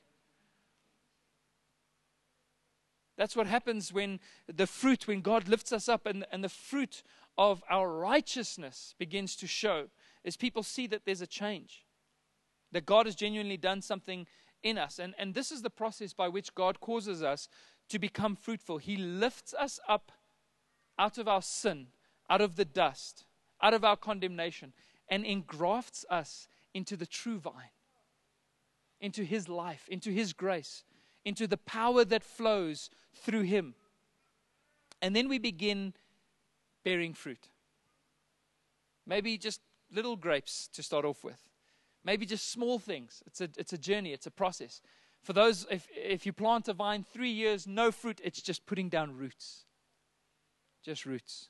That's 3.16 3.34
what 3.34 3.46
happens 3.46 3.92
when 3.92 4.20
the 4.46 4.66
fruit, 4.66 5.06
when 5.06 5.20
God 5.20 5.48
lifts 5.48 5.72
us 5.72 5.88
up 5.88 6.06
and, 6.06 6.24
and 6.30 6.44
the 6.44 6.48
fruit 6.48 7.02
of 7.36 7.62
our 7.68 7.90
righteousness 7.90 8.94
begins 8.98 9.34
to 9.36 9.46
show, 9.46 9.86
is 10.24 10.36
people 10.36 10.62
see 10.62 10.86
that 10.86 11.02
there's 11.04 11.20
a 11.20 11.26
change, 11.26 11.84
that 12.72 12.86
God 12.86 13.06
has 13.06 13.14
genuinely 13.14 13.56
done 13.56 13.82
something 13.82 14.26
in 14.62 14.78
us. 14.78 14.98
And, 14.98 15.14
and 15.18 15.34
this 15.34 15.50
is 15.50 15.62
the 15.62 15.70
process 15.70 16.12
by 16.12 16.28
which 16.28 16.54
God 16.54 16.80
causes 16.80 17.22
us 17.22 17.48
to 17.88 17.98
become 17.98 18.36
fruitful. 18.36 18.78
He 18.78 18.96
lifts 18.96 19.54
us 19.54 19.80
up 19.88 20.12
out 20.98 21.18
of 21.18 21.28
our 21.28 21.42
sin, 21.42 21.88
out 22.28 22.40
of 22.40 22.56
the 22.56 22.64
dust, 22.64 23.24
out 23.62 23.74
of 23.74 23.84
our 23.84 23.96
condemnation, 23.96 24.72
and 25.10 25.24
engrafts 25.24 26.04
us 26.08 26.48
into 26.72 26.96
the 26.96 27.06
true 27.06 27.38
vine, 27.38 27.74
into 29.00 29.24
His 29.24 29.48
life, 29.48 29.86
into 29.88 30.10
His 30.10 30.32
grace, 30.32 30.84
into 31.24 31.46
the 31.46 31.56
power 31.56 32.04
that 32.04 32.22
flows 32.22 32.88
through 33.14 33.42
Him. 33.42 33.74
And 35.02 35.14
then 35.14 35.28
we 35.28 35.38
begin 35.38 35.94
bearing 36.84 37.12
fruit. 37.12 37.48
Maybe 39.06 39.36
just 39.36 39.60
little 39.92 40.16
grapes 40.16 40.68
to 40.72 40.82
start 40.82 41.04
off 41.04 41.24
with. 41.24 41.48
Maybe 42.04 42.24
just 42.24 42.50
small 42.50 42.78
things. 42.78 43.22
It's 43.26 43.40
a, 43.40 43.48
it's 43.56 43.72
a 43.72 43.78
journey, 43.78 44.12
it's 44.12 44.26
a 44.26 44.30
process. 44.30 44.80
For 45.22 45.32
those, 45.32 45.66
if, 45.70 45.86
if 45.94 46.24
you 46.24 46.32
plant 46.32 46.68
a 46.68 46.72
vine 46.72 47.04
three 47.12 47.30
years, 47.30 47.66
no 47.66 47.90
fruit, 47.90 48.20
it's 48.24 48.40
just 48.40 48.64
putting 48.64 48.88
down 48.88 49.16
roots. 49.16 49.64
Just 50.82 51.04
roots. 51.04 51.48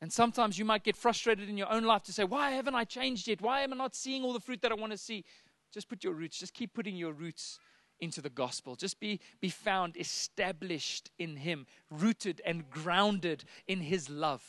And 0.00 0.12
sometimes 0.12 0.58
you 0.58 0.64
might 0.64 0.82
get 0.82 0.96
frustrated 0.96 1.48
in 1.48 1.58
your 1.58 1.70
own 1.70 1.84
life 1.84 2.02
to 2.04 2.12
say, 2.12 2.24
Why 2.24 2.52
haven't 2.52 2.74
I 2.74 2.84
changed 2.84 3.28
yet? 3.28 3.40
Why 3.40 3.60
am 3.60 3.72
I 3.72 3.76
not 3.76 3.94
seeing 3.94 4.24
all 4.24 4.32
the 4.32 4.40
fruit 4.40 4.62
that 4.62 4.72
I 4.72 4.74
want 4.74 4.92
to 4.92 4.98
see? 4.98 5.24
Just 5.72 5.88
put 5.88 6.02
your 6.02 6.14
roots, 6.14 6.38
just 6.38 6.54
keep 6.54 6.72
putting 6.72 6.96
your 6.96 7.12
roots 7.12 7.58
into 8.00 8.22
the 8.22 8.30
gospel. 8.30 8.76
Just 8.76 8.98
be, 8.98 9.20
be 9.40 9.50
found 9.50 9.96
established 9.96 11.10
in 11.18 11.36
Him, 11.36 11.66
rooted 11.90 12.40
and 12.44 12.68
grounded 12.70 13.44
in 13.68 13.80
His 13.80 14.08
love. 14.08 14.42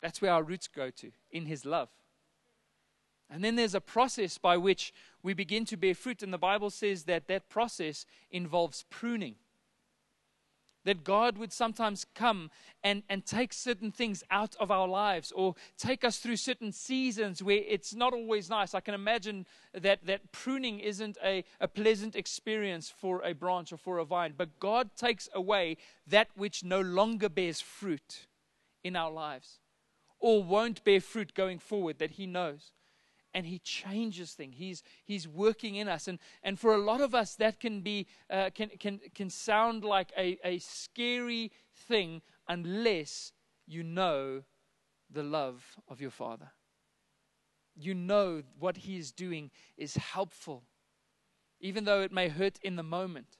That's 0.00 0.22
where 0.22 0.32
our 0.32 0.42
roots 0.42 0.68
go 0.68 0.90
to, 0.90 1.10
in 1.30 1.46
His 1.46 1.64
love. 1.64 1.88
And 3.30 3.42
then 3.42 3.56
there's 3.56 3.74
a 3.74 3.80
process 3.80 4.38
by 4.38 4.56
which 4.56 4.92
we 5.22 5.34
begin 5.34 5.64
to 5.66 5.76
bear 5.76 5.94
fruit. 5.94 6.22
And 6.22 6.32
the 6.32 6.38
Bible 6.38 6.70
says 6.70 7.04
that 7.04 7.26
that 7.28 7.48
process 7.48 8.06
involves 8.30 8.84
pruning. 8.90 9.36
That 10.84 11.04
God 11.04 11.38
would 11.38 11.52
sometimes 11.52 12.04
come 12.14 12.50
and, 12.82 13.02
and 13.08 13.24
take 13.24 13.52
certain 13.52 13.90
things 13.90 14.22
out 14.30 14.54
of 14.60 14.70
our 14.70 14.86
lives 14.86 15.32
or 15.32 15.54
take 15.78 16.04
us 16.04 16.18
through 16.18 16.36
certain 16.36 16.72
seasons 16.72 17.42
where 17.42 17.62
it's 17.66 17.94
not 17.94 18.12
always 18.12 18.50
nice. 18.50 18.74
I 18.74 18.80
can 18.80 18.94
imagine 18.94 19.46
that, 19.72 20.04
that 20.06 20.32
pruning 20.32 20.80
isn't 20.80 21.16
a, 21.24 21.44
a 21.60 21.68
pleasant 21.68 22.14
experience 22.14 22.92
for 22.94 23.22
a 23.24 23.32
branch 23.32 23.72
or 23.72 23.78
for 23.78 23.98
a 23.98 24.04
vine, 24.04 24.34
but 24.36 24.60
God 24.60 24.90
takes 24.96 25.28
away 25.34 25.76
that 26.06 26.28
which 26.34 26.62
no 26.62 26.80
longer 26.80 27.28
bears 27.28 27.60
fruit 27.60 28.26
in 28.82 28.96
our 28.96 29.10
lives 29.10 29.60
or 30.20 30.42
won't 30.42 30.84
bear 30.84 31.00
fruit 31.00 31.34
going 31.34 31.58
forward 31.58 31.98
that 31.98 32.12
He 32.12 32.26
knows 32.26 32.72
and 33.34 33.44
he 33.44 33.58
changes 33.58 34.32
things. 34.32 34.54
He's, 34.56 34.82
he's 35.04 35.26
working 35.26 35.74
in 35.74 35.88
us. 35.88 36.06
And, 36.06 36.20
and 36.42 36.58
for 36.58 36.72
a 36.74 36.78
lot 36.78 37.00
of 37.00 37.14
us, 37.14 37.34
that 37.36 37.58
can, 37.58 37.80
be, 37.80 38.06
uh, 38.30 38.50
can, 38.54 38.70
can, 38.78 39.00
can 39.14 39.28
sound 39.28 39.84
like 39.84 40.12
a, 40.16 40.38
a 40.44 40.58
scary 40.60 41.50
thing 41.74 42.22
unless 42.48 43.32
you 43.66 43.82
know 43.82 44.44
the 45.10 45.24
love 45.24 45.64
of 45.88 46.00
your 46.00 46.10
Father. 46.10 46.52
You 47.74 47.92
know 47.92 48.44
what 48.58 48.78
he 48.78 48.96
is 48.96 49.10
doing 49.10 49.50
is 49.76 49.96
helpful, 49.96 50.62
even 51.60 51.84
though 51.84 52.02
it 52.02 52.12
may 52.12 52.28
hurt 52.28 52.60
in 52.62 52.76
the 52.76 52.84
moment. 52.84 53.38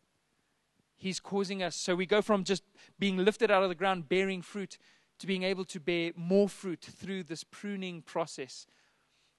He's 0.97 1.21
causing 1.21 1.63
us. 1.63 1.77
So 1.77 1.95
we 1.95 2.07
go 2.07 2.21
from 2.21 2.43
just 2.43 2.65
being 2.99 3.19
lifted 3.19 3.51
out 3.51 3.63
of 3.63 3.69
the 3.69 3.75
ground, 3.77 4.09
bearing 4.09 4.43
fruit, 4.43 4.77
to 5.21 5.27
being 5.29 5.45
able 5.45 5.65
to 5.67 5.79
bear 5.79 6.11
more 6.17 6.49
fruit 6.49 6.81
through 6.81 7.23
this 7.25 7.45
pruning 7.45 8.03
process 8.03 8.67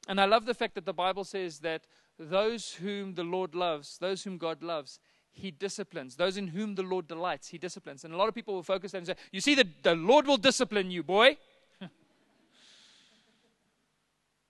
and 0.08 0.22
I 0.22 0.26
love 0.26 0.46
the 0.46 0.54
fact 0.54 0.76
that 0.76 0.86
the 0.86 0.94
Bible 0.94 1.24
says 1.24 1.60
that 1.60 1.86
those 2.20 2.74
whom 2.74 3.16
the 3.16 3.24
Lord 3.24 3.56
loves, 3.56 3.98
those 3.98 4.24
whom 4.24 4.38
God 4.38 4.62
loves, 4.62 5.00
he 5.32 5.52
disciplines. 5.52 6.16
Those 6.16 6.38
in 6.38 6.48
whom 6.48 6.76
the 6.76 6.84
Lord 6.84 7.08
delights, 7.08 7.50
he 7.50 7.58
disciplines. 7.58 8.06
And 8.06 8.14
a 8.14 8.18
lot 8.18 8.30
of 8.30 8.36
people 8.36 8.54
will 8.54 8.64
focus 8.64 8.94
and 8.94 9.06
say, 9.06 9.16
You 9.32 9.42
see, 9.42 9.56
the, 9.56 9.68
the 9.84 9.96
Lord 9.96 10.28
will 10.28 10.38
discipline 10.38 10.92
you, 10.92 11.04
boy. 11.04 11.38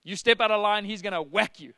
you 0.04 0.14
step 0.14 0.40
out 0.40 0.50
of 0.50 0.60
line, 0.60 0.84
he's 0.84 1.02
going 1.02 1.12
to 1.12 1.22
whack 1.22 1.58
you. 1.58 1.72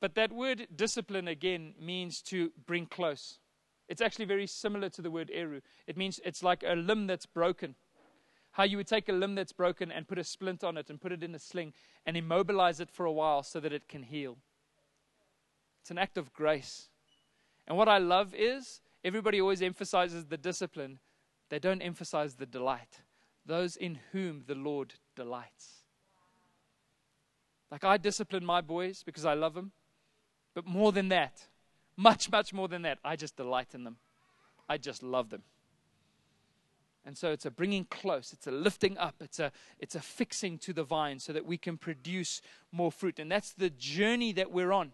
But 0.00 0.14
that 0.14 0.32
word 0.32 0.68
discipline 0.74 1.28
again 1.28 1.74
means 1.80 2.22
to 2.22 2.52
bring 2.66 2.86
close. 2.86 3.38
It's 3.88 4.00
actually 4.00 4.24
very 4.24 4.46
similar 4.46 4.88
to 4.90 5.02
the 5.02 5.10
word 5.10 5.30
eru. 5.32 5.60
It 5.86 5.96
means 5.96 6.20
it's 6.24 6.42
like 6.42 6.64
a 6.66 6.74
limb 6.74 7.06
that's 7.06 7.26
broken 7.26 7.74
how 8.56 8.64
you 8.64 8.78
would 8.78 8.86
take 8.86 9.06
a 9.10 9.12
limb 9.12 9.34
that's 9.34 9.52
broken 9.52 9.92
and 9.92 10.08
put 10.08 10.18
a 10.18 10.24
splint 10.24 10.64
on 10.64 10.78
it 10.78 10.88
and 10.88 10.98
put 10.98 11.12
it 11.12 11.22
in 11.22 11.34
a 11.34 11.38
sling 11.38 11.74
and 12.06 12.16
immobilize 12.16 12.80
it 12.80 12.90
for 12.90 13.04
a 13.04 13.12
while 13.12 13.42
so 13.42 13.60
that 13.60 13.70
it 13.70 13.86
can 13.86 14.02
heal. 14.02 14.38
It's 15.82 15.90
an 15.90 15.98
act 15.98 16.16
of 16.16 16.32
grace. 16.32 16.88
And 17.68 17.76
what 17.76 17.86
I 17.86 17.98
love 17.98 18.34
is 18.34 18.80
everybody 19.04 19.42
always 19.42 19.60
emphasizes 19.60 20.24
the 20.24 20.38
discipline, 20.38 21.00
they 21.50 21.58
don't 21.58 21.82
emphasize 21.82 22.36
the 22.36 22.46
delight. 22.46 23.02
Those 23.44 23.76
in 23.76 23.98
whom 24.12 24.44
the 24.46 24.54
Lord 24.54 24.94
delights. 25.14 25.82
Like 27.70 27.84
I 27.84 27.98
discipline 27.98 28.46
my 28.46 28.62
boys 28.62 29.02
because 29.04 29.26
I 29.26 29.34
love 29.34 29.52
them, 29.52 29.72
but 30.54 30.66
more 30.66 30.92
than 30.92 31.10
that, 31.10 31.46
much, 31.94 32.30
much 32.30 32.54
more 32.54 32.68
than 32.68 32.80
that, 32.82 33.00
I 33.04 33.16
just 33.16 33.36
delight 33.36 33.74
in 33.74 33.84
them. 33.84 33.98
I 34.66 34.78
just 34.78 35.02
love 35.02 35.28
them. 35.28 35.42
And 37.06 37.16
so 37.16 37.30
it's 37.30 37.46
a 37.46 37.52
bringing 37.52 37.84
close, 37.84 38.32
it's 38.32 38.48
a 38.48 38.50
lifting 38.50 38.98
up, 38.98 39.14
it's 39.20 39.38
a, 39.38 39.52
it's 39.78 39.94
a 39.94 40.00
fixing 40.00 40.58
to 40.58 40.72
the 40.72 40.82
vine 40.82 41.20
so 41.20 41.32
that 41.32 41.46
we 41.46 41.56
can 41.56 41.78
produce 41.78 42.42
more 42.72 42.90
fruit. 42.90 43.20
And 43.20 43.30
that's 43.30 43.52
the 43.52 43.70
journey 43.70 44.32
that 44.32 44.50
we're 44.50 44.72
on, 44.72 44.92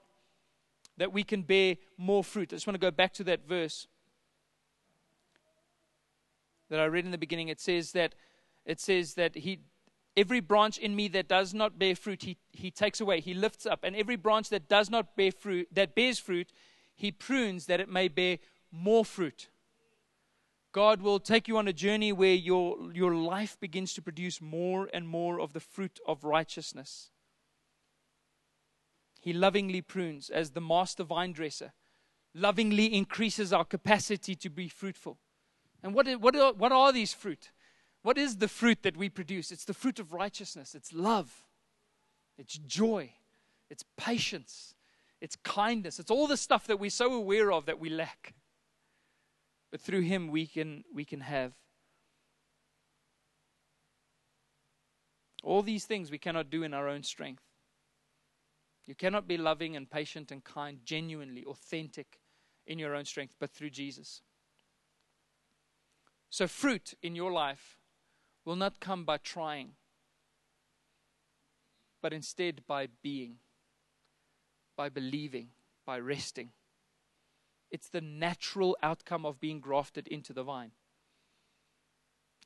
that 0.98 1.10
we 1.10 1.24
can 1.24 1.40
bear 1.40 1.76
more 1.96 2.22
fruit. 2.22 2.52
I 2.52 2.56
just 2.56 2.66
want 2.66 2.74
to 2.74 2.86
go 2.86 2.90
back 2.90 3.14
to 3.14 3.24
that 3.24 3.48
verse 3.48 3.88
that 6.68 6.80
I 6.80 6.84
read 6.84 7.06
in 7.06 7.12
the 7.12 7.18
beginning. 7.18 7.48
It 7.48 7.60
says 7.60 7.92
that 7.92 8.14
it 8.66 8.78
says 8.78 9.14
that 9.14 9.34
he 9.34 9.60
every 10.16 10.40
branch 10.40 10.76
in 10.76 10.94
me 10.94 11.08
that 11.08 11.28
does 11.28 11.54
not 11.54 11.78
bear 11.78 11.96
fruit, 11.96 12.22
he, 12.24 12.36
he 12.52 12.70
takes 12.70 13.00
away, 13.00 13.20
he 13.20 13.32
lifts 13.32 13.64
up, 13.64 13.84
and 13.84 13.96
every 13.96 14.16
branch 14.16 14.50
that 14.50 14.68
does 14.68 14.90
not 14.90 15.16
bear 15.16 15.32
fruit, 15.32 15.66
that 15.72 15.94
bears 15.94 16.18
fruit, 16.18 16.52
he 16.94 17.10
prunes 17.10 17.66
that 17.66 17.80
it 17.80 17.88
may 17.88 18.08
bear 18.08 18.38
more 18.70 19.04
fruit. 19.04 19.48
God 20.72 21.02
will 21.02 21.20
take 21.20 21.48
you 21.48 21.58
on 21.58 21.68
a 21.68 21.72
journey 21.72 22.12
where 22.12 22.34
your, 22.34 22.78
your 22.94 23.14
life 23.14 23.60
begins 23.60 23.92
to 23.94 24.02
produce 24.02 24.40
more 24.40 24.88
and 24.94 25.06
more 25.06 25.38
of 25.38 25.52
the 25.52 25.60
fruit 25.60 26.00
of 26.06 26.24
righteousness. 26.24 27.10
He 29.20 29.34
lovingly 29.34 29.82
prunes 29.82 30.30
as 30.30 30.50
the 30.50 30.62
master 30.62 31.04
vine 31.04 31.32
dresser, 31.32 31.74
lovingly 32.34 32.86
increases 32.94 33.52
our 33.52 33.64
capacity 33.64 34.34
to 34.34 34.48
be 34.48 34.68
fruitful. 34.68 35.18
And 35.82 35.94
what, 35.94 36.08
what, 36.20 36.34
are, 36.34 36.54
what 36.54 36.72
are 36.72 36.90
these 36.90 37.12
fruit? 37.12 37.50
What 38.02 38.16
is 38.16 38.38
the 38.38 38.48
fruit 38.48 38.82
that 38.82 38.96
we 38.96 39.10
produce? 39.10 39.52
It's 39.52 39.66
the 39.66 39.74
fruit 39.74 40.00
of 40.00 40.14
righteousness, 40.14 40.74
it's 40.74 40.92
love, 40.92 41.44
it's 42.38 42.56
joy, 42.56 43.12
it's 43.68 43.84
patience, 43.98 44.74
it's 45.20 45.36
kindness, 45.36 46.00
it's 46.00 46.10
all 46.10 46.26
the 46.26 46.36
stuff 46.36 46.66
that 46.66 46.80
we're 46.80 46.90
so 46.90 47.14
aware 47.14 47.52
of 47.52 47.66
that 47.66 47.78
we 47.78 47.90
lack 47.90 48.34
but 49.72 49.80
through 49.80 50.02
him 50.02 50.28
we 50.28 50.46
can 50.46 50.84
we 50.94 51.04
can 51.04 51.20
have. 51.20 51.54
All 55.42 55.62
these 55.62 55.86
things 55.86 56.10
we 56.10 56.18
cannot 56.18 56.50
do 56.50 56.62
in 56.62 56.72
our 56.72 56.86
own 56.86 57.02
strength. 57.02 57.42
You 58.84 58.94
cannot 58.94 59.26
be 59.26 59.36
loving 59.36 59.74
and 59.74 59.90
patient 59.90 60.30
and 60.30 60.44
kind 60.44 60.78
genuinely 60.84 61.44
authentic 61.44 62.20
in 62.66 62.78
your 62.78 62.94
own 62.94 63.06
strength 63.06 63.34
but 63.40 63.50
through 63.50 63.70
Jesus. 63.70 64.22
So 66.30 66.46
fruit 66.46 66.94
in 67.02 67.16
your 67.16 67.32
life 67.32 67.78
will 68.44 68.56
not 68.56 68.78
come 68.78 69.04
by 69.04 69.16
trying 69.16 69.72
but 72.02 72.12
instead 72.12 72.62
by 72.66 72.88
being 73.02 73.36
by 74.76 74.88
believing 74.88 75.48
by 75.86 75.98
resting 75.98 76.50
it's 77.72 77.88
the 77.88 78.02
natural 78.02 78.76
outcome 78.82 79.24
of 79.24 79.40
being 79.40 79.58
grafted 79.58 80.06
into 80.06 80.34
the 80.34 80.44
vine. 80.44 80.72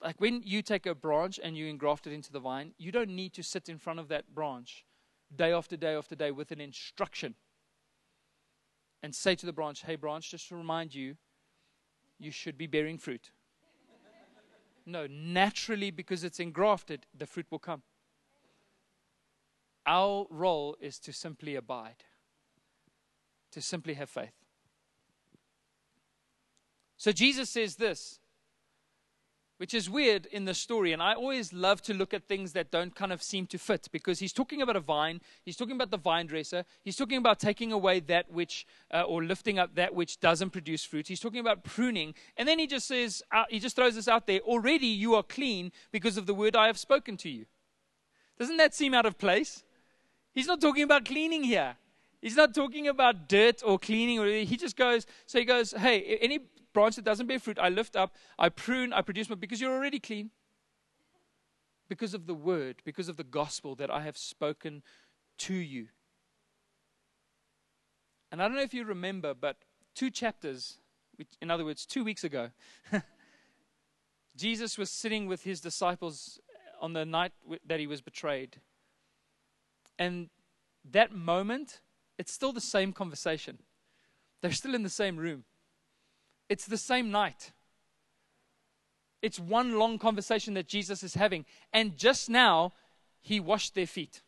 Like 0.03 0.21
when 0.21 0.43
you 0.45 0.63
take 0.63 0.87
a 0.87 0.95
branch 0.95 1.41
and 1.43 1.57
you 1.57 1.67
engraft 1.67 2.07
it 2.07 2.13
into 2.13 2.33
the 2.33 2.39
vine, 2.39 2.73
you 2.79 2.93
don't 2.93 3.11
need 3.11 3.33
to 3.35 3.43
sit 3.43 3.69
in 3.69 3.79
front 3.79 3.99
of 3.99 4.09
that 4.09 4.35
branch 4.35 4.85
day 5.35 5.53
after 5.53 5.77
day 5.77 5.95
after 5.95 6.15
day 6.15 6.31
with 6.31 6.53
an 6.53 6.61
instruction 6.61 7.35
and 9.03 9.15
say 9.15 9.35
to 9.35 9.47
the 9.47 9.53
branch, 9.53 9.83
Hey, 9.83 9.97
branch, 9.97 10.31
just 10.31 10.49
to 10.49 10.57
remind 10.57 10.95
you, 10.95 11.17
you 12.19 12.31
should 12.31 12.57
be 12.57 12.69
bearing 12.69 12.97
fruit. 12.97 13.31
no, 14.87 15.09
naturally, 15.09 15.91
because 15.91 16.23
it's 16.23 16.39
engrafted, 16.39 17.07
the 17.17 17.27
fruit 17.27 17.47
will 17.51 17.59
come. 17.59 17.83
Our 19.87 20.27
role 20.31 20.77
is 20.81 20.99
to 21.01 21.13
simply 21.13 21.57
abide, 21.57 22.05
to 23.53 23.61
simply 23.61 23.95
have 23.95 24.11
faith. 24.11 24.46
So 27.07 27.13
Jesus 27.13 27.49
says 27.49 27.77
this, 27.77 28.19
which 29.59 29.75
is 29.75 29.89
weird 29.89 30.27
in 30.27 30.45
the 30.45 30.55
story. 30.55 30.93
And 30.93 31.01
I 31.01 31.15
always 31.15 31.53
love 31.53 31.81
to 31.83 31.95
look 31.95 32.13
at 32.13 32.27
things 32.27 32.53
that 32.55 32.73
don't 32.73 32.97
kind 32.97 33.13
of 33.13 33.23
seem 33.23 33.47
to 33.47 33.59
fit 33.59 33.87
because 33.93 34.19
he's 34.19 34.33
talking 34.33 34.61
about 34.61 34.75
a 34.75 34.81
vine, 34.81 35.21
he's 35.45 35.57
talking 35.57 35.77
about 35.77 35.93
the 35.93 35.99
vine 35.99 36.27
dresser, 36.27 36.65
he's 36.83 36.97
talking 36.97 37.19
about 37.19 37.39
taking 37.39 37.71
away 37.71 38.01
that 38.01 38.33
which, 38.33 38.67
uh, 38.93 39.03
or 39.03 39.23
lifting 39.23 39.57
up 39.57 39.77
that 39.77 39.95
which 39.95 40.19
doesn't 40.19 40.51
produce 40.51 40.83
fruit. 40.83 41.07
He's 41.07 41.21
talking 41.21 41.39
about 41.39 41.63
pruning. 41.63 42.13
And 42.37 42.49
then 42.49 42.59
he 42.59 42.67
just 42.67 42.89
says, 42.89 43.23
uh, 43.31 43.45
he 43.49 43.61
just 43.61 43.77
throws 43.77 43.95
this 43.95 44.09
out 44.09 44.27
there 44.27 44.41
already 44.41 44.89
you 44.89 45.15
are 45.15 45.23
clean 45.23 45.71
because 45.93 46.17
of 46.17 46.27
the 46.27 46.35
word 46.35 46.57
I 46.57 46.67
have 46.67 46.77
spoken 46.77 47.17
to 47.19 47.29
you. 47.29 47.47
Doesn't 48.37 48.57
that 48.57 48.75
seem 48.75 48.95
out 48.95 49.07
of 49.07 49.17
place? 49.17 49.63
He's 50.33 50.49
not 50.49 50.61
talking 50.61 50.83
about 50.83 51.05
cleaning 51.05 51.45
here. 51.45 51.77
He's 52.21 52.35
not 52.35 52.53
talking 52.53 52.89
about 52.89 53.29
dirt 53.29 53.63
or 53.65 53.79
cleaning. 53.79 54.19
Or, 54.19 54.27
he 54.27 54.57
just 54.57 54.77
goes, 54.77 55.07
so 55.27 55.39
he 55.39 55.45
goes, 55.45 55.71
hey, 55.71 56.19
any 56.21 56.41
branch 56.77 56.97
that 56.97 57.07
doesn't 57.07 57.27
bear 57.27 57.39
fruit, 57.39 57.59
I 57.59 57.71
lift 57.71 57.97
up, 57.97 58.15
I 58.39 58.51
prune, 58.51 58.93
I 58.93 59.01
produce 59.01 59.31
more, 59.31 59.37
because 59.37 59.63
you're 59.63 59.73
already 59.73 59.99
clean. 59.99 60.31
Because 61.89 62.13
of 62.13 62.27
the 62.27 62.35
word, 62.35 62.83
because 62.85 63.09
of 63.09 63.17
the 63.17 63.25
gospel 63.25 63.75
that 63.77 63.91
I 63.91 64.03
have 64.03 64.19
spoken 64.19 64.83
to 65.39 65.55
you. 65.55 65.87
And 68.31 68.43
I 68.43 68.47
don't 68.47 68.59
know 68.59 68.63
if 68.63 68.75
you 68.75 68.85
remember, 68.85 69.33
but 69.33 69.57
two 69.95 70.11
chapters, 70.11 70.77
in 71.41 71.51
other 71.51 71.65
words, 71.65 71.87
two 71.87 72.05
weeks 72.05 72.25
ago, 72.25 72.51
Jesus 74.37 74.77
was 74.77 74.91
sitting 74.91 75.27
with 75.27 75.45
his 75.45 75.63
disciples 75.63 76.39
on 76.83 76.93
the 76.93 77.07
night 77.07 77.33
that 77.67 77.81
he 77.81 77.87
was 77.87 78.03
betrayed. 78.03 78.61
And 79.99 80.29
that 80.91 81.11
moment, 81.11 81.81
it's 82.19 82.33
still 82.33 82.53
the 82.53 82.61
same 82.61 82.93
conversation. 82.93 83.61
They're 84.43 84.53
still 84.53 84.75
in 84.75 84.83
the 84.83 84.91
same 84.91 85.17
room. 85.17 85.45
It's 86.49 86.67
the 86.67 86.79
same 86.79 87.11
night. 87.11 87.53
It's 89.23 89.41
one 89.41 89.79
long 89.79 89.99
conversation 89.99 90.55
that 90.55 90.69
Jesus 90.69 91.03
is 91.03 91.15
having. 91.15 91.45
And 91.73 91.97
just 91.97 92.31
now, 92.31 92.73
he 93.21 93.41
washed 93.41 93.75
their 93.75 93.87
feet. 93.87 94.23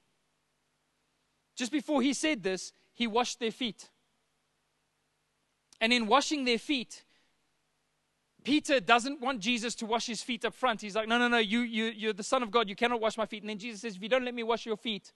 Just 1.57 1.71
before 1.71 2.03
he 2.03 2.13
said 2.13 2.43
this, 2.43 2.73
he 2.95 3.07
washed 3.07 3.39
their 3.39 3.51
feet. 3.51 3.91
And 5.81 5.93
in 5.93 6.07
washing 6.07 6.45
their 6.45 6.59
feet, 6.59 7.05
Peter 8.45 8.81
doesn't 8.81 9.21
want 9.21 9.41
Jesus 9.41 9.75
to 9.77 9.87
wash 9.87 10.07
his 10.07 10.23
feet 10.23 10.45
up 10.45 10.55
front. 10.55 10.81
He's 10.81 10.97
like, 10.97 11.07
no, 11.07 11.19
no, 11.19 11.29
no, 11.29 11.39
you, 11.39 11.61
you, 11.61 11.87
you're 11.87 12.13
the 12.13 12.23
Son 12.23 12.43
of 12.43 12.51
God. 12.51 12.69
You 12.69 12.77
cannot 12.77 13.01
wash 13.01 13.17
my 13.17 13.27
feet. 13.27 13.43
And 13.43 13.51
then 13.51 13.59
Jesus 13.59 13.83
says, 13.83 13.97
if 13.97 14.03
you 14.03 14.09
don't 14.09 14.25
let 14.25 14.35
me 14.35 14.43
wash 14.43 14.67
your 14.67 14.77
feet, 14.77 15.13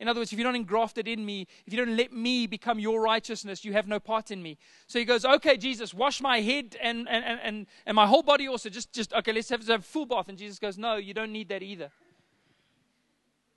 in 0.00 0.08
other 0.08 0.18
words, 0.18 0.32
if 0.32 0.38
you're 0.38 0.48
not 0.48 0.56
engrafted 0.56 1.06
in 1.06 1.24
me, 1.26 1.46
if 1.66 1.74
you 1.74 1.84
don't 1.84 1.94
let 1.94 2.10
me 2.10 2.46
become 2.46 2.78
your 2.78 3.02
righteousness, 3.02 3.66
you 3.66 3.74
have 3.74 3.86
no 3.86 4.00
part 4.00 4.30
in 4.30 4.42
me. 4.42 4.56
So 4.86 4.98
he 4.98 5.04
goes, 5.04 5.26
Okay, 5.26 5.58
Jesus, 5.58 5.92
wash 5.92 6.22
my 6.22 6.40
head 6.40 6.74
and, 6.82 7.06
and, 7.08 7.38
and, 7.42 7.66
and 7.84 7.94
my 7.94 8.06
whole 8.06 8.22
body 8.22 8.48
also. 8.48 8.70
Just, 8.70 8.94
just 8.94 9.12
okay, 9.12 9.32
let's 9.32 9.50
have, 9.50 9.68
a 9.68 9.78
full 9.80 10.06
bath. 10.06 10.30
And 10.30 10.38
Jesus 10.38 10.58
goes, 10.58 10.78
No, 10.78 10.96
you 10.96 11.12
don't 11.12 11.30
need 11.30 11.50
that 11.50 11.62
either. 11.62 11.90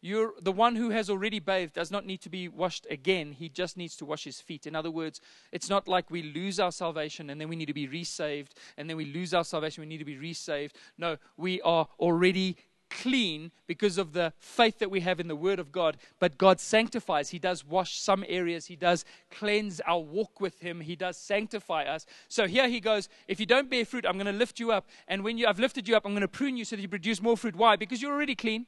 You're, 0.02 0.34
the 0.42 0.52
one 0.52 0.76
who 0.76 0.90
has 0.90 1.10
already 1.10 1.40
bathed 1.40 1.76
does 1.76 1.90
not 1.90 2.06
need 2.06 2.20
to 2.24 2.30
be 2.30 2.50
washed 2.50 2.86
again. 2.90 3.32
He 3.32 3.48
just 3.48 3.78
needs 3.78 3.96
to 3.96 4.06
wash 4.06 4.26
his 4.26 4.42
feet. 4.42 4.68
In 4.68 4.76
other 4.76 4.92
words, 4.92 5.22
it's 5.54 5.70
not 5.70 5.88
like 5.88 6.12
we 6.12 6.24
lose 6.24 6.60
our 6.60 6.74
salvation 6.74 7.30
and 7.30 7.40
then 7.40 7.48
we 7.48 7.56
need 7.56 7.68
to 7.68 7.74
be 7.74 7.88
resaved, 7.88 8.56
and 8.76 8.90
then 8.90 8.98
we 8.98 9.06
lose 9.06 9.34
our 9.34 9.46
salvation, 9.46 9.80
we 9.80 9.88
need 9.88 10.00
to 10.00 10.06
be 10.06 10.18
resaved. 10.18 10.76
No, 10.98 11.16
we 11.38 11.62
are 11.62 11.88
already 12.00 12.58
clean 13.02 13.52
because 13.68 13.98
of 13.98 14.14
the 14.14 14.34
faith 14.38 14.80
that 14.80 14.92
we 14.92 15.02
have 15.02 15.20
in 15.20 15.28
the 15.28 15.36
Word 15.36 15.60
of 15.60 15.72
God, 15.72 15.98
but 16.20 16.38
God 16.38 16.60
sanctifies. 16.60 17.30
He 17.30 17.40
does 17.40 17.66
wash 17.66 17.98
some 17.98 18.24
areas, 18.28 18.68
He 18.68 18.76
does 18.76 19.04
cleanse 19.32 19.82
our 19.82 20.00
walk 20.00 20.40
with 20.40 20.60
Him, 20.60 20.82
He 20.82 20.96
does 20.96 21.18
sanctify 21.18 21.84
us. 21.84 22.06
So 22.28 22.48
here 22.48 22.70
He 22.70 22.80
goes 22.80 23.10
If 23.28 23.40
you 23.40 23.46
don't 23.46 23.70
bear 23.70 23.86
fruit, 23.86 24.06
I'm 24.08 24.14
going 24.14 24.28
to 24.28 24.32
lift 24.32 24.60
you 24.60 24.72
up. 24.72 24.88
And 25.08 25.24
when 25.24 25.38
you, 25.38 25.48
I've 25.48 25.60
lifted 25.60 25.88
you 25.88 25.96
up, 25.96 26.06
I'm 26.06 26.14
going 26.14 26.22
to 26.22 26.28
prune 26.28 26.56
you 26.56 26.66
so 26.66 26.76
that 26.76 26.82
you 26.82 26.88
produce 26.88 27.22
more 27.22 27.36
fruit. 27.36 27.56
Why? 27.56 27.76
Because 27.76 28.02
you're 28.02 28.14
already 28.14 28.36
clean. 28.36 28.66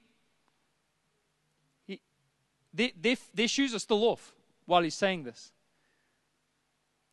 He, 1.86 2.02
their, 2.74 2.90
their, 3.00 3.16
their 3.34 3.48
shoes 3.48 3.74
are 3.76 3.80
still 3.80 4.04
off 4.04 4.34
while 4.66 4.82
He's 4.82 4.96
saying 4.96 5.24
this. 5.24 5.52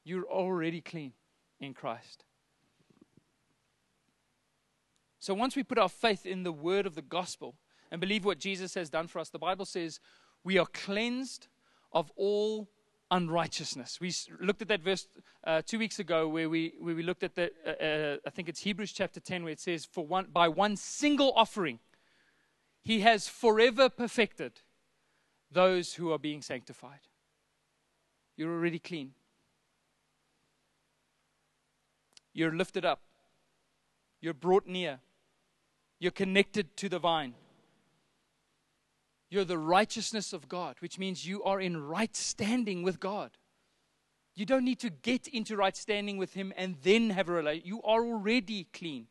You're 0.05 0.25
already 0.25 0.81
clean 0.81 1.13
in 1.61 1.75
Christ. 1.75 2.25
So 5.23 5.35
once 5.35 5.55
we 5.55 5.63
put 5.63 5.79
our 5.79 5.89
faith 5.89 6.27
in 6.27 6.43
the 6.43 6.51
word 6.51 6.85
of 6.85 6.97
the 6.97 7.03
gospel 7.03 7.55
and 7.93 8.01
believe 8.01 8.25
what 8.25 8.41
Jesus 8.41 8.75
has 8.75 8.91
done 8.91 9.07
for 9.07 9.21
us, 9.21 9.29
the 9.29 9.39
Bible 9.39 9.65
says 9.65 10.01
we 10.43 10.59
are 10.59 10.67
cleansed 10.67 11.47
of 11.93 12.11
all 12.17 12.69
unrighteousness. 13.13 14.01
We 14.01 14.13
looked 14.41 14.63
at 14.63 14.69
that 14.69 14.83
verse 14.83 15.07
uh, 15.45 15.63
two 15.65 15.79
weeks 15.79 16.01
ago 16.01 16.29
where 16.29 16.49
we, 16.51 16.73
where 16.81 16.97
we 16.97 17.05
looked 17.05 17.23
at 17.23 17.37
the, 17.37 17.53
uh, 17.65 17.85
uh, 17.85 18.17
I 18.27 18.31
think 18.31 18.49
it's 18.49 18.61
Hebrews 18.61 18.91
chapter 18.91 19.21
10, 19.21 19.45
where 19.45 19.53
it 19.53 19.61
says, 19.61 19.85
For 19.85 20.05
one, 20.05 20.27
by 20.33 20.49
one 20.49 20.75
single 20.75 21.33
offering, 21.37 21.79
he 22.81 23.03
has 23.03 23.29
forever 23.29 23.89
perfected 23.89 24.63
those 25.53 25.95
who 25.95 26.11
are 26.11 26.19
being 26.19 26.43
sanctified. 26.43 27.07
You're 28.37 28.53
already 28.53 28.81
clean. 28.81 29.13
you're 32.35 32.55
lifted 32.55 32.85
up, 32.85 33.01
you're 34.21 34.35
brought 34.35 34.67
near, 34.67 35.01
you're 36.03 36.11
connected 36.11 36.77
to 36.77 36.89
the 36.89 36.99
vine. 36.99 37.33
You're 39.31 39.45
the 39.45 39.57
righteousness 39.57 40.33
of 40.33 40.49
God, 40.49 40.75
which 40.81 40.99
means 40.99 41.25
you 41.25 41.45
are 41.45 41.61
in 41.61 41.81
right 41.81 42.17
standing 42.17 42.83
with 42.83 42.99
God. 42.99 43.31
You 44.35 44.45
don't 44.45 44.65
need 44.65 44.81
to 44.81 44.91
get 44.91 45.29
into 45.29 45.57
right 45.57 45.77
standing 45.77 46.17
with 46.17 46.35
Him 46.35 46.53
and 46.57 46.75
then 46.83 47.11
have 47.11 47.29
a 47.29 47.33
relationship. 47.33 47.69
You 47.69 47.83
are 47.83 48.05
already 48.05 48.67
clean. 48.73 49.07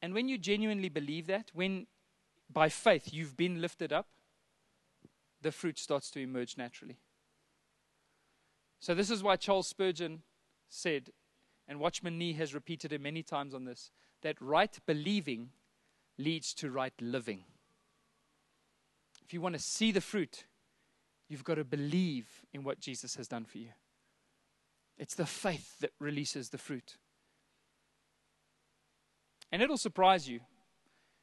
And 0.00 0.14
when 0.14 0.28
you 0.28 0.38
genuinely 0.38 0.88
believe 0.88 1.26
that, 1.26 1.50
when 1.52 1.88
by 2.48 2.68
faith 2.68 3.12
you've 3.12 3.36
been 3.36 3.60
lifted 3.60 3.92
up, 3.92 4.06
the 5.42 5.50
fruit 5.50 5.80
starts 5.80 6.12
to 6.12 6.20
emerge 6.20 6.56
naturally. 6.56 6.98
So, 8.78 8.94
this 8.94 9.10
is 9.10 9.24
why 9.24 9.34
Charles 9.34 9.66
Spurgeon 9.66 10.22
said, 10.68 11.10
and 11.68 11.80
Watchman 11.80 12.18
Nee 12.18 12.32
has 12.34 12.54
repeated 12.54 12.92
it 12.92 13.00
many 13.00 13.22
times 13.22 13.54
on 13.54 13.64
this, 13.64 13.90
that 14.22 14.40
right 14.40 14.76
believing 14.86 15.50
leads 16.18 16.54
to 16.54 16.70
right 16.70 16.94
living. 17.00 17.44
If 19.24 19.34
you 19.34 19.40
want 19.40 19.54
to 19.54 19.60
see 19.60 19.90
the 19.90 20.00
fruit, 20.00 20.44
you've 21.28 21.44
got 21.44 21.56
to 21.56 21.64
believe 21.64 22.28
in 22.52 22.62
what 22.62 22.80
Jesus 22.80 23.16
has 23.16 23.26
done 23.26 23.44
for 23.44 23.58
you. 23.58 23.70
It's 24.98 25.14
the 25.14 25.26
faith 25.26 25.78
that 25.80 25.90
releases 25.98 26.50
the 26.50 26.58
fruit. 26.58 26.96
And 29.52 29.60
it'll 29.60 29.76
surprise 29.76 30.28
you. 30.28 30.40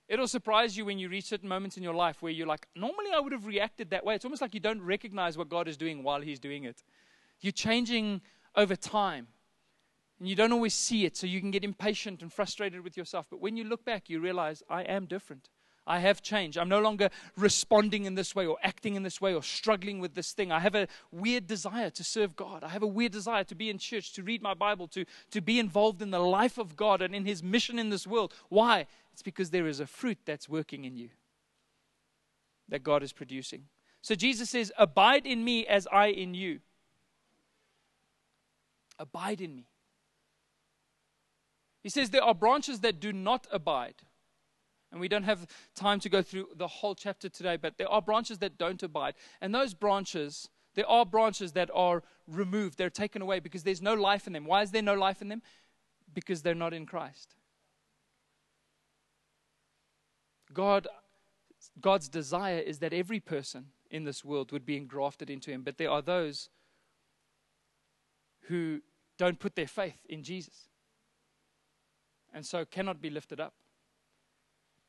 It'll 0.09 0.27
surprise 0.27 0.75
you 0.75 0.85
when 0.85 0.99
you 0.99 1.09
reach 1.09 1.25
certain 1.25 1.47
moments 1.47 1.77
in 1.77 1.83
your 1.83 1.93
life 1.93 2.21
where 2.21 2.31
you're 2.31 2.45
like, 2.45 2.67
normally 2.75 3.11
I 3.15 3.19
would 3.19 3.31
have 3.31 3.45
reacted 3.45 3.89
that 3.91 4.05
way. 4.05 4.15
It's 4.15 4.25
almost 4.25 4.41
like 4.41 4.53
you 4.53 4.59
don't 4.59 4.81
recognize 4.81 5.37
what 5.37 5.49
God 5.49 5.67
is 5.67 5.77
doing 5.77 6.03
while 6.03 6.21
He's 6.21 6.39
doing 6.39 6.65
it. 6.65 6.83
You're 7.39 7.51
changing 7.51 8.21
over 8.55 8.75
time. 8.75 9.27
And 10.23 10.29
you 10.29 10.37
don't 10.37 10.53
always 10.53 10.73
see 10.73 11.03
it, 11.03 11.17
so 11.17 11.27
you 11.27 11.41
can 11.41 11.51
get 11.51 11.65
impatient 11.65 12.21
and 12.21 12.31
frustrated 12.31 12.81
with 12.81 12.95
yourself. 12.95 13.27
But 13.29 13.41
when 13.41 13.57
you 13.57 13.65
look 13.65 13.83
back, 13.83 14.09
you 14.09 14.21
realize, 14.21 14.63
I 14.69 14.83
am 14.83 15.05
different. 15.05 15.49
I 15.85 15.99
have 15.99 16.21
changed. 16.21 16.57
I'm 16.57 16.69
no 16.69 16.79
longer 16.79 17.09
responding 17.35 18.05
in 18.05 18.15
this 18.15 18.33
way 18.33 18.45
or 18.45 18.55
acting 18.63 18.95
in 18.95 19.03
this 19.03 19.19
way 19.19 19.33
or 19.33 19.43
struggling 19.43 19.99
with 19.99 20.15
this 20.15 20.31
thing. 20.31 20.49
I 20.49 20.61
have 20.61 20.75
a 20.75 20.87
weird 21.11 21.45
desire 21.45 21.89
to 21.89 22.05
serve 22.05 22.37
God. 22.37 22.63
I 22.63 22.69
have 22.69 22.83
a 22.83 22.87
weird 22.87 23.11
desire 23.11 23.43
to 23.43 23.53
be 23.53 23.69
in 23.69 23.77
church, 23.77 24.13
to 24.13 24.23
read 24.23 24.41
my 24.41 24.53
Bible, 24.53 24.87
to, 24.87 25.03
to 25.31 25.41
be 25.41 25.59
involved 25.59 26.01
in 26.01 26.11
the 26.11 26.19
life 26.19 26.57
of 26.57 26.77
God 26.77 27.01
and 27.01 27.13
in 27.13 27.25
His 27.25 27.43
mission 27.43 27.77
in 27.77 27.89
this 27.89 28.07
world. 28.07 28.33
Why? 28.47 28.87
It's 29.11 29.23
because 29.23 29.49
there 29.49 29.67
is 29.67 29.81
a 29.81 29.85
fruit 29.85 30.19
that's 30.23 30.47
working 30.47 30.85
in 30.85 30.95
you 30.95 31.09
that 32.69 32.81
God 32.81 33.03
is 33.03 33.11
producing. 33.11 33.65
So 34.01 34.15
Jesus 34.15 34.51
says, 34.51 34.71
Abide 34.77 35.25
in 35.25 35.43
me 35.43 35.67
as 35.67 35.85
I 35.87 36.11
in 36.11 36.33
you. 36.33 36.61
Abide 38.97 39.41
in 39.41 39.53
me. 39.53 39.65
He 41.83 41.89
says 41.89 42.09
there 42.09 42.23
are 42.23 42.33
branches 42.33 42.79
that 42.79 43.01
do 43.01 43.11
not 43.11 43.45
abide. 43.51 44.03
And 44.91 45.01
we 45.01 45.09
don't 45.09 45.23
have 45.23 45.45
time 45.75 45.99
to 45.99 46.09
go 46.09 46.21
through 46.21 46.49
the 46.55 46.67
whole 46.67 46.95
chapter 46.95 47.27
today, 47.27 47.57
but 47.57 47.77
there 47.77 47.89
are 47.89 48.01
branches 48.01 48.37
that 48.39 48.57
don't 48.57 48.81
abide. 48.81 49.15
And 49.41 49.53
those 49.53 49.73
branches, 49.73 50.49
there 50.75 50.87
are 50.87 51.05
branches 51.05 51.51
that 51.53 51.69
are 51.73 52.03
removed, 52.27 52.77
they're 52.77 52.89
taken 52.89 53.21
away 53.21 53.39
because 53.39 53.63
there's 53.63 53.81
no 53.81 53.95
life 53.95 54.27
in 54.27 54.33
them. 54.33 54.45
Why 54.45 54.61
is 54.61 54.71
there 54.71 54.81
no 54.81 54.93
life 54.93 55.21
in 55.21 55.27
them? 55.27 55.41
Because 56.13 56.41
they're 56.41 56.55
not 56.55 56.73
in 56.73 56.85
Christ. 56.85 57.35
God, 60.53 60.87
God's 61.81 62.07
desire 62.07 62.59
is 62.59 62.79
that 62.79 62.93
every 62.93 63.19
person 63.19 63.71
in 63.89 64.05
this 64.05 64.23
world 64.23 64.51
would 64.51 64.65
be 64.65 64.77
engrafted 64.77 65.29
into 65.29 65.51
Him, 65.51 65.63
but 65.63 65.77
there 65.77 65.89
are 65.89 66.03
those 66.03 66.49
who 68.47 68.81
don't 69.17 69.39
put 69.39 69.55
their 69.55 69.67
faith 69.67 70.05
in 70.07 70.23
Jesus 70.23 70.67
and 72.33 72.45
so 72.45 72.65
cannot 72.65 73.01
be 73.01 73.09
lifted 73.09 73.39
up. 73.39 73.53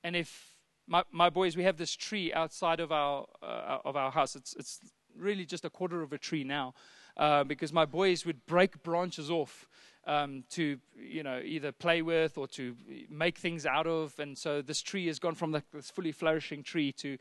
And 0.02 0.16
if 0.16 0.54
my, 0.86 1.02
my 1.10 1.30
boys, 1.30 1.56
we 1.56 1.64
have 1.64 1.76
this 1.76 1.94
tree 1.94 2.32
outside 2.32 2.80
of 2.80 2.92
our 2.92 3.26
uh, 3.42 3.78
of 3.84 3.96
our 3.96 4.10
house. 4.10 4.36
It's 4.36 4.54
it's 4.54 4.80
really 5.16 5.44
just 5.44 5.64
a 5.64 5.70
quarter 5.70 6.02
of 6.02 6.12
a 6.12 6.18
tree 6.18 6.44
now, 6.44 6.74
uh, 7.16 7.44
because 7.44 7.72
my 7.72 7.84
boys 7.84 8.26
would 8.26 8.44
break 8.46 8.82
branches 8.82 9.30
off 9.30 9.68
um, 10.06 10.44
to 10.50 10.78
you 10.96 11.22
know 11.22 11.40
either 11.42 11.72
play 11.72 12.02
with 12.02 12.36
or 12.36 12.46
to 12.48 12.76
make 13.08 13.38
things 13.38 13.64
out 13.64 13.86
of, 13.86 14.18
and 14.18 14.36
so 14.36 14.60
this 14.60 14.82
tree 14.82 15.06
has 15.06 15.18
gone 15.18 15.34
from 15.34 15.52
this 15.52 15.90
fully 15.90 16.12
flourishing 16.12 16.62
tree 16.62 16.92
to 16.92 17.16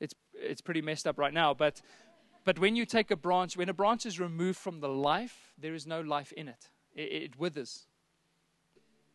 it's 0.00 0.14
it's 0.34 0.60
pretty 0.60 0.82
messed 0.82 1.06
up 1.06 1.18
right 1.18 1.34
now, 1.34 1.54
but. 1.54 1.80
But 2.44 2.60
when 2.60 2.76
you 2.76 2.86
take 2.86 3.10
a 3.10 3.16
branch, 3.16 3.56
when 3.56 3.68
a 3.68 3.74
branch 3.74 4.06
is 4.06 4.20
removed 4.20 4.56
from 4.60 4.78
the 4.78 4.88
life, 4.88 5.52
there 5.58 5.74
is 5.74 5.84
no 5.84 6.00
life 6.00 6.30
in 6.30 6.46
it. 6.46 6.70
It, 6.94 7.22
it 7.24 7.38
withers 7.40 7.88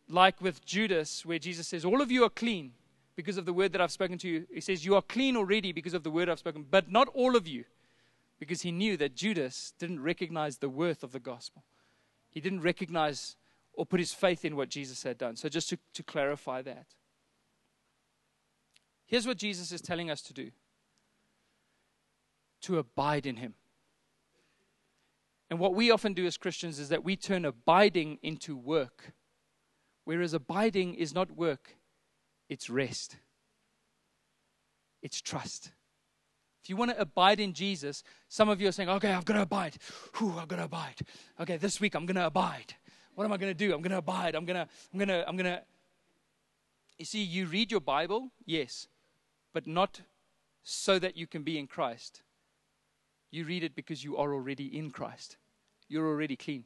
like 0.08 0.40
with 0.40 0.64
Judas, 0.64 1.24
where 1.24 1.38
Jesus 1.38 1.68
says, 1.68 1.84
All 1.84 2.00
of 2.00 2.10
you 2.10 2.24
are 2.24 2.30
clean 2.30 2.72
because 3.16 3.36
of 3.36 3.44
the 3.44 3.52
word 3.52 3.72
that 3.72 3.80
I've 3.80 3.92
spoken 3.92 4.18
to 4.18 4.28
you. 4.28 4.46
He 4.52 4.60
says, 4.60 4.84
You 4.84 4.94
are 4.94 5.02
clean 5.02 5.36
already 5.36 5.72
because 5.72 5.94
of 5.94 6.02
the 6.02 6.10
word 6.10 6.28
I've 6.28 6.38
spoken, 6.38 6.66
but 6.68 6.90
not 6.90 7.08
all 7.14 7.36
of 7.36 7.46
you, 7.46 7.64
because 8.38 8.62
he 8.62 8.72
knew 8.72 8.96
that 8.96 9.14
Judas 9.14 9.72
didn't 9.78 10.02
recognize 10.02 10.58
the 10.58 10.68
worth 10.68 11.02
of 11.02 11.12
the 11.12 11.20
gospel. 11.20 11.64
He 12.30 12.40
didn't 12.40 12.62
recognize 12.62 13.36
or 13.74 13.86
put 13.86 14.00
his 14.00 14.12
faith 14.12 14.44
in 14.44 14.56
what 14.56 14.68
Jesus 14.68 15.02
had 15.02 15.18
done. 15.18 15.36
So, 15.36 15.48
just 15.48 15.68
to, 15.70 15.78
to 15.94 16.02
clarify 16.02 16.62
that, 16.62 16.86
here's 19.06 19.26
what 19.26 19.38
Jesus 19.38 19.72
is 19.72 19.80
telling 19.80 20.10
us 20.10 20.22
to 20.22 20.32
do 20.32 20.50
to 22.62 22.78
abide 22.78 23.26
in 23.26 23.36
him. 23.36 23.54
And 25.50 25.58
what 25.58 25.74
we 25.74 25.90
often 25.90 26.14
do 26.14 26.26
as 26.26 26.36
Christians 26.36 26.78
is 26.78 26.88
that 26.88 27.04
we 27.04 27.16
turn 27.16 27.44
abiding 27.44 28.18
into 28.22 28.56
work. 28.56 29.12
Whereas 30.04 30.34
abiding 30.34 30.94
is 30.94 31.14
not 31.14 31.30
work, 31.30 31.76
it's 32.48 32.68
rest, 32.68 33.16
it's 35.02 35.20
trust. 35.20 35.72
If 36.62 36.70
you 36.70 36.76
want 36.76 36.92
to 36.92 37.00
abide 37.00 37.40
in 37.40 37.54
Jesus, 37.54 38.04
some 38.28 38.48
of 38.48 38.60
you 38.60 38.68
are 38.68 38.72
saying, 38.72 38.88
okay, 38.88 39.12
I've 39.12 39.24
got 39.24 39.34
to 39.34 39.42
abide. 39.42 39.76
Whew, 40.16 40.34
I've 40.38 40.46
got 40.46 40.56
to 40.56 40.64
abide. 40.64 40.94
Okay, 41.40 41.56
this 41.56 41.80
week 41.80 41.96
I'm 41.96 42.06
going 42.06 42.16
to 42.16 42.26
abide. 42.26 42.74
What 43.16 43.24
am 43.24 43.32
I 43.32 43.36
going 43.36 43.50
to 43.50 43.54
do? 43.54 43.74
I'm 43.74 43.82
going 43.82 43.90
to 43.90 43.98
abide. 43.98 44.36
I'm 44.36 44.44
going 44.44 44.56
to, 44.56 44.68
I'm 44.92 44.98
going 44.98 45.08
to, 45.08 45.28
I'm 45.28 45.36
going 45.36 45.50
to. 45.50 45.62
You 46.98 47.04
see, 47.04 47.22
you 47.22 47.46
read 47.46 47.72
your 47.72 47.80
Bible, 47.80 48.30
yes, 48.46 48.86
but 49.52 49.66
not 49.66 50.02
so 50.62 51.00
that 51.00 51.16
you 51.16 51.26
can 51.26 51.42
be 51.42 51.58
in 51.58 51.66
Christ. 51.66 52.22
You 53.32 53.44
read 53.44 53.64
it 53.64 53.74
because 53.74 54.04
you 54.04 54.16
are 54.16 54.32
already 54.32 54.66
in 54.66 54.92
Christ. 54.92 55.36
You're 55.88 56.06
already 56.06 56.36
clean. 56.36 56.64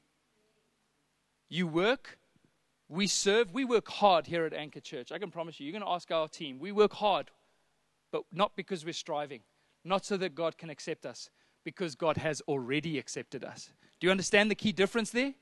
You 1.49 1.67
work 1.67 2.19
we 2.89 3.07
serve, 3.07 3.53
we 3.53 3.65
work 3.65 3.89
hard 3.89 4.27
here 4.27 4.45
at 4.45 4.53
Anchor 4.53 4.81
Church. 4.81 5.11
I 5.11 5.19
can 5.19 5.31
promise 5.31 5.59
you, 5.59 5.67
you're 5.67 5.73
going 5.73 5.85
to 5.85 5.91
ask 5.91 6.11
our 6.11 6.29
team. 6.29 6.59
We 6.59 6.73
work 6.73 6.93
hard, 6.95 7.31
but 8.13 8.23
not 8.33 8.57
because 8.57 8.85
we're 8.85 8.93
striving, 8.93 9.41
not 9.85 10.05
so 10.05 10.17
that 10.19 10.35
God 10.35 10.57
can 10.57 10.71
accept 10.71 11.05
us, 11.05 11.31
because 11.65 11.95
God 11.95 12.17
has 12.17 12.41
already 12.43 12.99
accepted 12.99 13.45
us. 13.45 13.71
Do 13.99 14.07
you 14.07 14.11
understand 14.11 14.51
the 14.51 14.55
key 14.55 14.73
difference 14.73 15.11
there? 15.11 15.35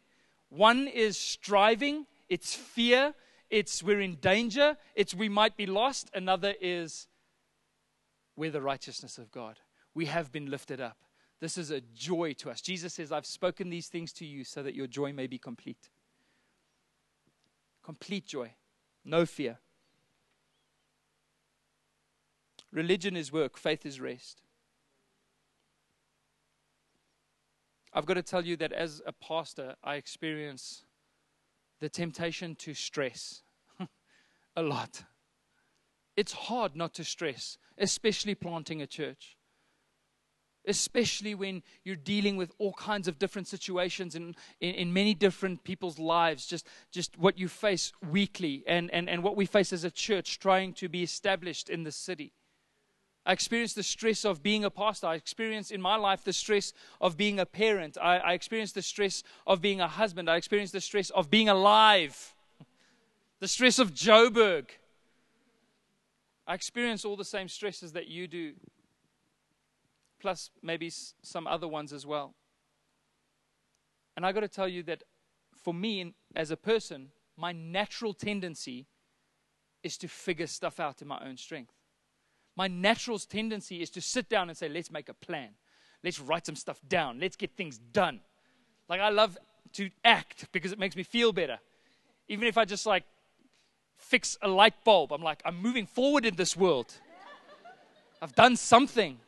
One 0.49 0.89
is 0.89 1.19
striving, 1.19 2.07
it's 2.29 2.55
fear, 2.55 3.15
it's 3.51 3.83
we're 3.83 4.01
in 4.01 4.17
danger, 4.17 4.77
it's 4.95 5.15
we 5.15 5.29
might 5.29 5.57
be 5.57 5.67
lost. 5.67 6.11
Another 6.15 6.55
is 6.61 7.09
we're 8.37 8.51
the 8.51 8.63
righteousness 8.63 9.19
of 9.19 9.31
God. 9.31 9.59
We 9.95 10.07
have 10.07 10.33
been 10.33 10.51
lifted 10.51 10.81
up. 10.81 10.97
This 11.41 11.59
is 11.59 11.71
a 11.71 11.81
joy 11.81 12.33
to 12.35 12.51
us. 12.51 12.61
Jesus 12.63 12.95
says, 12.95 13.13
I've 13.13 13.27
spoken 13.27 13.69
these 13.69 13.89
things 13.89 14.13
to 14.15 14.25
you 14.25 14.45
so 14.45 14.63
that 14.63 14.75
your 14.75 14.87
joy 14.87 15.13
may 15.13 15.27
be 15.27 15.39
complete. 15.39 15.91
Complete 17.85 18.27
joy, 18.27 18.55
no 19.05 19.27
fear. 19.27 19.59
Religion 22.73 23.17
is 23.17 23.31
work, 23.31 23.57
faith 23.57 23.85
is 23.85 24.01
rest. 24.01 24.43
I've 27.93 28.07
got 28.07 28.15
to 28.15 28.23
tell 28.23 28.45
you 28.45 28.57
that 28.57 28.73
as 28.73 29.01
a 29.07 29.13
pastor, 29.13 29.77
I 29.85 29.95
experience 29.95 30.85
the 31.81 31.89
temptation 31.89 32.57
to 32.57 32.75
stress 32.75 33.43
a 34.57 34.63
lot. 34.63 35.05
It's 36.17 36.33
hard 36.33 36.75
not 36.75 36.95
to 36.95 37.05
stress, 37.05 37.59
especially 37.79 38.35
planting 38.35 38.83
a 38.83 38.87
church 38.87 39.37
especially 40.67 41.35
when 41.35 41.63
you're 41.85 41.97
dealing 41.97 42.37
with 42.37 42.53
all 42.59 42.73
kinds 42.75 43.09
of 43.09 43.19
different 43.19 43.49
situations 43.49 44.15
in, 44.15 44.35
in, 44.61 44.75
in, 44.75 44.93
many 44.93 45.15
different 45.15 45.63
people's 45.65 45.99
lives, 45.99 46.47
just, 46.47 46.67
just 46.91 47.19
what 47.19 47.39
you 47.39 47.49
face 47.49 47.93
weekly 48.11 48.65
and, 48.67 48.91
and, 48.93 49.09
and 49.09 49.23
what 49.23 49.37
we 49.37 49.47
face 49.47 49.73
as 49.73 49.85
a 49.85 49.91
church 49.91 50.39
trying 50.39 50.73
to 50.73 50.89
be 50.89 51.03
established 51.03 51.69
in 51.69 51.85
the 51.85 51.93
city. 51.93 52.33
I 53.27 53.33
experienced 53.33 53.77
the 53.77 53.83
stress 53.83 54.25
of 54.25 54.43
being 54.43 54.65
a 54.65 54.71
pastor. 54.71 55.07
I 55.07 55.15
experienced 55.15 55.73
in 55.73 55.81
my 55.81 55.97
life 55.97 56.25
the 56.25 56.33
stress 56.33 56.75
of 57.01 57.17
being 57.17 57.41
a 57.41 57.47
parent. 57.47 57.97
I, 58.01 58.19
I 58.19 58.33
experienced 58.35 58.75
the 58.75 58.83
stress 58.83 59.23
of 59.47 59.63
being 59.63 59.81
a 59.81 59.89
husband. 59.89 60.29
I 60.29 60.37
experienced 60.37 60.75
the 60.75 60.81
stress 60.81 61.11
of 61.11 61.31
being 61.31 61.49
alive, 61.49 62.35
the 63.41 63.49
stress 63.49 63.79
of 63.79 63.95
Joburg. 63.95 64.67
I 66.47 66.53
experience 66.53 67.07
all 67.07 67.17
the 67.17 67.25
same 67.25 67.49
stresses 67.49 67.93
that 67.93 68.09
you 68.09 68.29
do 68.29 68.53
plus 70.25 70.49
maybe 70.63 70.91
some 71.23 71.47
other 71.47 71.69
ones 71.69 71.93
as 71.93 72.07
well. 72.07 72.33
And 74.17 74.25
I 74.25 74.33
got 74.33 74.41
to 74.41 74.49
tell 74.49 74.67
you 74.67 74.83
that 74.85 75.03
for 75.55 75.75
me 75.75 76.15
as 76.35 76.51
a 76.51 76.57
person, 76.57 77.09
my 77.37 77.53
natural 77.53 78.15
tendency 78.15 78.87
is 79.83 79.99
to 79.99 80.09
figure 80.09 80.47
stuff 80.47 80.81
out 80.81 81.03
in 81.03 81.09
my 81.09 81.21
own 81.23 81.37
strength. 81.37 81.75
My 82.57 82.69
natural 82.69 83.19
tendency 83.19 83.83
is 83.83 83.91
to 83.91 84.01
sit 84.01 84.31
down 84.31 84.49
and 84.49 84.57
say, 84.57 84.67
let's 84.67 84.91
make 84.91 85.11
a 85.11 85.15
plan. 85.15 85.51
Let's 86.03 86.19
write 86.19 86.47
some 86.47 86.57
stuff 86.57 86.81
down. 86.89 87.21
Let's 87.21 87.37
get 87.37 87.55
things 87.55 87.77
done. 87.77 88.21
Like, 88.89 89.03
I 89.03 89.11
love 89.11 89.37
to 89.75 89.91
act 90.07 90.47
because 90.53 90.73
it 90.73 90.79
makes 90.79 90.97
me 90.97 91.03
feel 91.03 91.35
better. 91.35 91.59
Even 92.29 92.49
if 92.49 92.57
I 92.57 92.65
just 92.65 92.87
like 92.87 93.05
fix 93.99 94.39
a 94.41 94.49
light 94.49 94.85
bulb, 94.87 95.13
I'm 95.13 95.23
like, 95.23 95.43
I'm 95.45 95.61
moving 95.61 95.85
forward 95.85 96.25
in 96.25 96.35
this 96.35 96.57
world. 96.57 96.95
I've 98.23 98.35
done 98.35 98.57
something. 98.57 99.19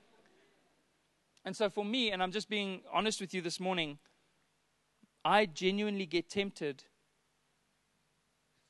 And 1.47 1.57
so, 1.57 1.71
for 1.71 1.85
me, 1.85 2.11
and 2.11 2.21
I'm 2.21 2.33
just 2.33 2.49
being 2.49 2.81
honest 2.93 3.21
with 3.21 3.33
you 3.33 3.41
this 3.41 3.61
morning, 3.61 3.99
I 5.25 5.47
genuinely 5.47 6.05
get 6.05 6.29
tempted 6.29 6.83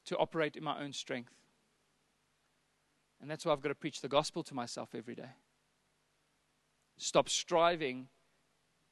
to 0.05 0.17
operate 0.19 0.57
in 0.57 0.63
my 0.63 0.79
own 0.79 0.93
strength. 0.93 1.33
And 3.19 3.31
that's 3.31 3.47
why 3.47 3.53
I've 3.53 3.63
got 3.63 3.71
to 3.71 3.75
preach 3.75 4.03
the 4.03 4.09
gospel 4.09 4.43
to 4.43 4.55
myself 4.55 4.95
every 4.95 5.15
day. 5.15 5.31
Stop 6.99 7.31
striving 7.31 8.09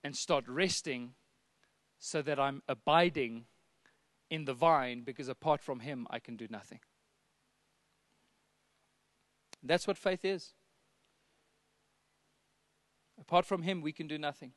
and 0.02 0.16
start 0.16 0.48
resting 0.48 1.12
so 1.98 2.22
that 2.22 2.40
I'm 2.40 2.62
abiding 2.66 3.44
in 4.30 4.46
the 4.46 4.54
vine 4.54 5.02
because 5.04 5.28
apart 5.28 5.60
from 5.60 5.80
Him, 5.80 6.06
I 6.08 6.20
can 6.20 6.36
do 6.36 6.46
nothing. 6.48 6.80
That's 9.62 9.86
what 9.86 9.98
faith 9.98 10.24
is. 10.24 10.54
Apart 13.26 13.46
from 13.46 13.62
Him, 13.62 13.80
we 13.80 13.92
can 13.92 14.06
do 14.06 14.18
nothing. 14.18 14.52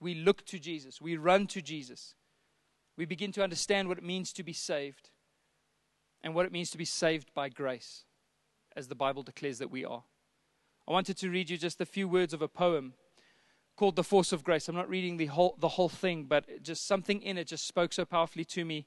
We 0.00 0.14
look 0.14 0.44
to 0.46 0.58
Jesus, 0.58 1.00
we 1.00 1.16
run 1.16 1.46
to 1.48 1.62
Jesus. 1.62 2.16
We 2.96 3.04
begin 3.04 3.30
to 3.32 3.44
understand 3.44 3.88
what 3.88 3.96
it 3.96 4.04
means 4.04 4.32
to 4.34 4.42
be 4.42 4.52
saved 4.52 5.10
and 6.22 6.34
what 6.34 6.44
it 6.44 6.52
means 6.52 6.70
to 6.70 6.78
be 6.78 6.84
saved 6.84 7.32
by 7.32 7.48
grace 7.48 8.04
as 8.76 8.88
the 8.88 8.94
Bible 8.94 9.22
declares 9.22 9.58
that 9.58 9.70
we 9.70 9.84
are. 9.84 10.02
I 10.86 10.92
wanted 10.92 11.16
to 11.18 11.30
read 11.30 11.48
you 11.48 11.56
just 11.56 11.80
a 11.80 11.86
few 11.86 12.08
words 12.08 12.34
of 12.34 12.42
a 12.42 12.48
poem 12.48 12.94
called 13.76 13.96
The 13.96 14.04
Force 14.04 14.32
of 14.32 14.44
Grace. 14.44 14.68
I'm 14.68 14.74
not 14.74 14.90
reading 14.90 15.16
the 15.16 15.26
whole, 15.26 15.56
the 15.58 15.68
whole 15.68 15.88
thing, 15.88 16.24
but 16.24 16.62
just 16.62 16.86
something 16.86 17.22
in 17.22 17.38
it 17.38 17.46
just 17.46 17.66
spoke 17.66 17.92
so 17.92 18.04
powerfully 18.04 18.44
to 18.46 18.64
me. 18.64 18.86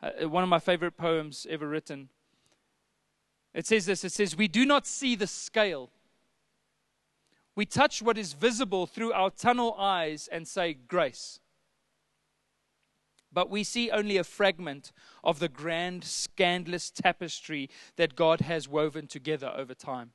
Uh, 0.00 0.28
one 0.28 0.44
of 0.44 0.48
my 0.48 0.60
favorite 0.60 0.96
poems 0.96 1.46
ever 1.50 1.68
written. 1.68 2.08
It 3.54 3.66
says 3.66 3.86
this 3.86 4.04
it 4.04 4.12
says, 4.12 4.36
We 4.36 4.48
do 4.48 4.64
not 4.64 4.86
see 4.86 5.16
the 5.16 5.26
scale. 5.26 5.90
We 7.54 7.66
touch 7.66 8.00
what 8.02 8.16
is 8.16 8.32
visible 8.32 8.86
through 8.86 9.12
our 9.12 9.30
tunnel 9.30 9.74
eyes 9.78 10.28
and 10.30 10.48
say, 10.48 10.74
Grace 10.74 11.40
but 13.32 13.50
we 13.50 13.64
see 13.64 13.90
only 13.90 14.16
a 14.16 14.24
fragment 14.24 14.92
of 15.24 15.38
the 15.38 15.48
grand, 15.48 16.04
scandalous 16.04 16.90
tapestry 16.90 17.70
that 17.96 18.14
God 18.14 18.42
has 18.42 18.68
woven 18.68 19.06
together 19.06 19.52
over 19.56 19.74
time. 19.74 20.10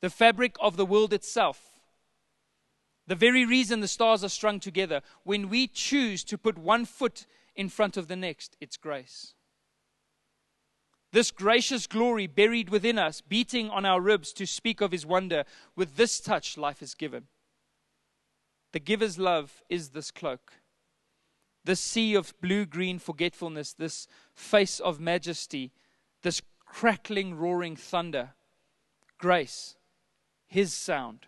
The 0.00 0.10
fabric 0.10 0.56
of 0.60 0.76
the 0.76 0.86
world 0.86 1.12
itself, 1.12 1.80
the 3.06 3.16
very 3.16 3.44
reason 3.44 3.80
the 3.80 3.88
stars 3.88 4.22
are 4.22 4.28
strung 4.28 4.60
together, 4.60 5.02
when 5.24 5.48
we 5.48 5.66
choose 5.66 6.22
to 6.24 6.38
put 6.38 6.56
one 6.56 6.84
foot 6.84 7.26
in 7.56 7.68
front 7.68 7.96
of 7.96 8.06
the 8.06 8.16
next, 8.16 8.56
it's 8.60 8.76
grace. 8.76 9.34
This 11.10 11.30
gracious 11.30 11.86
glory 11.86 12.26
buried 12.26 12.68
within 12.68 12.98
us, 12.98 13.20
beating 13.20 13.70
on 13.70 13.86
our 13.86 14.00
ribs 14.00 14.32
to 14.34 14.46
speak 14.46 14.80
of 14.80 14.92
his 14.92 15.06
wonder, 15.06 15.44
with 15.74 15.96
this 15.96 16.20
touch 16.20 16.58
life 16.58 16.82
is 16.82 16.94
given. 16.94 17.28
The 18.72 18.80
giver's 18.80 19.18
love 19.18 19.62
is 19.70 19.90
this 19.90 20.10
cloak. 20.10 20.52
This 21.64 21.80
sea 21.80 22.14
of 22.14 22.38
blue 22.40 22.66
green 22.66 22.98
forgetfulness, 22.98 23.72
this 23.72 24.06
face 24.34 24.80
of 24.80 25.00
majesty, 25.00 25.72
this 26.22 26.42
crackling, 26.66 27.34
roaring 27.34 27.76
thunder, 27.76 28.34
grace, 29.18 29.76
his 30.46 30.74
sound, 30.74 31.26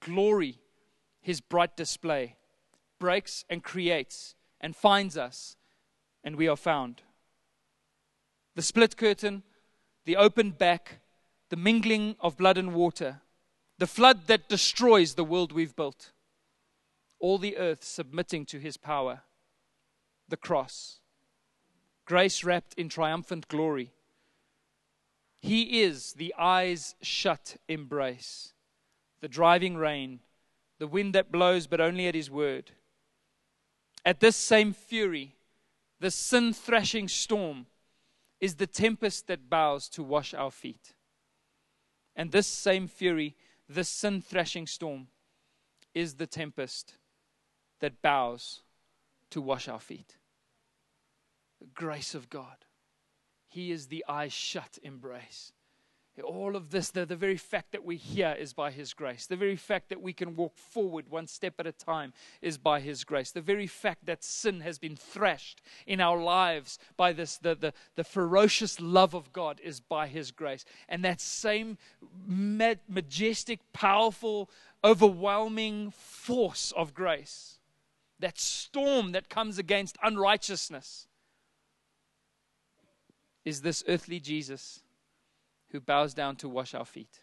glory, 0.00 0.58
his 1.20 1.40
bright 1.40 1.76
display, 1.76 2.36
breaks 2.98 3.44
and 3.48 3.62
creates 3.62 4.34
and 4.60 4.76
finds 4.76 5.16
us, 5.16 5.56
and 6.22 6.36
we 6.36 6.46
are 6.48 6.56
found. 6.56 7.02
The 8.58 8.62
split 8.62 8.96
curtain, 8.96 9.44
the 10.04 10.16
open 10.16 10.50
back, 10.50 10.98
the 11.48 11.54
mingling 11.54 12.16
of 12.18 12.36
blood 12.36 12.58
and 12.58 12.74
water, 12.74 13.20
the 13.78 13.86
flood 13.86 14.26
that 14.26 14.48
destroys 14.48 15.14
the 15.14 15.22
world 15.22 15.52
we've 15.52 15.76
built, 15.76 16.10
all 17.20 17.38
the 17.38 17.56
earth 17.56 17.84
submitting 17.84 18.44
to 18.46 18.58
his 18.58 18.76
power 18.76 19.20
the 20.28 20.36
cross. 20.36 20.98
Grace 22.04 22.42
wrapped 22.42 22.74
in 22.74 22.88
triumphant 22.88 23.46
glory. 23.46 23.92
He 25.40 25.82
is 25.82 26.14
the 26.14 26.34
eyes 26.36 26.96
shut 27.00 27.58
embrace, 27.68 28.54
the 29.20 29.28
driving 29.28 29.76
rain, 29.76 30.18
the 30.80 30.88
wind 30.88 31.14
that 31.14 31.30
blows 31.30 31.68
but 31.68 31.80
only 31.80 32.08
at 32.08 32.16
His 32.16 32.28
word. 32.28 32.72
At 34.04 34.18
this 34.18 34.34
same 34.34 34.72
fury, 34.72 35.36
the 36.00 36.10
sin 36.10 36.52
thrashing 36.52 37.06
storm 37.06 37.66
is 38.40 38.56
the 38.56 38.66
tempest 38.66 39.26
that 39.26 39.50
bows 39.50 39.88
to 39.90 40.02
wash 40.02 40.34
our 40.34 40.50
feet. 40.50 40.94
And 42.14 42.32
this 42.32 42.46
same 42.46 42.88
fury, 42.88 43.36
this 43.68 43.88
sin 43.88 44.22
thrashing 44.22 44.66
storm, 44.66 45.08
is 45.94 46.14
the 46.14 46.26
tempest 46.26 46.94
that 47.80 48.02
bows 48.02 48.60
to 49.30 49.40
wash 49.40 49.68
our 49.68 49.80
feet. 49.80 50.16
The 51.60 51.66
grace 51.66 52.14
of 52.14 52.30
God. 52.30 52.64
He 53.48 53.72
is 53.72 53.86
the 53.86 54.04
eyes 54.08 54.32
shut 54.32 54.78
embrace. 54.82 55.52
All 56.24 56.56
of 56.56 56.70
this, 56.70 56.90
the, 56.90 57.06
the 57.06 57.16
very 57.16 57.36
fact 57.36 57.72
that 57.72 57.84
we're 57.84 57.98
here 57.98 58.36
is 58.38 58.52
by 58.52 58.70
His 58.70 58.94
grace. 58.94 59.26
The 59.26 59.36
very 59.36 59.56
fact 59.56 59.88
that 59.88 60.00
we 60.00 60.12
can 60.12 60.36
walk 60.36 60.56
forward 60.56 61.08
one 61.08 61.26
step 61.26 61.54
at 61.58 61.66
a 61.66 61.72
time 61.72 62.12
is 62.42 62.58
by 62.58 62.80
His 62.80 63.04
grace. 63.04 63.30
The 63.30 63.40
very 63.40 63.66
fact 63.66 64.06
that 64.06 64.24
sin 64.24 64.60
has 64.60 64.78
been 64.78 64.96
thrashed 64.96 65.60
in 65.86 66.00
our 66.00 66.20
lives 66.20 66.78
by 66.96 67.12
this, 67.12 67.38
the, 67.38 67.54
the, 67.54 67.72
the 67.96 68.04
ferocious 68.04 68.80
love 68.80 69.14
of 69.14 69.32
God 69.32 69.60
is 69.62 69.80
by 69.80 70.06
His 70.06 70.30
grace. 70.30 70.64
And 70.88 71.04
that 71.04 71.20
same 71.20 71.78
majestic, 72.26 73.60
powerful, 73.72 74.50
overwhelming 74.82 75.92
force 75.92 76.72
of 76.76 76.94
grace, 76.94 77.58
that 78.18 78.38
storm 78.38 79.12
that 79.12 79.28
comes 79.28 79.58
against 79.58 79.96
unrighteousness, 80.02 81.06
is 83.44 83.62
this 83.62 83.82
earthly 83.88 84.20
Jesus 84.20 84.82
who 85.70 85.80
bows 85.80 86.14
down 86.14 86.36
to 86.36 86.48
wash 86.48 86.74
our 86.74 86.84
feet. 86.84 87.20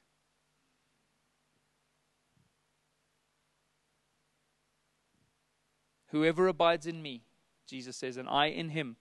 Whoever 6.09 6.47
abides 6.47 6.85
in 6.85 7.01
me, 7.01 7.23
Jesus 7.67 7.97
says, 7.97 8.17
and 8.17 8.29
I 8.29 8.47
in 8.47 8.69
him, 8.69 8.97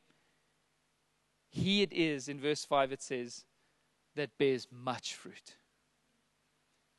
he 1.48 1.82
it 1.82 1.92
is, 1.92 2.28
in 2.28 2.40
verse 2.40 2.64
5 2.64 2.90
it 2.90 3.02
says, 3.02 3.44
that 4.16 4.36
bears 4.38 4.66
much 4.70 5.14
fruit. 5.14 5.56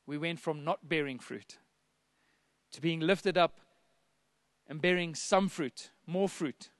We 0.06 0.16
went 0.16 0.40
from 0.40 0.64
not 0.64 0.88
bearing 0.88 1.18
fruit 1.18 1.58
to 2.72 2.80
being 2.80 3.00
lifted 3.00 3.36
up 3.36 3.58
and 4.66 4.80
bearing 4.80 5.14
some 5.14 5.48
fruit, 5.48 5.90
more 6.06 6.28
fruit. 6.28 6.70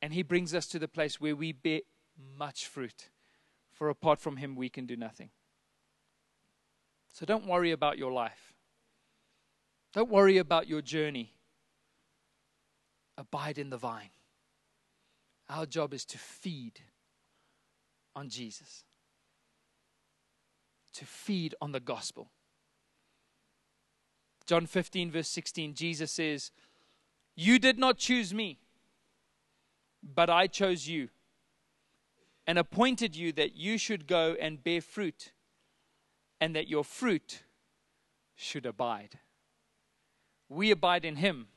And 0.00 0.12
he 0.12 0.22
brings 0.22 0.54
us 0.54 0.66
to 0.68 0.78
the 0.78 0.88
place 0.88 1.20
where 1.20 1.36
we 1.36 1.52
bear 1.52 1.80
much 2.38 2.66
fruit. 2.66 3.10
For 3.76 3.90
apart 3.90 4.18
from 4.18 4.38
Him, 4.38 4.56
we 4.56 4.70
can 4.70 4.86
do 4.86 4.96
nothing. 4.96 5.28
So 7.12 7.26
don't 7.26 7.46
worry 7.46 7.72
about 7.72 7.98
your 7.98 8.10
life. 8.10 8.54
Don't 9.92 10.10
worry 10.10 10.38
about 10.38 10.66
your 10.66 10.80
journey. 10.80 11.34
Abide 13.18 13.58
in 13.58 13.68
the 13.68 13.76
vine. 13.76 14.10
Our 15.50 15.66
job 15.66 15.92
is 15.92 16.06
to 16.06 16.18
feed 16.18 16.80
on 18.14 18.30
Jesus, 18.30 18.84
to 20.94 21.04
feed 21.04 21.54
on 21.60 21.72
the 21.72 21.80
gospel. 21.80 22.30
John 24.46 24.64
15, 24.64 25.10
verse 25.10 25.28
16, 25.28 25.74
Jesus 25.74 26.12
says, 26.12 26.50
You 27.34 27.58
did 27.58 27.78
not 27.78 27.98
choose 27.98 28.32
me, 28.32 28.58
but 30.02 30.30
I 30.30 30.46
chose 30.46 30.88
you 30.88 31.10
and 32.46 32.58
appointed 32.58 33.16
you 33.16 33.32
that 33.32 33.56
you 33.56 33.78
should 33.78 34.06
go 34.06 34.36
and 34.40 34.62
bear 34.62 34.80
fruit, 34.80 35.32
and 36.40 36.54
that 36.54 36.68
your 36.68 36.84
fruit 36.84 37.42
should 38.34 38.66
abide. 38.66 39.18
We 40.48 40.70
abide 40.70 41.04
in 41.04 41.16
him, 41.16 41.48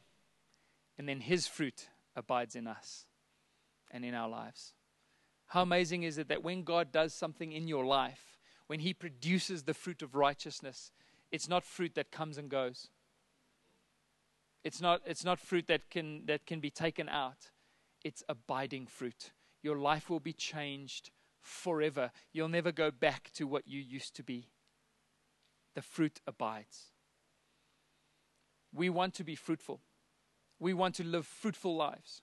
and 0.97 1.07
then 1.07 1.21
his 1.21 1.47
fruit 1.47 1.89
abides 2.15 2.55
in 2.55 2.65
us 2.65 3.05
and 3.91 4.03
in 4.03 4.13
our 4.13 4.29
lives. 4.29 4.73
How 5.47 5.61
amazing 5.61 6.03
is 6.03 6.17
it 6.17 6.27
that 6.27 6.43
when 6.43 6.63
God 6.63 6.91
does 6.91 7.13
something 7.13 7.51
in 7.51 7.67
your 7.67 7.85
life, 7.85 8.37
when 8.67 8.79
he 8.79 8.93
produces 8.93 9.63
the 9.63 9.73
fruit 9.73 10.01
of 10.01 10.15
righteousness, 10.15 10.91
it's 11.31 11.49
not 11.49 11.63
fruit 11.63 11.95
that 11.95 12.11
comes 12.11 12.37
and 12.37 12.49
goes. 12.49 12.89
It's 14.63 14.81
not, 14.81 15.01
it's 15.05 15.25
not 15.25 15.39
fruit 15.39 15.67
that 15.67 15.89
can, 15.89 16.25
that 16.25 16.45
can 16.45 16.59
be 16.59 16.69
taken 16.69 17.09
out. 17.09 17.51
it's 18.03 18.23
abiding 18.29 18.87
fruit. 18.87 19.31
Your 19.61 19.77
life 19.77 20.09
will 20.09 20.19
be 20.19 20.33
changed 20.33 21.11
forever. 21.41 22.11
You'll 22.31 22.49
never 22.49 22.71
go 22.71 22.91
back 22.91 23.31
to 23.35 23.45
what 23.47 23.67
you 23.67 23.79
used 23.79 24.15
to 24.15 24.23
be. 24.23 24.49
The 25.75 25.81
fruit 25.81 26.21
abides. 26.27 26.91
We 28.73 28.89
want 28.89 29.13
to 29.15 29.23
be 29.23 29.35
fruitful. 29.35 29.81
We 30.59 30.73
want 30.73 30.95
to 30.95 31.03
live 31.03 31.25
fruitful 31.25 31.75
lives. 31.75 32.21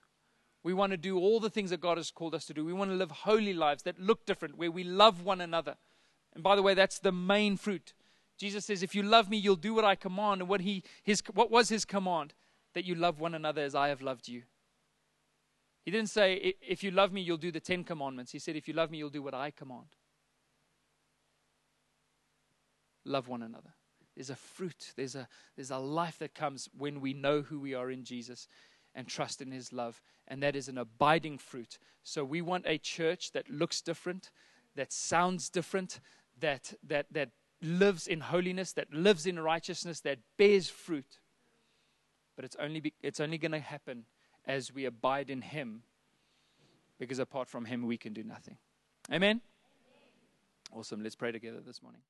We 0.63 0.75
want 0.75 0.91
to 0.91 0.97
do 0.97 1.19
all 1.19 1.41
the 1.41 1.51
things 1.51 1.71
that 1.71 1.81
God 1.81 1.97
has 1.97 2.11
called 2.11 2.35
us 2.35 2.45
to 2.47 2.55
do. 2.55 2.65
We 2.65 2.73
want 2.73 2.91
to 2.91 2.97
live 2.97 3.11
holy 3.11 3.55
lives 3.55 3.85
that 3.85 4.01
look 4.01 4.27
different, 4.27 4.59
where 4.59 4.71
we 4.71 4.85
love 4.85 5.23
one 5.23 5.41
another. 5.41 5.77
And 6.35 6.43
by 6.43 6.57
the 6.57 6.63
way, 6.63 6.75
that's 6.75 6.99
the 6.99 7.13
main 7.13 7.57
fruit. 7.57 7.95
Jesus 8.37 8.65
says, 8.65 8.83
If 8.83 8.95
you 8.95 9.03
love 9.03 9.31
me, 9.31 9.37
you'll 9.37 9.57
do 9.57 9.75
what 9.75 9.85
I 9.85 9.95
command. 9.95 10.41
And 10.41 10.51
what, 10.51 10.61
he, 10.61 10.83
his, 11.03 11.23
what 11.33 11.51
was 11.51 11.69
his 11.69 11.85
command? 11.85 12.35
That 12.75 12.85
you 12.85 12.95
love 12.95 13.21
one 13.21 13.35
another 13.35 13.63
as 13.63 13.75
I 13.75 13.89
have 13.89 14.03
loved 14.03 14.29
you. 14.29 14.43
He 15.87 15.93
didn't 15.93 16.11
say, 16.11 16.55
If 16.61 16.83
you 16.83 16.91
love 16.91 17.13
me, 17.13 17.21
you'll 17.21 17.37
do 17.37 17.53
the 17.53 17.61
Ten 17.61 17.85
Commandments. 17.85 18.33
He 18.33 18.41
said, 18.41 18.57
If 18.57 18.67
you 18.67 18.75
love 18.75 18.91
me, 18.91 18.99
you'll 18.99 19.09
do 19.09 19.23
what 19.23 19.35
I 19.35 19.53
command. 19.53 19.87
Love 23.05 23.29
one 23.29 23.41
another. 23.41 23.73
There's 24.17 24.31
a 24.31 24.37
fruit, 24.37 24.93
there's 24.97 25.15
a, 25.15 25.29
there's 25.55 25.71
a 25.71 25.79
life 25.79 26.19
that 26.19 26.35
comes 26.35 26.69
when 26.77 27.01
we 27.01 27.15
know 27.15 27.43
who 27.43 27.61
we 27.61 27.73
are 27.75 27.89
in 27.89 28.03
Jesus 28.03 28.49
and 28.97 29.07
trust 29.07 29.41
in 29.41 29.53
his 29.53 29.73
love. 29.73 30.03
And 30.27 30.43
that 30.43 30.57
is 30.57 30.69
an 30.69 30.77
abiding 30.77 31.39
fruit. 31.39 31.79
So 32.03 32.25
we 32.25 32.43
want 32.43 32.65
a 32.67 32.79
church 32.79 33.31
that 33.33 33.49
looks 33.49 33.81
different, 33.81 34.33
that 34.75 34.93
sounds 34.93 35.49
different, 35.49 36.01
that, 36.41 36.75
that, 36.83 37.07
that 37.13 37.31
lives 37.63 38.09
in 38.09 38.23
holiness, 38.23 38.73
that 38.73 38.93
lives 38.93 39.25
in 39.25 39.39
righteousness, 39.39 40.01
that 40.01 40.19
bears 40.37 40.69
fruit. 40.69 41.21
But 42.35 42.45
it's 42.45 42.57
only, 42.59 42.93
it's 43.03 43.21
only 43.21 43.39
going 43.39 43.53
to 43.53 43.61
happen 43.61 44.07
as 44.47 44.73
we 44.73 44.85
abide 44.85 45.31
in 45.31 45.43
him, 45.43 45.83
because 46.99 47.19
apart 47.19 47.49
from 47.49 47.65
him, 47.65 47.87
we 47.87 47.97
can 47.97 48.13
do 48.13 48.23
nothing. 48.23 48.57
Amen? 49.13 49.41
Awesome. 50.73 51.03
Let's 51.03 51.17
pray 51.17 51.33
together 51.33 51.61
this 51.61 51.83
morning. 51.83 52.01